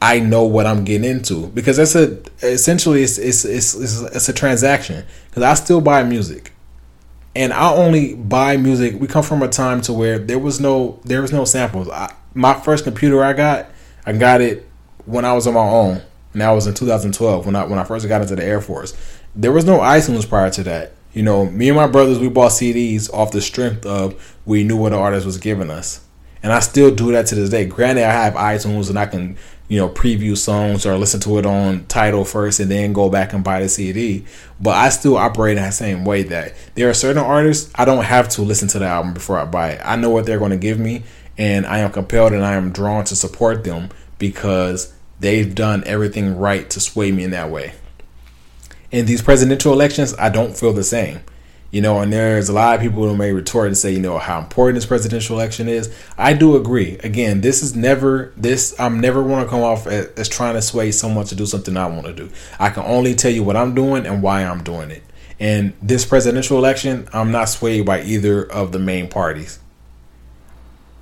I 0.00 0.20
know 0.20 0.44
what 0.44 0.66
I'm 0.66 0.84
getting 0.84 1.08
into 1.08 1.48
because 1.48 1.76
that's 1.76 1.94
a 1.94 2.20
essentially 2.42 3.02
it's 3.02 3.18
it's 3.18 3.44
it's, 3.44 3.74
it's, 3.74 4.00
it's 4.00 4.28
a 4.28 4.32
transaction 4.32 5.04
because 5.28 5.42
I 5.42 5.54
still 5.54 5.80
buy 5.80 6.02
music 6.02 6.52
and 7.34 7.52
I 7.52 7.72
only 7.72 8.14
buy 8.14 8.56
music. 8.56 9.00
We 9.00 9.06
come 9.06 9.22
from 9.22 9.42
a 9.42 9.48
time 9.48 9.80
to 9.82 9.92
where 9.92 10.18
there 10.18 10.38
was 10.38 10.60
no 10.60 11.00
there 11.04 11.22
was 11.22 11.32
no 11.32 11.44
samples. 11.44 11.88
I, 11.88 12.14
my 12.34 12.54
first 12.54 12.84
computer 12.84 13.22
I 13.22 13.32
got, 13.32 13.70
I 14.04 14.12
got 14.12 14.40
it 14.40 14.68
when 15.04 15.24
I 15.24 15.32
was 15.32 15.46
on 15.46 15.54
my 15.54 15.60
own, 15.60 16.02
and 16.32 16.40
that 16.40 16.50
was 16.50 16.66
in 16.66 16.74
2012 16.74 17.46
when 17.46 17.56
I 17.56 17.64
when 17.64 17.78
I 17.78 17.84
first 17.84 18.06
got 18.08 18.22
into 18.22 18.36
the 18.36 18.44
Air 18.44 18.60
Force 18.60 18.96
there 19.34 19.52
was 19.52 19.64
no 19.64 19.78
iTunes 19.78 20.28
prior 20.28 20.50
to 20.50 20.62
that. 20.64 20.92
You 21.12 21.22
know, 21.22 21.46
me 21.46 21.68
and 21.68 21.76
my 21.76 21.86
brothers, 21.86 22.18
we 22.18 22.28
bought 22.28 22.52
CDs 22.52 23.12
off 23.12 23.32
the 23.32 23.40
strength 23.40 23.84
of 23.84 24.38
we 24.46 24.64
knew 24.64 24.76
what 24.76 24.90
the 24.90 24.98
artist 24.98 25.26
was 25.26 25.38
giving 25.38 25.70
us. 25.70 26.00
and 26.42 26.52
I 26.52 26.58
still 26.60 26.92
do 26.92 27.12
that 27.12 27.26
to 27.28 27.34
this 27.36 27.50
day. 27.50 27.66
Granted, 27.66 28.04
I 28.04 28.12
have 28.12 28.34
iTunes 28.34 28.88
and 28.88 28.98
I 28.98 29.06
can 29.06 29.36
you 29.68 29.78
know 29.78 29.88
preview 29.88 30.36
songs 30.36 30.84
or 30.84 30.98
listen 30.98 31.20
to 31.20 31.38
it 31.38 31.46
on 31.46 31.86
title 31.86 32.24
first 32.24 32.60
and 32.60 32.70
then 32.70 32.92
go 32.92 33.08
back 33.08 33.32
and 33.32 33.44
buy 33.44 33.60
the 33.60 33.68
CD. 33.68 34.24
But 34.60 34.76
I 34.76 34.88
still 34.88 35.16
operate 35.16 35.56
in 35.56 35.62
that 35.62 35.74
same 35.74 36.04
way 36.04 36.24
that 36.24 36.54
there 36.74 36.90
are 36.90 36.94
certain 36.94 37.22
artists 37.22 37.70
I 37.74 37.84
don't 37.84 38.04
have 38.04 38.28
to 38.30 38.42
listen 38.42 38.68
to 38.68 38.78
the 38.78 38.86
album 38.86 39.14
before 39.14 39.38
I 39.38 39.44
buy 39.44 39.70
it. 39.72 39.80
I 39.84 39.96
know 39.96 40.10
what 40.10 40.26
they're 40.26 40.38
going 40.38 40.50
to 40.50 40.56
give 40.56 40.78
me, 40.78 41.04
and 41.38 41.64
I 41.66 41.78
am 41.78 41.92
compelled 41.92 42.32
and 42.32 42.44
I 42.44 42.54
am 42.54 42.72
drawn 42.72 43.04
to 43.04 43.16
support 43.16 43.64
them 43.64 43.90
because 44.18 44.92
they've 45.22 45.54
done 45.54 45.82
everything 45.86 46.36
right 46.36 46.68
to 46.70 46.80
sway 46.80 47.10
me 47.10 47.24
in 47.24 47.30
that 47.30 47.50
way. 47.50 47.72
In 48.90 49.06
these 49.06 49.22
presidential 49.22 49.72
elections, 49.72 50.14
I 50.18 50.28
don't 50.28 50.56
feel 50.56 50.72
the 50.72 50.84
same. 50.84 51.20
You 51.70 51.80
know, 51.80 52.00
and 52.00 52.12
there's 52.12 52.50
a 52.50 52.52
lot 52.52 52.74
of 52.74 52.82
people 52.82 53.08
who 53.08 53.16
may 53.16 53.32
retort 53.32 53.68
and 53.68 53.78
say, 53.78 53.92
you 53.92 54.00
know, 54.00 54.18
how 54.18 54.38
important 54.38 54.74
this 54.74 54.84
presidential 54.84 55.36
election 55.36 55.68
is. 55.68 55.90
I 56.18 56.34
do 56.34 56.54
agree. 56.54 56.98
Again, 56.98 57.40
this 57.40 57.62
is 57.62 57.74
never 57.74 58.30
this. 58.36 58.78
I'm 58.78 59.00
never 59.00 59.22
want 59.22 59.46
to 59.46 59.50
come 59.50 59.62
off 59.62 59.86
as, 59.86 60.08
as 60.08 60.28
trying 60.28 60.52
to 60.52 60.60
sway 60.60 60.92
someone 60.92 61.24
to 61.26 61.34
do 61.34 61.46
something 61.46 61.74
I 61.74 61.86
want 61.86 62.04
to 62.04 62.12
do. 62.12 62.28
I 62.58 62.68
can 62.68 62.82
only 62.82 63.14
tell 63.14 63.30
you 63.32 63.42
what 63.42 63.56
I'm 63.56 63.74
doing 63.74 64.04
and 64.04 64.22
why 64.22 64.44
I'm 64.44 64.62
doing 64.62 64.90
it. 64.90 65.02
And 65.40 65.72
this 65.80 66.04
presidential 66.04 66.58
election, 66.58 67.08
I'm 67.14 67.32
not 67.32 67.48
swayed 67.48 67.86
by 67.86 68.02
either 68.02 68.44
of 68.44 68.72
the 68.72 68.78
main 68.78 69.08
parties. 69.08 69.58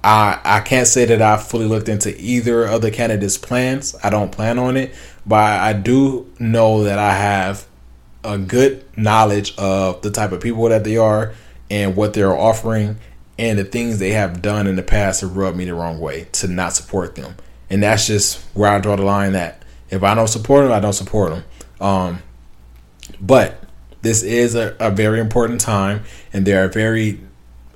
I 0.03 0.40
I 0.44 0.61
can't 0.61 0.86
say 0.86 1.05
that 1.07 1.20
I 1.20 1.36
fully 1.36 1.66
looked 1.66 1.88
into 1.88 2.18
either 2.20 2.64
of 2.64 2.82
the 2.82 2.90
candidates' 2.90 3.38
plans. 3.38 3.94
I 4.03 4.11
don't 4.11 4.32
plan 4.32 4.59
on 4.59 4.76
it, 4.76 4.94
but 5.26 5.61
I 5.61 5.72
do 5.72 6.32
know 6.38 6.84
that 6.84 6.98
I 6.98 7.14
have 7.14 7.66
a 8.24 8.38
good 8.38 8.84
knowledge 8.96 9.57
of 9.57 10.03
the 10.03 10.11
type 10.11 10.32
of 10.32 10.40
people 10.40 10.68
that 10.68 10.84
they 10.84 10.96
are 10.96 11.34
and 11.70 11.96
what 11.96 12.14
they're 12.14 12.36
offering 12.36 12.98
and 13.38 13.59
the 13.59 13.64
things 13.64 13.98
they 13.98 14.11
have 14.11 14.42
done 14.42 14.66
in 14.66 14.76
the 14.76 14.82
past 14.82 15.20
to 15.20 15.26
rub 15.26 15.55
me 15.55 15.64
the 15.64 15.74
wrong 15.74 15.98
way 15.98 16.26
to 16.32 16.48
not 16.48 16.74
support 16.74 17.14
them. 17.14 17.34
And 17.70 17.82
that's 17.82 18.07
just 18.07 18.44
where 18.55 18.70
I 18.70 18.78
draw 18.80 18.96
the 18.96 19.05
line 19.05 19.32
that 19.32 19.62
if 19.88 20.03
I 20.03 20.14
don't 20.14 20.28
support 20.28 20.64
them, 20.64 20.72
I 20.72 20.80
don't 20.80 20.92
support 20.92 21.32
them. 21.32 21.44
Um, 21.80 22.22
but 23.20 23.62
this 24.03 24.22
is 24.22 24.55
a, 24.55 24.76
a 24.78 24.90
very 24.90 25.20
important 25.20 25.61
time 25.61 26.05
and 26.32 26.46
there 26.46 26.64
are 26.64 26.68
very 26.68 27.20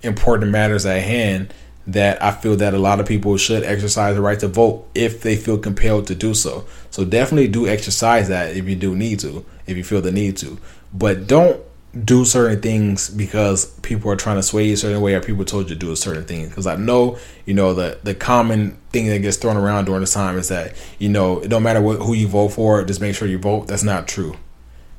important 0.03 0.51
matters 0.51 0.85
at 0.85 1.03
hand 1.03 1.53
that 1.87 2.22
I 2.22 2.30
feel 2.32 2.57
that 2.57 2.74
a 2.74 2.78
lot 2.78 3.01
of 3.01 3.07
people 3.07 3.37
should 3.37 3.62
exercise 3.62 4.14
the 4.14 4.22
right 4.22 4.39
to 4.41 4.49
vote 4.49 4.89
if 4.95 5.22
they 5.22 5.37
feel 5.37 5.59
compelled 5.59 6.07
to 6.07 6.14
do 6.14 6.35
so. 6.35 6.66
So 6.91 7.05
definitely 7.05 7.49
do 7.49 7.66
exercise 7.66 8.28
that 8.28 8.57
if 8.57 8.66
you 8.66 8.76
do 8.76 8.95
need 8.97 9.20
to, 9.20 9.45
if 9.66 9.76
you 9.76 9.85
feel 9.85 10.01
the 10.01 10.12
need 10.12 10.37
to. 10.39 10.59
But 10.93 11.26
don't 11.26 11.61
do 12.05 12.24
certain 12.24 12.61
things 12.61 13.09
because 13.09 13.66
people 13.80 14.11
are 14.11 14.16
trying 14.16 14.37
to 14.37 14.43
sway 14.43 14.66
you 14.66 14.74
a 14.74 14.76
certain 14.76 15.01
way 15.01 15.14
or 15.14 15.20
people 15.20 15.45
told 15.45 15.68
you 15.68 15.76
to 15.76 15.78
do 15.78 15.93
a 15.93 15.97
certain 15.97 16.24
thing. 16.24 16.49
Because 16.49 16.66
I 16.66 16.76
know, 16.76 17.18
you 17.47 17.55
know, 17.55 17.74
the 17.74 17.99
the 18.03 18.14
common 18.14 18.76
thing 18.91 19.07
that 19.09 19.20
gets 19.20 19.37
thrown 19.37 19.57
around 19.57 19.85
during 19.85 20.01
this 20.01 20.14
time 20.14 20.39
is 20.39 20.49
that, 20.49 20.74
you 20.99 21.09
know, 21.09 21.41
it 21.41 21.49
don't 21.49 21.62
matter 21.62 21.80
what 21.80 22.01
who 22.01 22.14
you 22.14 22.28
vote 22.28 22.49
for, 22.49 22.82
just 22.85 23.01
make 23.01 23.14
sure 23.14 23.28
you 23.28 23.39
vote. 23.39 23.68
That's 23.68 23.85
not 23.85 24.09
true. 24.09 24.37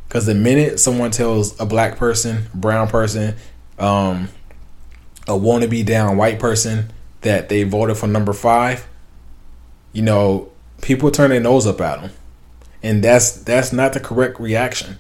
Because 0.08 0.26
the 0.26 0.36
minute 0.36 0.80
someone 0.80 1.12
tells 1.12 1.60
a 1.60 1.66
black 1.66 1.98
person, 1.98 2.46
brown 2.54 2.88
person, 2.88 3.36
um, 3.80 4.30
a 5.28 5.32
wannabe 5.32 5.86
down 5.86 6.18
white 6.18 6.40
person 6.40 6.92
that 7.22 7.50
they 7.50 7.64
voted 7.64 7.98
for 7.98 8.08
number 8.08 8.34
five, 8.34 8.88
you 9.94 10.02
know, 10.02 10.52
people 10.82 11.10
turn 11.10 11.32
their 11.32 11.40
nose 11.40 11.66
up 11.66 11.82
at 11.82 12.02
them, 12.02 12.12
and 12.84 13.04
that's 13.04 13.32
that's 13.32 13.74
not 13.74 13.94
the 13.94 14.00
correct 14.00 14.40
reaction, 14.40 14.98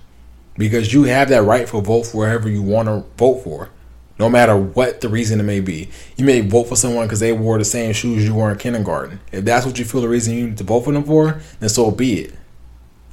because 0.57 0.93
you 0.93 1.03
have 1.03 1.29
that 1.29 1.43
right 1.43 1.69
for 1.69 1.81
vote 1.81 2.05
for 2.07 2.25
whoever 2.27 2.49
you 2.49 2.63
want 2.63 2.87
to 2.87 3.03
vote 3.17 3.43
for, 3.43 3.69
no 4.17 4.29
matter 4.29 4.57
what 4.57 5.01
the 5.01 5.09
reason 5.09 5.39
it 5.39 5.43
may 5.43 5.59
be. 5.59 5.89
You 6.15 6.25
may 6.25 6.41
vote 6.41 6.63
for 6.63 6.75
someone 6.75 7.05
because 7.05 7.19
they 7.19 7.33
wore 7.33 7.57
the 7.57 7.65
same 7.65 7.93
shoes 7.93 8.25
you 8.25 8.33
wore 8.33 8.49
in 8.51 8.57
kindergarten. 8.57 9.19
If 9.31 9.45
that's 9.45 9.65
what 9.65 9.77
you 9.77 9.85
feel 9.85 10.01
the 10.01 10.09
reason 10.09 10.33
you 10.33 10.47
need 10.47 10.57
to 10.57 10.63
vote 10.63 10.81
for 10.81 10.93
them 10.93 11.03
for, 11.03 11.41
then 11.59 11.69
so 11.69 11.91
be 11.91 12.21
it. 12.21 12.33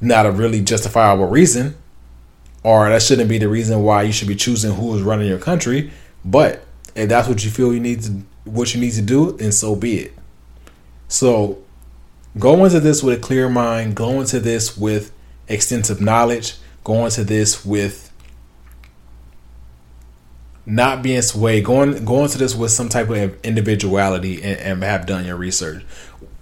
Not 0.01 0.25
a 0.25 0.31
really 0.31 0.61
justifiable 0.61 1.27
reason, 1.27 1.75
or 2.63 2.89
that 2.89 3.03
shouldn't 3.03 3.29
be 3.29 3.37
the 3.37 3.49
reason 3.49 3.83
why 3.83 4.03
you 4.03 4.13
should 4.13 4.29
be 4.29 4.35
choosing 4.35 4.73
who 4.73 4.95
is 4.95 5.01
running 5.01 5.27
your 5.27 5.39
country, 5.39 5.91
but 6.25 6.63
if 6.95 7.09
that's 7.09 7.27
what 7.27 7.43
you 7.43 7.51
feel 7.51 7.73
you 7.73 7.79
need 7.79 8.01
to 8.03 8.21
what 8.45 8.73
you 8.73 8.81
need 8.81 8.93
to 8.93 9.01
do, 9.01 9.37
and 9.37 9.53
so 9.53 9.75
be 9.75 9.99
it. 9.99 10.13
So 11.07 11.59
go 12.37 12.65
into 12.65 12.79
this 12.79 13.01
with 13.03 13.17
a 13.19 13.21
clear 13.21 13.49
mind, 13.49 13.95
go 13.95 14.19
into 14.19 14.39
this 14.39 14.77
with 14.77 15.11
extensive 15.47 16.01
knowledge, 16.01 16.55
go 16.83 17.05
into 17.05 17.23
this 17.23 17.65
with 17.65 18.11
not 20.65 21.03
being 21.03 21.21
swayed, 21.21 21.65
going 21.65 22.05
go 22.05 22.23
into 22.23 22.37
this 22.37 22.55
with 22.55 22.71
some 22.71 22.89
type 22.89 23.09
of 23.09 23.45
individuality 23.45 24.41
and, 24.41 24.59
and 24.59 24.83
have 24.83 25.05
done 25.05 25.25
your 25.25 25.35
research. 25.35 25.83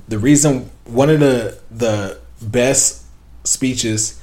The 0.07 0.19
reason 0.19 0.69
one 0.85 1.09
of 1.09 1.19
the 1.19 1.59
the 1.69 2.19
best 2.41 3.05
speeches 3.43 4.20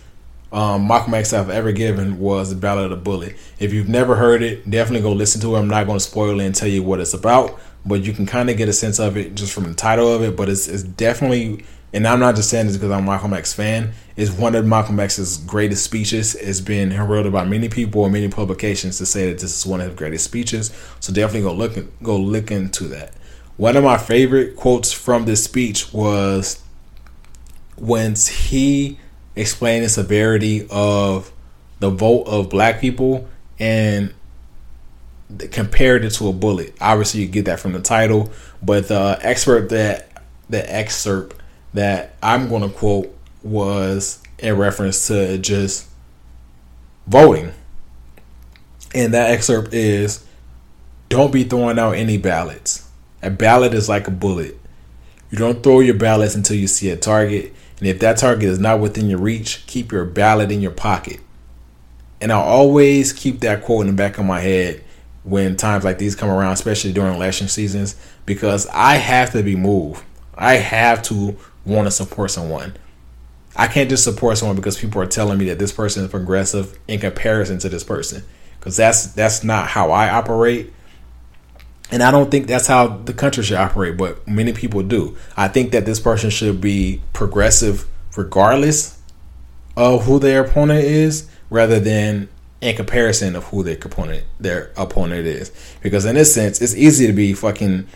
um, 0.50 0.88
Malcolm 0.88 1.14
I've 1.14 1.50
ever 1.50 1.72
given 1.72 2.18
was 2.18 2.50
the 2.50 2.56
Ballot 2.56 2.86
or 2.86 2.88
the 2.94 2.96
Bullet. 2.96 3.36
If 3.58 3.72
you've 3.72 3.88
never 3.88 4.16
heard 4.16 4.42
it, 4.42 4.68
definitely 4.68 5.02
go 5.02 5.12
listen 5.12 5.40
to 5.42 5.54
it. 5.54 5.58
I'm 5.58 5.68
not 5.68 5.86
going 5.86 5.98
to 5.98 6.04
spoil 6.04 6.40
it 6.40 6.46
and 6.46 6.54
tell 6.54 6.68
you 6.68 6.82
what 6.82 7.00
it's 7.00 7.12
about, 7.12 7.60
but 7.84 8.02
you 8.02 8.12
can 8.14 8.24
kind 8.24 8.48
of 8.48 8.56
get 8.56 8.68
a 8.68 8.72
sense 8.72 8.98
of 8.98 9.16
it 9.16 9.34
just 9.34 9.52
from 9.52 9.64
the 9.64 9.74
title 9.74 10.12
of 10.12 10.22
it. 10.22 10.36
But 10.36 10.48
it's, 10.48 10.66
it's 10.66 10.82
definitely, 10.82 11.64
and 11.92 12.06
I'm 12.06 12.18
not 12.18 12.34
just 12.34 12.48
saying 12.48 12.66
this 12.66 12.76
because 12.76 12.90
I'm 12.90 13.02
a 13.02 13.06
Malcolm 13.06 13.34
X 13.34 13.52
fan. 13.52 13.92
It's 14.16 14.30
one 14.30 14.54
of 14.54 14.64
Malcolm 14.64 14.98
X's 14.98 15.36
greatest 15.36 15.84
speeches. 15.84 16.34
It's 16.34 16.62
been 16.62 16.92
heralded 16.92 17.32
by 17.32 17.44
many 17.44 17.68
people 17.68 18.04
and 18.04 18.12
many 18.14 18.28
publications 18.28 18.96
to 18.98 19.06
say 19.06 19.30
that 19.30 19.40
this 19.40 19.54
is 19.54 19.66
one 19.66 19.82
of 19.82 19.88
his 19.88 19.96
greatest 19.96 20.24
speeches. 20.24 20.72
So 21.00 21.12
definitely 21.12 21.42
go 21.42 21.52
look 21.52 22.02
go 22.02 22.16
look 22.16 22.50
into 22.50 22.84
that. 22.84 23.12
One 23.58 23.76
of 23.76 23.84
my 23.84 23.98
favorite 23.98 24.56
quotes 24.56 24.92
from 24.92 25.26
this 25.26 25.44
speech 25.44 25.92
was 25.92 26.62
when 27.76 28.14
he 28.14 28.98
explain 29.38 29.82
the 29.82 29.88
severity 29.88 30.66
of 30.70 31.32
the 31.80 31.90
vote 31.90 32.24
of 32.24 32.50
black 32.50 32.80
people 32.80 33.28
and 33.58 34.12
compared 35.50 36.04
it 36.04 36.10
to 36.10 36.28
a 36.28 36.32
bullet. 36.32 36.74
Obviously, 36.80 37.20
you 37.20 37.28
get 37.28 37.44
that 37.44 37.60
from 37.60 37.72
the 37.72 37.80
title, 37.80 38.30
but 38.62 38.88
the 38.88 39.18
expert 39.22 39.68
that 39.70 40.10
the 40.48 40.74
excerpt 40.74 41.36
that 41.74 42.16
I'm 42.22 42.48
going 42.48 42.62
to 42.62 42.68
quote 42.68 43.14
was 43.42 44.22
in 44.38 44.56
reference 44.56 45.06
to 45.08 45.38
just 45.38 45.88
voting. 47.06 47.52
And 48.94 49.14
that 49.14 49.30
excerpt 49.30 49.74
is 49.74 50.26
don't 51.08 51.32
be 51.32 51.44
throwing 51.44 51.78
out 51.78 51.92
any 51.92 52.16
ballots. 52.16 52.88
A 53.22 53.30
ballot 53.30 53.74
is 53.74 53.88
like 53.88 54.08
a 54.08 54.12
bullet. 54.12 54.58
You 55.30 55.38
don't 55.38 55.62
throw 55.62 55.80
your 55.80 55.94
ballots 55.94 56.34
until 56.34 56.56
you 56.56 56.66
see 56.66 56.88
a 56.90 56.96
target. 56.96 57.54
And 57.78 57.88
if 57.88 58.00
that 58.00 58.16
target 58.16 58.48
is 58.48 58.58
not 58.58 58.80
within 58.80 59.08
your 59.08 59.18
reach, 59.20 59.66
keep 59.66 59.92
your 59.92 60.04
ballot 60.04 60.50
in 60.50 60.60
your 60.60 60.72
pocket. 60.72 61.20
And 62.20 62.32
I'll 62.32 62.42
always 62.42 63.12
keep 63.12 63.40
that 63.40 63.62
quote 63.62 63.82
in 63.82 63.86
the 63.88 63.92
back 63.92 64.18
of 64.18 64.24
my 64.24 64.40
head 64.40 64.82
when 65.22 65.56
times 65.56 65.84
like 65.84 65.98
these 65.98 66.16
come 66.16 66.30
around, 66.30 66.52
especially 66.52 66.92
during 66.92 67.14
election 67.14 67.48
seasons, 67.48 67.94
because 68.26 68.66
I 68.72 68.94
have 68.96 69.32
to 69.32 69.42
be 69.42 69.54
moved. 69.54 70.02
I 70.34 70.54
have 70.54 71.02
to 71.04 71.36
want 71.64 71.86
to 71.86 71.90
support 71.90 72.30
someone. 72.30 72.74
I 73.54 73.66
can't 73.66 73.90
just 73.90 74.04
support 74.04 74.38
someone 74.38 74.56
because 74.56 74.78
people 74.78 75.02
are 75.02 75.06
telling 75.06 75.38
me 75.38 75.46
that 75.46 75.58
this 75.58 75.72
person 75.72 76.04
is 76.04 76.10
progressive 76.10 76.78
in 76.88 77.00
comparison 77.00 77.58
to 77.58 77.68
this 77.68 77.84
person, 77.84 78.24
because 78.58 78.76
that's 78.76 79.08
that's 79.08 79.44
not 79.44 79.68
how 79.68 79.90
I 79.90 80.08
operate. 80.08 80.72
And 81.90 82.02
I 82.02 82.10
don't 82.10 82.30
think 82.30 82.46
that's 82.46 82.66
how 82.66 82.88
the 82.88 83.14
country 83.14 83.42
should 83.42 83.56
operate, 83.56 83.96
but 83.96 84.26
many 84.28 84.52
people 84.52 84.82
do. 84.82 85.16
I 85.36 85.48
think 85.48 85.72
that 85.72 85.86
this 85.86 86.00
person 86.00 86.30
should 86.30 86.60
be 86.60 87.00
progressive 87.12 87.86
regardless 88.16 89.00
of 89.76 90.04
who 90.04 90.18
their 90.18 90.44
opponent 90.44 90.84
is, 90.84 91.28
rather 91.50 91.80
than 91.80 92.28
in 92.60 92.76
comparison 92.76 93.36
of 93.36 93.44
who 93.44 93.62
their 93.62 93.76
opponent 93.76 94.24
their 94.40 94.72
opponent 94.76 95.26
is. 95.26 95.52
Because 95.80 96.04
in 96.04 96.16
this 96.16 96.34
sense, 96.34 96.60
it's 96.60 96.74
easy 96.74 97.06
to 97.06 97.12
be 97.12 97.32
fucking 97.32 97.86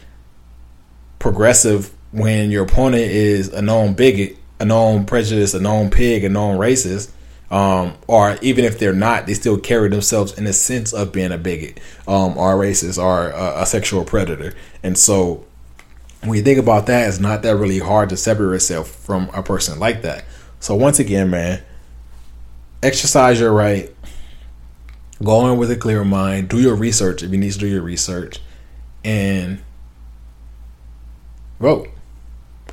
progressive 1.19 1.93
when 2.13 2.51
your 2.51 2.65
opponent 2.65 3.03
is 3.03 3.49
a 3.53 3.61
known 3.61 3.95
bigot, 3.95 4.37
a 4.61 4.65
known 4.65 5.05
prejudice, 5.05 5.55
a 5.55 5.61
known 5.61 5.91
pig, 5.91 6.25
a 6.25 6.29
known 6.29 6.59
racist 6.59 7.11
um, 7.53 7.99
or 8.09 8.39
even 8.41 8.65
if 8.65 8.79
they're 8.79 8.95
not, 8.95 9.27
they 9.27 9.35
still 9.35 9.59
carry 9.59 9.91
themselves 9.91 10.37
in 10.39 10.47
a 10.47 10.55
sense 10.55 10.95
of 10.95 11.13
being 11.13 11.31
a 11.33 11.39
bigot, 11.39 11.79
um, 12.09 12.37
or 12.39 12.57
racist, 12.57 13.01
or 13.01 13.29
a, 13.29 13.61
a, 13.61 13.67
sexual 13.67 14.07
predator. 14.07 14.55
And 14.83 14.97
so, 14.97 15.45
when 16.23 16.39
you 16.39 16.43
think 16.43 16.59
about 16.59 16.87
that, 16.87 17.07
it's 17.07 17.21
not 17.21 17.43
that 17.43 17.57
really 17.57 17.79
hard 17.79 18.09
to 18.09 18.17
separate 18.17 18.55
yourself 18.55 18.89
from 18.89 19.29
a 19.35 19.43
person 19.43 19.79
like 19.79 20.01
that. 20.01 20.25
So 20.61 20.75
once 20.75 20.99
again, 20.99 21.29
man, 21.29 21.63
exercise 22.83 23.39
your 23.39 23.53
right. 23.53 23.95
Go 25.23 25.53
in 25.53 25.59
with 25.59 25.71
a 25.71 25.77
clear 25.77 26.05
mind. 26.05 26.49
Do 26.49 26.59
your 26.59 26.75
research 26.75 27.23
if 27.23 27.33
you 27.33 27.39
need 27.39 27.53
to 27.53 27.59
do 27.59 27.67
your 27.67 27.83
research, 27.83 28.41
and 29.05 29.61
vote. 31.61 31.89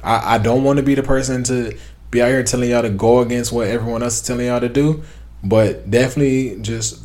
I, 0.04 0.36
I 0.36 0.38
don't 0.38 0.64
want 0.64 0.78
to 0.78 0.84
be 0.84 0.96
the 0.96 1.04
person 1.04 1.44
to 1.46 1.78
be 2.12 2.22
out 2.22 2.30
here 2.30 2.44
telling 2.44 2.70
y'all 2.70 2.82
to 2.82 2.90
go 2.90 3.20
against 3.20 3.52
what 3.52 3.68
everyone 3.68 4.04
else 4.04 4.16
is 4.16 4.28
telling 4.28 4.48
y'all 4.48 4.60
to 4.60 4.70
do, 4.70 5.04
but 5.44 5.90
definitely 5.90 6.60
just 6.62 7.02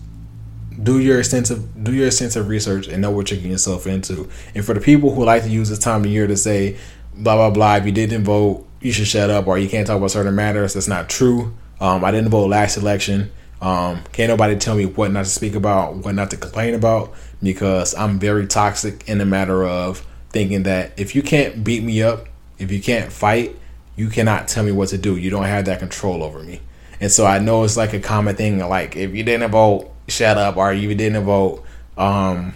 do 0.82 0.98
your 0.98 1.18
extensive 1.18 1.84
do 1.84 1.92
your 1.94 2.06
extensive 2.06 2.48
research 2.48 2.88
and 2.88 3.00
know 3.00 3.10
what 3.10 3.30
you're 3.30 3.36
getting 3.36 3.52
yourself 3.52 3.86
into. 3.86 4.28
And 4.54 4.64
for 4.64 4.74
the 4.74 4.80
people 4.80 5.14
who 5.14 5.24
like 5.24 5.42
to 5.44 5.48
use 5.48 5.68
this 5.68 5.78
time 5.78 6.00
of 6.04 6.10
year 6.10 6.26
to 6.26 6.36
say 6.36 6.76
blah 7.14 7.36
blah 7.36 7.50
blah, 7.50 7.76
if 7.76 7.86
you 7.86 7.92
didn't 7.92 8.24
vote, 8.24 8.66
you 8.80 8.92
should 8.92 9.06
shut 9.06 9.30
up 9.30 9.46
or 9.46 9.58
you 9.58 9.68
can't 9.68 9.86
talk 9.86 9.98
about 9.98 10.10
certain 10.10 10.34
matters. 10.34 10.74
That's 10.74 10.88
not 10.88 11.08
true. 11.08 11.54
Um, 11.80 12.04
I 12.04 12.10
didn't 12.10 12.30
vote 12.30 12.46
last 12.46 12.76
election. 12.76 13.30
Um, 13.60 14.02
can't 14.12 14.28
nobody 14.28 14.56
tell 14.56 14.74
me 14.74 14.84
what 14.84 15.10
not 15.10 15.24
to 15.24 15.30
speak 15.30 15.54
about, 15.54 15.96
what 15.96 16.14
not 16.14 16.30
to 16.30 16.36
complain 16.36 16.74
about, 16.74 17.14
because 17.42 17.94
I'm 17.94 18.18
very 18.18 18.46
toxic 18.46 19.08
in 19.08 19.18
the 19.18 19.24
matter 19.24 19.64
of 19.64 20.06
thinking 20.30 20.64
that 20.64 20.92
if 20.98 21.14
you 21.14 21.22
can't 21.22 21.64
beat 21.64 21.82
me 21.82 22.02
up, 22.02 22.26
if 22.58 22.70
you 22.70 22.82
can't 22.82 23.10
fight, 23.10 23.56
you 23.96 24.08
cannot 24.08 24.48
tell 24.48 24.64
me 24.64 24.72
what 24.72 24.88
to 24.88 24.98
do. 24.98 25.16
You 25.16 25.30
don't 25.30 25.44
have 25.44 25.64
that 25.66 25.78
control 25.78 26.22
over 26.22 26.40
me. 26.40 26.60
And 27.00 27.10
so 27.10 27.26
I 27.26 27.38
know 27.38 27.64
it's 27.64 27.76
like 27.76 27.92
a 27.92 28.00
common 28.00 28.36
thing, 28.36 28.58
like 28.58 28.96
if 28.96 29.14
you 29.14 29.22
didn't 29.22 29.50
vote, 29.50 29.90
shut 30.08 30.38
up, 30.38 30.56
or 30.56 30.72
you 30.72 30.94
didn't 30.94 31.24
vote, 31.24 31.64
um, 31.96 32.54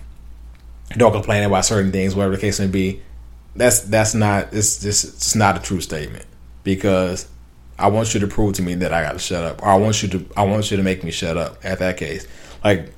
don't 0.96 1.12
complain 1.12 1.44
about 1.44 1.64
certain 1.64 1.92
things, 1.92 2.14
whatever 2.14 2.36
the 2.36 2.40
case 2.40 2.58
may 2.58 2.66
be. 2.66 3.02
That's 3.56 3.80
that's 3.80 4.14
not 4.14 4.52
it's 4.52 4.80
just 4.80 5.04
it's 5.04 5.34
not 5.34 5.56
a 5.56 5.60
true 5.60 5.80
statement 5.80 6.24
because 6.62 7.28
I 7.78 7.88
want 7.88 8.14
you 8.14 8.20
to 8.20 8.26
prove 8.26 8.54
to 8.54 8.62
me 8.62 8.74
that 8.76 8.92
I 8.92 9.02
got 9.02 9.12
to 9.12 9.18
shut 9.18 9.44
up, 9.44 9.62
or 9.62 9.68
I 9.68 9.76
want 9.76 10.02
you 10.02 10.08
to 10.10 10.26
I 10.36 10.44
want 10.44 10.70
you 10.70 10.76
to 10.76 10.82
make 10.82 11.02
me 11.02 11.10
shut 11.10 11.36
up. 11.36 11.64
At 11.64 11.80
that 11.80 11.96
case, 11.96 12.26
like 12.62 12.92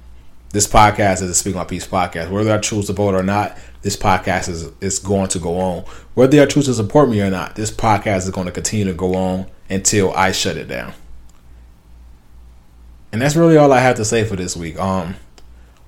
this 0.52 0.66
podcast 0.66 1.22
is 1.22 1.30
a 1.30 1.34
Speak 1.34 1.54
My 1.54 1.64
Peace 1.64 1.86
podcast. 1.86 2.30
Whether 2.30 2.52
I 2.52 2.58
choose 2.58 2.86
to 2.86 2.92
vote 2.92 3.14
or 3.14 3.22
not, 3.22 3.56
this 3.82 3.96
podcast 3.96 4.48
is 4.48 4.70
is 4.80 4.98
going 4.98 5.28
to 5.28 5.38
go 5.38 5.58
on. 5.58 5.84
Whether 6.14 6.42
I 6.42 6.46
choose 6.46 6.66
to 6.66 6.74
support 6.74 7.08
me 7.08 7.20
or 7.20 7.30
not, 7.30 7.54
this 7.54 7.70
podcast 7.70 8.18
is 8.18 8.30
going 8.30 8.46
to 8.46 8.52
continue 8.52 8.86
to 8.86 8.92
go 8.92 9.14
on 9.14 9.46
until 9.68 10.12
I 10.12 10.32
shut 10.32 10.56
it 10.56 10.66
down. 10.66 10.92
And 13.12 13.22
that's 13.22 13.36
really 13.36 13.56
all 13.56 13.72
I 13.72 13.80
have 13.80 13.96
to 13.96 14.04
say 14.04 14.24
for 14.24 14.36
this 14.36 14.56
week. 14.56 14.78
Um, 14.78 15.16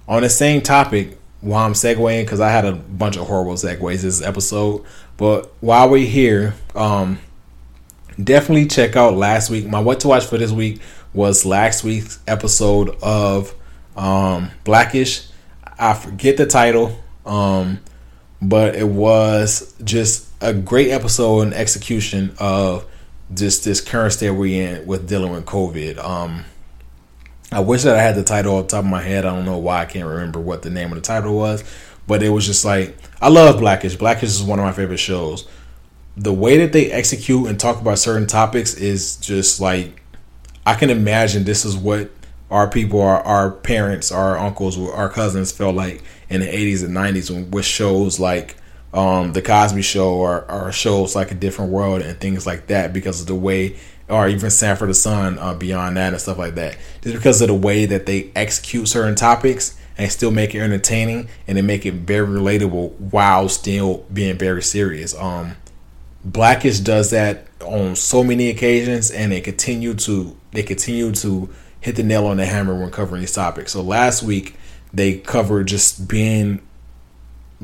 on 0.08 0.22
the 0.22 0.30
same 0.30 0.60
topic, 0.60 1.18
while 1.40 1.64
I'm 1.66 1.72
segueing, 1.72 2.24
because 2.24 2.40
I 2.40 2.50
had 2.50 2.64
a 2.64 2.72
bunch 2.72 3.16
of 3.16 3.26
horrible 3.26 3.54
segues 3.54 4.02
this 4.02 4.22
episode, 4.22 4.84
but 5.16 5.52
while 5.60 5.88
we're 5.90 6.06
here, 6.06 6.54
um, 6.74 7.18
definitely 8.22 8.66
check 8.66 8.94
out 8.94 9.14
last 9.14 9.50
week. 9.50 9.66
My 9.66 9.80
what 9.80 10.00
to 10.00 10.08
watch 10.08 10.24
for 10.26 10.38
this 10.38 10.52
week 10.52 10.80
was 11.12 11.44
last 11.44 11.84
week's 11.84 12.20
episode 12.26 12.96
of 13.02 13.54
um, 13.96 14.50
Blackish. 14.64 15.28
I 15.78 15.94
forget 15.94 16.36
the 16.36 16.46
title, 16.46 16.96
um, 17.26 17.80
but 18.40 18.74
it 18.74 18.86
was 18.86 19.74
just 19.82 20.28
a 20.40 20.52
great 20.52 20.90
episode 20.90 21.40
and 21.42 21.54
execution 21.54 22.34
of 22.38 22.84
just 23.34 23.64
this 23.64 23.80
current 23.80 24.12
state 24.12 24.30
we're 24.30 24.62
in 24.62 24.86
with 24.86 25.08
dealing 25.08 25.32
with 25.32 25.46
COVID. 25.46 25.98
Um, 25.98 26.44
I 27.50 27.60
wish 27.60 27.82
that 27.82 27.96
I 27.96 28.02
had 28.02 28.14
the 28.14 28.22
title 28.22 28.56
off 28.56 28.68
the 28.68 28.76
top 28.76 28.84
of 28.84 28.90
my 28.90 29.02
head. 29.02 29.24
I 29.24 29.34
don't 29.34 29.44
know 29.44 29.58
why 29.58 29.82
I 29.82 29.84
can't 29.84 30.06
remember 30.06 30.40
what 30.40 30.62
the 30.62 30.70
name 30.70 30.90
of 30.90 30.96
the 30.96 31.02
title 31.02 31.36
was, 31.36 31.64
but 32.06 32.22
it 32.22 32.30
was 32.30 32.46
just 32.46 32.64
like 32.64 32.96
I 33.20 33.28
love 33.28 33.60
Blackish. 33.60 33.96
Blackish 33.96 34.30
is 34.30 34.42
one 34.42 34.58
of 34.58 34.64
my 34.64 34.72
favorite 34.72 34.98
shows. 34.98 35.46
The 36.16 36.32
way 36.32 36.58
that 36.58 36.72
they 36.72 36.90
execute 36.90 37.48
and 37.48 37.58
talk 37.58 37.80
about 37.80 37.98
certain 37.98 38.26
topics 38.26 38.74
is 38.74 39.16
just 39.16 39.60
like 39.60 40.02
I 40.64 40.74
can 40.74 40.90
imagine 40.90 41.44
this 41.44 41.64
is 41.64 41.76
what 41.76 42.10
our 42.52 42.68
people, 42.68 43.00
our, 43.00 43.22
our 43.22 43.50
parents, 43.50 44.12
our 44.12 44.36
uncles, 44.36 44.78
our 44.78 45.08
cousins 45.08 45.50
felt 45.50 45.74
like 45.74 46.02
in 46.28 46.42
the 46.42 46.46
80s 46.46 46.84
and 46.84 46.94
90s 46.94 47.50
with 47.50 47.64
shows 47.64 48.20
like 48.20 48.56
um, 48.92 49.32
The 49.32 49.40
Cosby 49.40 49.80
Show 49.80 50.12
or, 50.12 50.50
or 50.50 50.70
shows 50.70 51.16
like 51.16 51.30
A 51.30 51.34
Different 51.34 51.72
World 51.72 52.02
and 52.02 52.20
things 52.20 52.46
like 52.46 52.66
that 52.66 52.92
because 52.92 53.22
of 53.22 53.26
the 53.26 53.34
way 53.34 53.76
or 54.06 54.28
even 54.28 54.50
Sanford 54.50 54.90
the 54.90 54.94
Son 54.94 55.38
uh, 55.38 55.54
beyond 55.54 55.96
that 55.96 56.12
and 56.12 56.20
stuff 56.20 56.36
like 56.36 56.54
that. 56.56 56.76
Just 57.00 57.16
because 57.16 57.40
of 57.40 57.48
the 57.48 57.54
way 57.54 57.86
that 57.86 58.04
they 58.04 58.30
execute 58.36 58.86
certain 58.86 59.14
topics 59.14 59.78
and 59.96 60.12
still 60.12 60.30
make 60.30 60.54
it 60.54 60.60
entertaining 60.60 61.28
and 61.46 61.56
they 61.56 61.62
make 61.62 61.86
it 61.86 61.94
very 61.94 62.26
relatable 62.26 62.92
while 62.98 63.48
still 63.48 64.04
being 64.12 64.36
very 64.36 64.62
serious. 64.62 65.16
Um, 65.16 65.56
Blackish 66.22 66.80
does 66.80 67.10
that 67.10 67.46
on 67.62 67.96
so 67.96 68.22
many 68.22 68.50
occasions, 68.50 69.10
and 69.10 69.32
they 69.32 69.40
continue 69.40 69.94
to 69.94 70.36
they 70.52 70.62
continue 70.62 71.12
to 71.12 71.48
hit 71.82 71.96
the 71.96 72.02
nail 72.02 72.26
on 72.26 72.38
the 72.38 72.46
hammer 72.46 72.74
when 72.74 72.90
covering 72.90 73.20
these 73.20 73.32
topics. 73.32 73.72
So 73.72 73.82
last 73.82 74.22
week 74.22 74.54
they 74.94 75.18
covered 75.18 75.66
just 75.68 76.08
being 76.08 76.62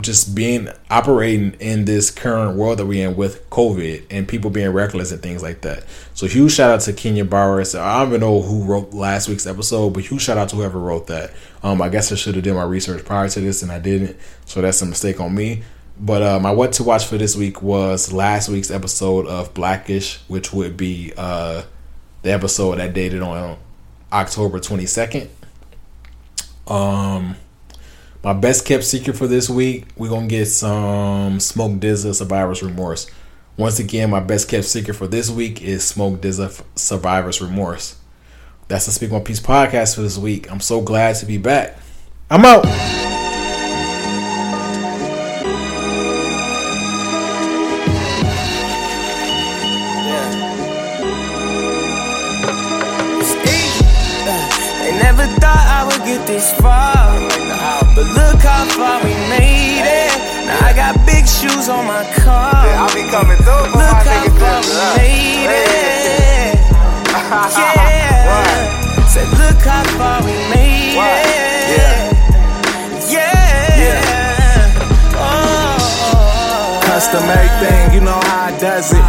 just 0.01 0.35
being 0.35 0.69
operating 0.91 1.55
in 1.55 1.85
this 1.85 2.11
current 2.13 2.57
world 2.57 2.79
that 2.79 2.87
we're 2.87 3.09
in 3.09 3.17
with 3.17 3.49
COVID 3.51 4.05
and 4.11 4.29
people 4.29 4.49
being 4.49 4.71
reckless 4.71 5.11
and 5.11 5.21
things 5.21 5.43
like 5.43 5.63
that. 5.63 5.85
So 6.15 6.27
huge 6.27 6.53
shout 6.53 6.71
out 6.71 6.81
to 6.83 6.93
Kenya 6.93 7.25
Barris. 7.25 7.75
I 7.75 7.99
don't 7.99 8.09
even 8.09 8.21
know 8.21 8.41
who 8.41 8.65
wrote 8.65 8.93
last 8.93 9.29
week's 9.29 9.47
episode, 9.47 9.95
but 9.95 10.05
huge 10.05 10.23
shout 10.23 10.39
out 10.39 10.51
to 10.51 10.57
whoever 10.57 10.79
wrote 10.79 11.09
that. 11.09 11.33
Um, 11.65 11.83
I 11.83 11.89
guess 11.89 12.13
I 12.13 12.15
should 12.15 12.37
have 12.37 12.45
done 12.45 12.55
my 12.55 12.63
research 12.63 13.05
prior 13.05 13.29
to 13.29 13.41
this 13.41 13.63
and 13.63 13.73
I 13.73 13.81
didn't, 13.81 14.17
so 14.45 14.61
that's 14.61 14.81
a 14.83 14.87
mistake 14.87 15.21
on 15.21 15.35
me. 15.35 15.63
But 15.99 16.23
uh, 16.23 16.39
my 16.39 16.53
what 16.53 16.75
to 16.75 16.85
watch 16.85 17.07
for 17.07 17.19
this 17.19 17.35
week 17.35 17.61
was 17.61 18.13
last 18.13 18.49
week's 18.49 18.71
episode 18.71 19.27
of 19.27 19.53
Blackish, 19.53 20.19
which 20.29 20.53
would 20.53 20.77
be 20.77 21.13
uh, 21.17 21.63
the 22.23 22.33
episode 22.33 22.79
that 22.79 22.95
dated 22.95 23.21
on 23.21 23.59
October 24.13 24.61
twenty 24.61 24.87
second. 24.87 25.31
Um 26.67 27.37
my 28.25 28.33
best 28.33 28.65
kept 28.65 28.85
secret 28.85 29.17
for 29.17 29.27
this 29.27 29.49
week, 29.49 29.87
we're 29.97 30.09
gonna 30.09 30.27
get 30.27 30.47
some 30.47 31.39
Smoke 31.41 31.73
DZA 31.73 32.15
Survivor's 32.15 32.63
Remorse. 32.63 33.07
Once 33.57 33.79
again, 33.79 34.11
my 34.11 34.21
best 34.21 34.49
kept 34.49 34.65
secret 34.65 34.95
for 34.95 35.07
this 35.07 35.31
week 35.31 35.63
is 35.63 35.85
Smoke 35.85 36.21
DZA 36.21 36.63
Survivor's 36.77 37.41
Remorse. 37.41 37.97
That's 38.69 38.87
the 38.87 38.93
Speak 38.93 39.11
My 39.11 39.21
Peace 39.21 39.41
podcast 39.41 39.95
for 39.95 40.03
this 40.03 40.19
week. 40.19 40.51
I'm 40.51 40.61
so 40.61 40.81
glad 40.81 41.17
to 41.17 41.27
be 41.27 41.39
back. 41.39 41.79
I'm 42.31 42.45
out. 42.45 43.18
On 61.69 61.87
my 61.87 62.03
car. 62.25 62.53
Yeah, 62.67 62.83
I'll 62.83 62.95
be 62.95 63.03
coming 63.11 63.37
through 63.45 63.65
for 63.73 63.79
Look 63.79 63.93
my 63.93 64.01
how 64.01 64.05
nigga 64.05 64.33
we 64.33 64.39
Drizzy. 64.41 64.97
made 64.97 65.53
it. 65.53 66.59
Yeah. 67.59 69.07
Said 69.09 69.29
look 69.39 69.61
how 69.65 69.85
far 69.99 70.19
we 70.25 70.33
made 70.53 70.97
What? 70.97 71.27
it. 71.27 71.37
Yeah. 71.77 71.97
Yeah. 73.09 73.85
yeah. 73.85 75.15
Oh. 75.15 75.21
oh, 75.21 75.79
oh, 76.15 76.81
oh. 76.81 76.87
Custom 76.87 77.25
everything, 77.25 77.93
you 77.95 78.01
know 78.01 78.13
how 78.13 78.18
does 78.59 78.93
it. 78.93 79.03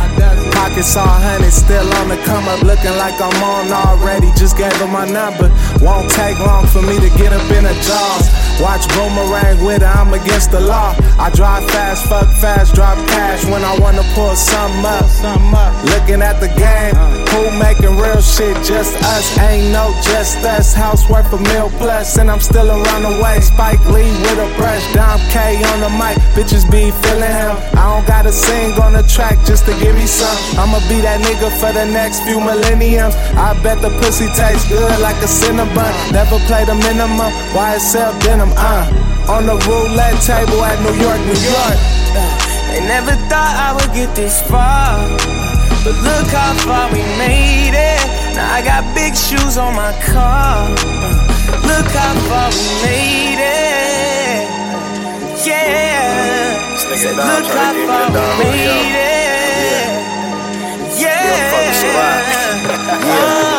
Pockets 0.53 0.95
all 0.95 1.07
honey, 1.07 1.49
still 1.49 1.85
on 1.97 2.09
the 2.09 2.17
come 2.25 2.45
up, 2.47 2.61
looking 2.61 2.93
like 2.97 3.17
I'm 3.17 3.33
on 3.41 3.71
already. 3.71 4.29
Just 4.37 4.57
gave 4.57 4.73
her 4.77 4.87
my 4.87 5.09
number. 5.09 5.49
Won't 5.81 6.09
take 6.11 6.37
long 6.39 6.67
for 6.67 6.81
me 6.81 6.99
to 6.99 7.09
get 7.17 7.33
up 7.33 7.45
in 7.51 7.63
the 7.65 7.73
jaws. 7.81 8.29
Watch 8.61 8.85
boomerang 8.93 9.63
with 9.65 9.81
her, 9.81 9.89
I'm 9.89 10.13
against 10.13 10.51
the 10.51 10.59
law. 10.59 10.93
I 11.17 11.29
drive 11.33 11.65
fast, 11.71 12.05
fuck 12.05 12.29
fast, 12.37 12.75
drop 12.75 12.97
when 13.45 13.63
I 13.63 13.77
wanna 13.79 14.03
pull 14.13 14.35
something 14.35 14.85
up. 14.85 15.07
Looking 15.95 16.21
at 16.21 16.39
the 16.39 16.51
game, 16.59 16.93
who 17.31 17.41
making 17.57 17.95
real 17.95 18.21
shit? 18.21 18.55
Just 18.63 18.95
us, 19.03 19.37
ain't 19.39 19.71
no 19.71 19.95
just 20.03 20.37
us. 20.43 20.73
House 20.73 21.07
worth 21.09 21.31
a 21.31 21.37
mil 21.37 21.69
plus, 21.79 22.17
and 22.17 22.29
I'm 22.29 22.39
still 22.39 22.69
a 22.69 22.77
runaway. 22.91 23.39
Spike 23.39 23.79
Lee 23.87 24.11
with 24.27 24.39
a 24.39 24.49
brush, 24.57 24.83
Dom 24.93 25.19
K 25.31 25.55
on 25.71 25.79
the 25.79 25.91
mic. 25.95 26.17
Bitches 26.35 26.69
be 26.69 26.91
feeling 27.01 27.31
him. 27.41 27.55
I 27.79 27.87
don't 27.89 28.07
gotta 28.07 28.31
sing 28.31 28.73
on 28.81 28.93
the 28.93 29.03
track 29.03 29.37
just 29.45 29.65
to 29.65 29.73
give 29.79 29.95
me 29.95 30.05
some. 30.05 30.37
I'ma 30.59 30.79
be 30.91 30.99
that 31.01 31.21
nigga 31.21 31.49
for 31.59 31.71
the 31.71 31.85
next 31.85 32.23
few 32.23 32.39
millenniums. 32.39 33.15
I 33.39 33.55
bet 33.63 33.81
the 33.81 33.89
pussy 34.01 34.27
tastes 34.35 34.67
good 34.67 34.99
like 34.99 35.17
a 35.23 35.27
cinnamon. 35.27 35.93
Never 36.11 36.39
play 36.49 36.65
the 36.65 36.75
minimum. 36.75 37.31
Why 37.55 37.69
YSL 37.69 38.19
denim, 38.21 38.51
uh. 38.57 39.29
On 39.29 39.45
the 39.45 39.55
roulette 39.69 40.19
table 40.23 40.63
at 40.63 40.81
New 40.81 40.95
York, 40.99 41.19
New 41.21 41.39
York. 41.39 42.48
They 42.79 42.87
never 42.87 43.11
thought 43.27 43.55
I 43.59 43.75
would 43.75 43.91
get 43.93 44.15
this 44.15 44.39
far. 44.47 44.95
But 45.83 45.99
look 45.99 46.31
how 46.31 46.55
far 46.63 46.87
we 46.87 47.03
made 47.19 47.75
it. 47.75 47.99
Now 48.39 48.55
I 48.55 48.63
got 48.63 48.95
big 48.95 49.13
shoes 49.19 49.57
on 49.57 49.75
my 49.75 49.91
car. 50.07 50.63
Look 51.67 51.91
how 51.91 52.15
far 52.31 52.47
we 52.55 52.63
made 52.87 53.35
it. 53.35 54.47
Yeah. 55.43 56.55
Said, 56.95 57.19
look 57.19 57.51
how 57.51 57.75
far 57.83 58.15
we 58.15 58.47
made 58.47 58.95
it. 58.95 59.91
fucking 61.51 61.75
Yeah. 63.03 63.55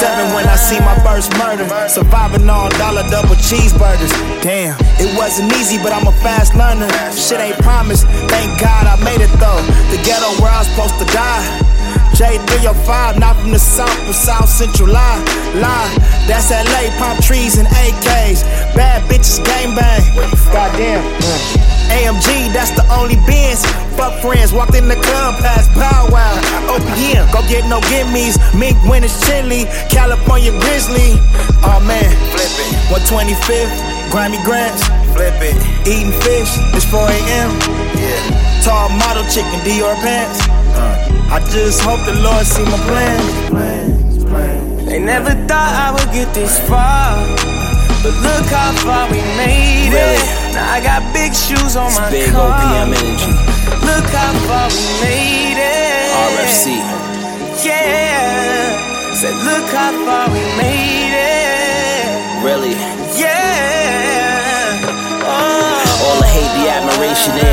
seven 0.00 0.32
when 0.32 0.48
I 0.48 0.56
see 0.56 0.80
my 0.80 0.96
first 1.04 1.28
murder. 1.36 1.68
Surviving 1.88 2.48
on 2.48 2.70
dollar 2.80 3.04
double 3.12 3.36
cheeseburgers. 3.36 4.12
Damn, 4.40 4.74
it 4.96 5.12
wasn't 5.16 5.52
easy, 5.60 5.76
but 5.76 5.92
I'm 5.92 6.06
a 6.08 6.16
fast 6.24 6.56
learner. 6.56 6.88
Shit 7.12 7.38
ain't 7.38 7.60
promised. 7.60 8.08
Thank 8.32 8.58
God 8.58 8.88
I 8.88 8.96
made 9.04 9.20
it 9.20 9.32
though. 9.36 9.60
The 9.92 10.00
ghetto 10.00 10.32
where 10.40 10.50
I 10.50 10.64
was 10.64 10.68
supposed 10.72 10.96
to 11.04 11.06
die. 11.12 11.44
J305, 12.16 13.18
not 13.18 13.36
from 13.40 13.52
the 13.52 13.58
south, 13.58 13.96
but 14.06 14.14
south 14.14 14.48
central 14.48 14.88
lie. 14.88 15.20
Lie, 15.54 15.92
that's 16.26 16.50
LA, 16.50 16.88
palm 16.98 17.20
trees 17.20 17.58
and 17.58 17.68
AKs. 17.68 18.42
Bad 18.74 19.02
bitches, 19.10 19.44
gang 19.44 19.74
bang. 19.76 20.02
Goddamn. 20.52 21.79
AMG, 21.90 22.52
that's 22.54 22.70
the 22.70 22.86
only 22.94 23.16
Benz. 23.26 23.66
Fuck 23.98 24.22
friends, 24.22 24.52
walked 24.52 24.74
in 24.74 24.88
the 24.88 24.96
club, 24.96 25.34
past 25.42 25.70
Pow 25.72 26.06
Wow. 26.10 26.34
OPM, 26.70 27.26
go 27.32 27.42
get 27.48 27.66
no 27.68 27.80
gimmies. 27.90 28.38
Mink 28.58 28.78
winners, 28.86 29.14
chili, 29.26 29.66
California 29.90 30.52
Grizzly. 30.62 31.18
Oh 31.66 31.82
man, 31.86 32.10
flip 32.32 32.54
it. 32.62 32.70
125th, 32.94 33.74
Grammy 34.10 34.42
Grants, 34.44 34.86
flip 35.14 35.34
it. 35.42 35.56
Eating 35.86 36.14
fish, 36.22 36.50
it's 36.74 36.86
4 36.86 37.00
a.m. 37.00 37.50
Yeah. 37.98 38.62
Tall 38.64 38.88
model 38.90 39.24
chicken, 39.24 39.58
Dior 39.66 39.94
pants. 40.00 40.40
Uh, 40.74 41.28
I 41.34 41.40
just 41.50 41.80
hope 41.82 42.00
the 42.06 42.14
Lord 42.22 42.46
see 42.46 42.64
my 42.64 42.78
plans. 42.86 43.50
They 44.86 44.98
never 44.98 45.30
thought 45.46 45.72
I 45.86 45.92
would 45.94 46.12
get 46.12 46.34
this 46.34 46.58
far. 46.68 47.49
But 48.02 48.14
look 48.24 48.46
how 48.48 48.72
far 48.80 49.04
we 49.12 49.20
made 49.36 49.92
Really? 49.92 50.16
it. 50.16 50.54
Now 50.56 50.72
I 50.72 50.80
got 50.80 51.04
big 51.12 51.34
shoes 51.34 51.76
on 51.76 51.92
my 51.94 52.08
Big 52.10 52.32
car. 52.32 52.48
OPM 52.56 52.96
energy. 52.96 53.32
Look 53.84 54.08
how 54.08 54.32
far 54.48 54.68
we 54.72 54.84
made 55.04 55.60
it. 55.60 56.08
RFC. 56.32 56.80
Yeah. 57.60 59.12
Said 59.12 59.36
look 59.44 59.68
how 59.68 59.92
far 60.06 60.26
we 60.32 60.40
made 60.56 61.12
it. 61.12 62.08
Really. 62.40 62.72
Yeah. 63.20 64.80
Oh. 65.28 66.00
All 66.08 66.16
the 66.24 66.28
hate, 66.32 66.52
the 66.56 66.66
admiration, 66.72 67.36
the 67.36 67.44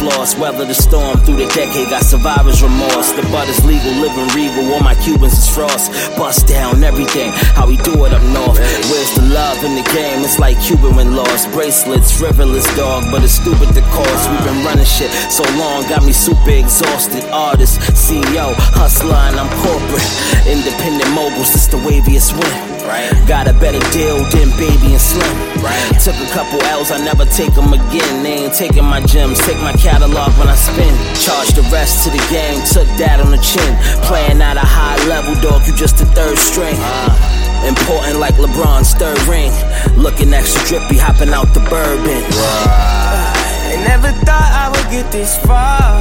flaws. 0.00 0.34
Weather 0.36 0.64
the 0.64 0.74
storm 0.74 1.20
through 1.20 1.36
the 1.36 1.50
decade, 1.52 1.92
got 1.92 2.02
survivor's 2.02 2.62
remorse. 2.64 3.12
The 3.12 3.22
butt 3.28 3.48
is 3.52 3.60
legal, 3.68 3.92
living 4.00 4.28
regal. 4.32 4.72
All 4.72 4.80
my 4.80 4.96
Cubans 4.96 5.36
is 5.36 5.48
frost. 5.48 5.92
Bust 6.16 6.48
down 6.48 6.82
everything, 6.82 7.30
how 7.52 7.68
we 7.68 7.76
do 7.84 7.92
it 8.08 8.12
up 8.16 8.24
north. 8.32 8.58
Where's 8.88 9.12
the 9.14 9.28
love 9.28 9.60
in 9.62 9.76
the 9.76 9.84
game? 9.92 10.24
It's 10.24 10.38
like 10.40 10.56
Cuban 10.64 10.96
when 10.96 11.14
lost. 11.14 11.52
Bracelets, 11.52 12.16
riverless 12.18 12.66
dog, 12.76 13.04
but 13.12 13.22
it's 13.22 13.36
stupid 13.36 13.68
the 13.76 13.84
cost. 13.92 14.24
We've 14.32 14.44
been 14.48 14.64
running 14.64 14.88
shit 14.88 15.12
so 15.28 15.44
long, 15.60 15.84
got 15.92 16.02
me 16.02 16.12
super 16.12 16.56
exhausted. 16.56 17.24
Artist, 17.30 17.78
CEO, 17.92 18.56
hustler, 18.72 19.20
and 19.28 19.36
I'm 19.36 19.50
corporate. 19.60 20.08
Independent 20.48 21.10
moguls, 21.12 21.52
this 21.52 21.66
the 21.68 21.76
waviest 21.76 22.32
win. 22.32 22.80
Right. 22.90 23.12
Got 23.28 23.46
a 23.46 23.52
better 23.52 23.78
deal 23.92 24.18
than 24.34 24.50
Baby 24.58 24.98
and 24.98 25.00
Slim. 25.00 25.36
Right. 25.62 25.78
Took 26.02 26.16
a 26.16 26.26
couple 26.34 26.58
L's, 26.74 26.90
I 26.90 26.98
never 26.98 27.24
take 27.24 27.54
them 27.54 27.72
again. 27.72 28.24
They 28.24 28.50
ain't 28.50 28.54
taking 28.54 28.84
my 28.84 29.00
gems, 29.06 29.38
take 29.46 29.60
my 29.62 29.72
catalog 29.90 30.30
when 30.38 30.48
I 30.48 30.54
spin. 30.54 30.94
Charge 31.18 31.50
the 31.58 31.66
rest 31.74 32.04
to 32.04 32.10
the 32.10 32.22
game, 32.30 32.62
took 32.70 32.88
that 33.02 33.18
on 33.18 33.30
the 33.34 33.42
chin. 33.42 33.72
Playing 34.06 34.40
at 34.40 34.56
a 34.56 34.66
high 34.78 34.98
level, 35.10 35.34
dog, 35.42 35.66
you 35.66 35.74
just 35.74 36.00
a 36.00 36.06
third 36.06 36.38
string. 36.38 36.78
Uh. 36.78 37.66
Important 37.66 38.18
like 38.18 38.34
LeBron's 38.34 38.94
third 38.94 39.20
ring. 39.28 39.52
Looking 39.98 40.32
extra 40.32 40.62
drippy, 40.68 40.96
hopping 40.96 41.32
out 41.34 41.52
the 41.52 41.60
bourbon. 41.68 42.22
They 43.68 43.78
never 43.84 44.10
thought 44.24 44.50
I 44.62 44.66
would 44.72 44.88
get 44.94 45.10
this 45.12 45.36
far. 45.44 46.00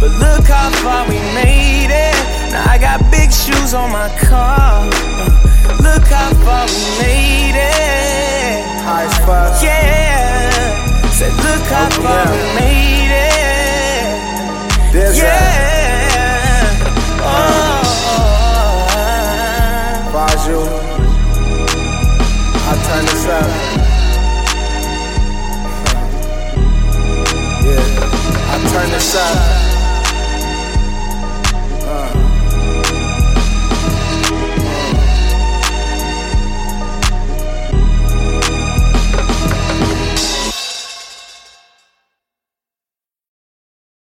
But 0.00 0.12
look 0.24 0.46
how 0.46 0.70
far 0.80 1.04
we 1.10 1.18
made 1.36 1.92
it. 1.92 2.16
Now 2.52 2.64
I 2.64 2.78
got 2.78 2.98
big 3.10 3.30
shoes 3.30 3.74
on 3.74 3.92
my 3.92 4.08
car. 4.24 4.86
Look 5.84 6.06
how 6.08 6.30
far 6.46 6.64
we 6.64 6.82
made 7.04 7.58
it. 7.58 8.64
High 8.86 9.04
as 9.04 9.18
fuck. 9.26 9.62
Yeah. 9.62 10.09
Said 11.20 11.34
look 11.36 11.64
how 11.68 11.84
Oh, 11.84 11.90
far 12.00 12.24
yeah. 12.24 12.32
we 12.32 12.40
made 12.58 13.12
it. 13.12 14.92
There's 14.94 15.18
Yeah. 15.18 15.28
Oh. 17.20 17.76
Baju. 20.14 20.60
I 22.70 22.72
turn 22.86 23.04
this 23.04 23.24
up. 23.26 23.50
yeah, 27.68 28.52
I 28.52 28.56
turn 28.72 28.88
this 28.90 29.14
up. 29.14 29.69